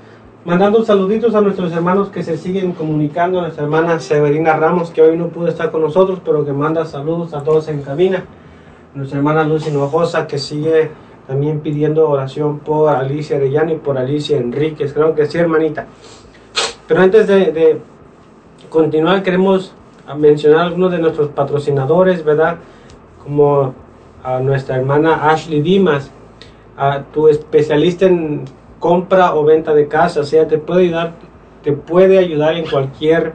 [0.45, 3.39] Mandando saluditos a nuestros hermanos que se siguen comunicando.
[3.39, 6.85] A nuestra hermana Severina Ramos, que hoy no pudo estar con nosotros, pero que manda
[6.85, 8.25] saludos a todos en cabina.
[8.93, 10.91] Nuestra hermana Lucy Hinojosa, que sigue
[11.31, 14.91] también pidiendo oración por Alicia Arellano y por Alicia Enríquez.
[14.91, 15.85] Creo que sí, hermanita.
[16.85, 17.77] Pero antes de, de
[18.69, 19.73] continuar, queremos
[20.17, 22.57] mencionar algunos de nuestros patrocinadores, ¿verdad?
[23.23, 23.73] Como
[24.21, 26.11] a nuestra hermana Ashley Dimas,
[26.75, 28.43] a tu especialista en
[28.77, 31.13] compra o venta de casas, ella te puede ayudar,
[31.63, 33.31] te puede ayudar en cualquier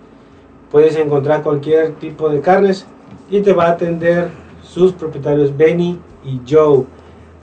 [0.70, 2.86] Puedes encontrar cualquier tipo de carnes
[3.30, 4.30] y te va a atender
[4.62, 6.86] sus propietarios Benny y Joe.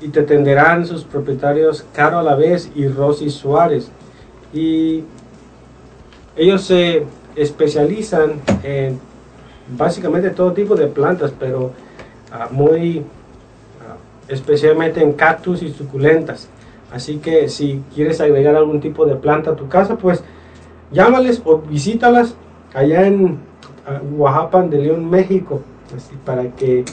[0.00, 3.90] y te atenderán sus propietarios Caro Alavés y Rosy Suárez.
[4.52, 5.04] Y
[6.36, 7.04] ellos se
[7.36, 8.98] especializan en
[9.76, 11.72] básicamente todo tipo de plantas, pero
[12.30, 13.04] ah, muy
[13.80, 13.96] ah,
[14.28, 16.48] especialmente en cactus y suculentas.
[16.92, 20.22] Así que si quieres agregar algún tipo de planta a tu casa, pues
[20.90, 22.34] llámales o visítalas
[22.74, 25.62] allá en uh, Oaxaca de León, México.
[26.24, 26.84] Para que,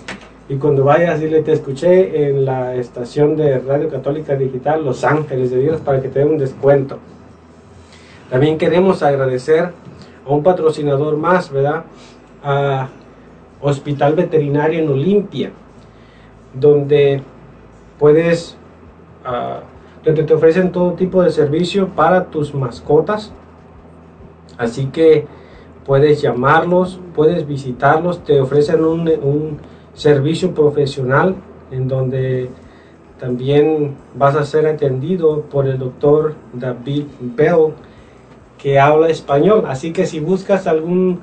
[0.50, 5.52] y cuando vayas, dile, te escuché en la estación de Radio Católica Digital Los Ángeles
[5.52, 6.98] de Dios para que te den un descuento.
[8.30, 9.72] También queremos agradecer
[10.26, 11.86] a un patrocinador más, ¿verdad?
[12.44, 12.90] A
[13.62, 15.52] Hospital Veterinario en Olimpia,
[16.54, 17.22] donde
[17.98, 18.58] puedes
[19.26, 19.62] uh,
[20.04, 23.32] donde te ofrecen todo tipo de servicio para tus mascotas.
[24.58, 25.26] Así que
[25.86, 29.58] puedes llamarlos, puedes visitarlos, te ofrecen un, un
[29.94, 31.36] servicio profesional
[31.72, 32.50] en donde
[33.20, 37.74] también vas a ser atendido por el doctor David Bell
[38.62, 39.64] que habla español.
[39.68, 41.20] Así que si buscas algún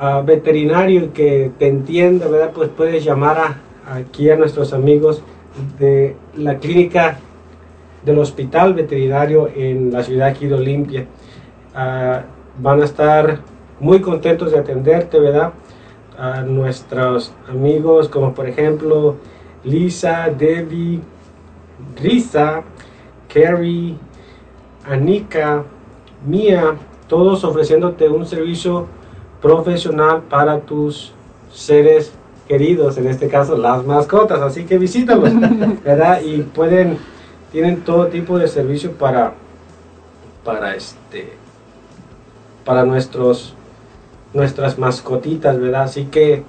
[0.00, 2.52] uh, veterinario que te entienda, ¿verdad?
[2.54, 5.22] Pues puedes llamar a, aquí a nuestros amigos
[5.78, 7.18] de la clínica
[8.04, 11.06] del hospital veterinario en la ciudad aquí de Olimpia.
[11.74, 12.20] Uh,
[12.62, 13.40] van a estar
[13.80, 15.52] muy contentos de atenderte, ¿verdad?
[16.18, 19.16] A nuestros amigos como por ejemplo
[19.64, 21.00] Lisa, Debbie,
[22.00, 22.62] Risa,
[23.32, 23.96] Carrie,
[24.88, 25.64] Anika,
[26.26, 26.76] Mia,
[27.08, 28.86] todos ofreciéndote un servicio
[29.40, 31.12] profesional para tus
[31.52, 32.12] seres
[32.48, 35.30] queridos, en este caso las mascotas, así que visítalos,
[35.84, 36.20] ¿verdad?
[36.22, 36.98] Y pueden
[37.52, 39.34] tienen todo tipo de servicio para
[40.44, 41.32] para este
[42.64, 43.54] para nuestros
[44.34, 45.82] nuestras mascotitas, ¿verdad?
[45.82, 46.42] Así que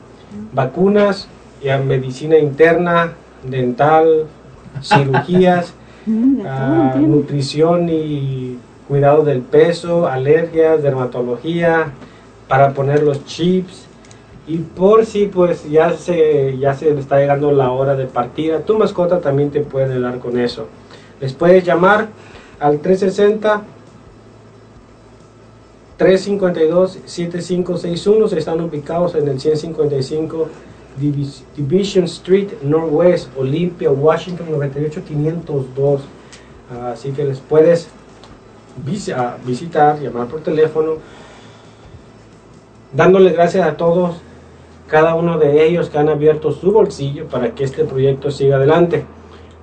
[0.54, 1.28] vacunas
[1.62, 3.14] y a medicina interna,
[3.44, 4.26] dental,
[4.82, 5.74] cirugías,
[6.06, 8.58] uh, nutrición y
[8.88, 11.92] cuidado del peso, alergias, dermatología,
[12.48, 13.86] para poner los chips.
[14.48, 18.78] Y por si pues ya se, ya se está llegando la hora de partida, tu
[18.78, 20.68] mascota también te puede ayudar con eso.
[21.20, 22.08] Les puedes llamar
[22.60, 23.64] al 360
[26.00, 28.34] 352-7561.
[28.38, 30.48] Están ubicados en el 155
[31.02, 36.02] Divis- Division Street, Northwest, Olympia, Washington, 98502.
[36.92, 37.88] Así que les puedes
[38.84, 40.94] visitar, llamar por teléfono,
[42.94, 44.18] dándole gracias a todos,
[44.88, 49.06] cada uno de ellos que han abierto su bolsillo para que este proyecto siga adelante.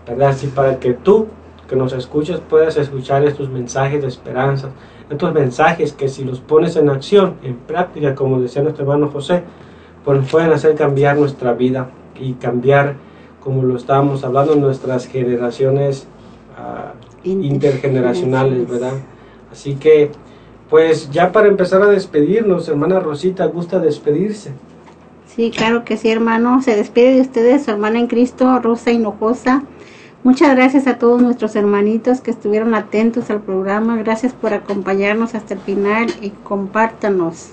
[0.06, 0.30] ¿Verdad?
[0.30, 1.28] Así para que tú
[1.66, 4.68] que nos escuchas puedas escuchar estos mensajes de esperanza,
[5.08, 9.42] estos mensajes que si los pones en acción, en práctica, como decía nuestro hermano José,
[10.04, 11.88] pues pueden hacer cambiar nuestra vida
[12.20, 12.96] y cambiar,
[13.40, 16.06] como lo estábamos hablando, nuestras generaciones
[16.58, 16.92] ah,
[17.24, 18.94] intergeneracionales, ¿verdad?
[19.50, 20.10] Así que,
[20.70, 24.52] pues ya para empezar a despedirnos, hermana Rosita, ¿gusta despedirse?
[25.26, 26.62] Sí, claro que sí, hermano.
[26.62, 29.64] Se despide de ustedes su hermana en Cristo, Rosa Hinojosa.
[30.22, 33.96] Muchas gracias a todos nuestros hermanitos que estuvieron atentos al programa.
[33.96, 37.50] Gracias por acompañarnos hasta el final y compártanos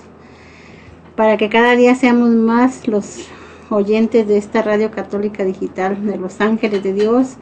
[1.16, 3.26] para que cada día seamos más los
[3.72, 7.36] oyentes de esta radio católica digital de Los Ángeles de Dios.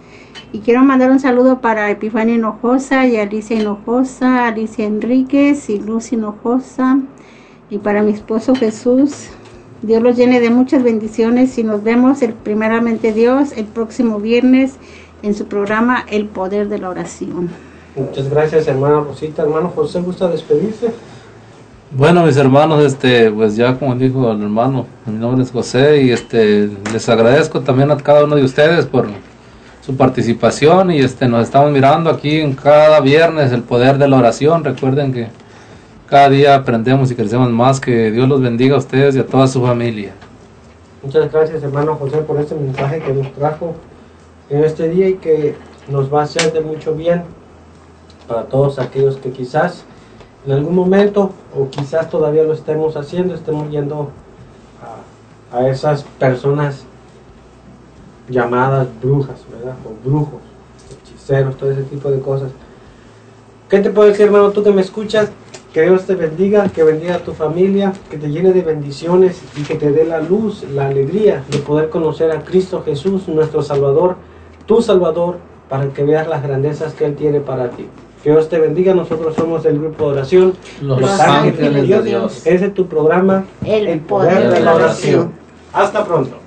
[0.53, 6.17] Y quiero mandar un saludo para Epifania Hinojosa y Alicia Hinojosa, Alicia Enríquez y Lucy
[6.17, 6.99] Hinojosa.
[7.69, 9.29] Y para mi esposo Jesús,
[9.83, 14.75] Dios los llene de muchas bendiciones y nos vemos primeramente Dios el próximo viernes
[15.23, 17.51] en su programa El Poder de la Oración.
[17.97, 19.43] Muchas gracias, hermana Rosita.
[19.43, 20.93] Hermano José, ¿gusta despedirse?
[21.93, 26.13] Bueno, mis hermanos, este, pues ya como dijo el hermano, mi nombre es José y
[26.13, 29.09] este, les agradezco también a cada uno de ustedes por
[29.85, 34.19] su participación y este, nos estamos mirando aquí en cada viernes el poder de la
[34.19, 34.63] oración.
[34.63, 35.31] Recuerden que
[36.07, 37.81] cada día aprendemos y crecemos más.
[37.81, 40.13] Que Dios los bendiga a ustedes y a toda su familia.
[41.03, 43.75] Muchas gracias, hermano José, por este mensaje que nos trajo
[44.49, 45.57] en este día y que
[45.89, 47.25] nos va a hacer de mucho bien
[48.29, 49.85] para todos aquellos que quizás
[50.47, 54.11] en algún momento o quizás todavía lo estemos haciendo, estemos yendo
[55.53, 56.85] a, a esas personas
[58.29, 59.75] llamadas brujas, ¿verdad?
[59.85, 60.41] O brujos,
[61.05, 62.51] hechiceros, todo ese tipo de cosas.
[63.69, 65.31] ¿Qué te puedo decir, hermano, tú que me escuchas?
[65.73, 69.63] Que Dios te bendiga, que bendiga a tu familia, que te llene de bendiciones y
[69.63, 74.17] que te dé la luz, la alegría de poder conocer a Cristo Jesús, nuestro Salvador,
[74.67, 75.39] tu Salvador,
[75.69, 77.87] para que veas las grandezas que Él tiene para ti.
[78.23, 82.47] Que Dios te bendiga, nosotros somos el grupo de oración Los Ángeles de Dios.
[82.47, 85.33] Ese es tu programa, El, Poder de la Oración.
[85.73, 86.40] Hasta pronto.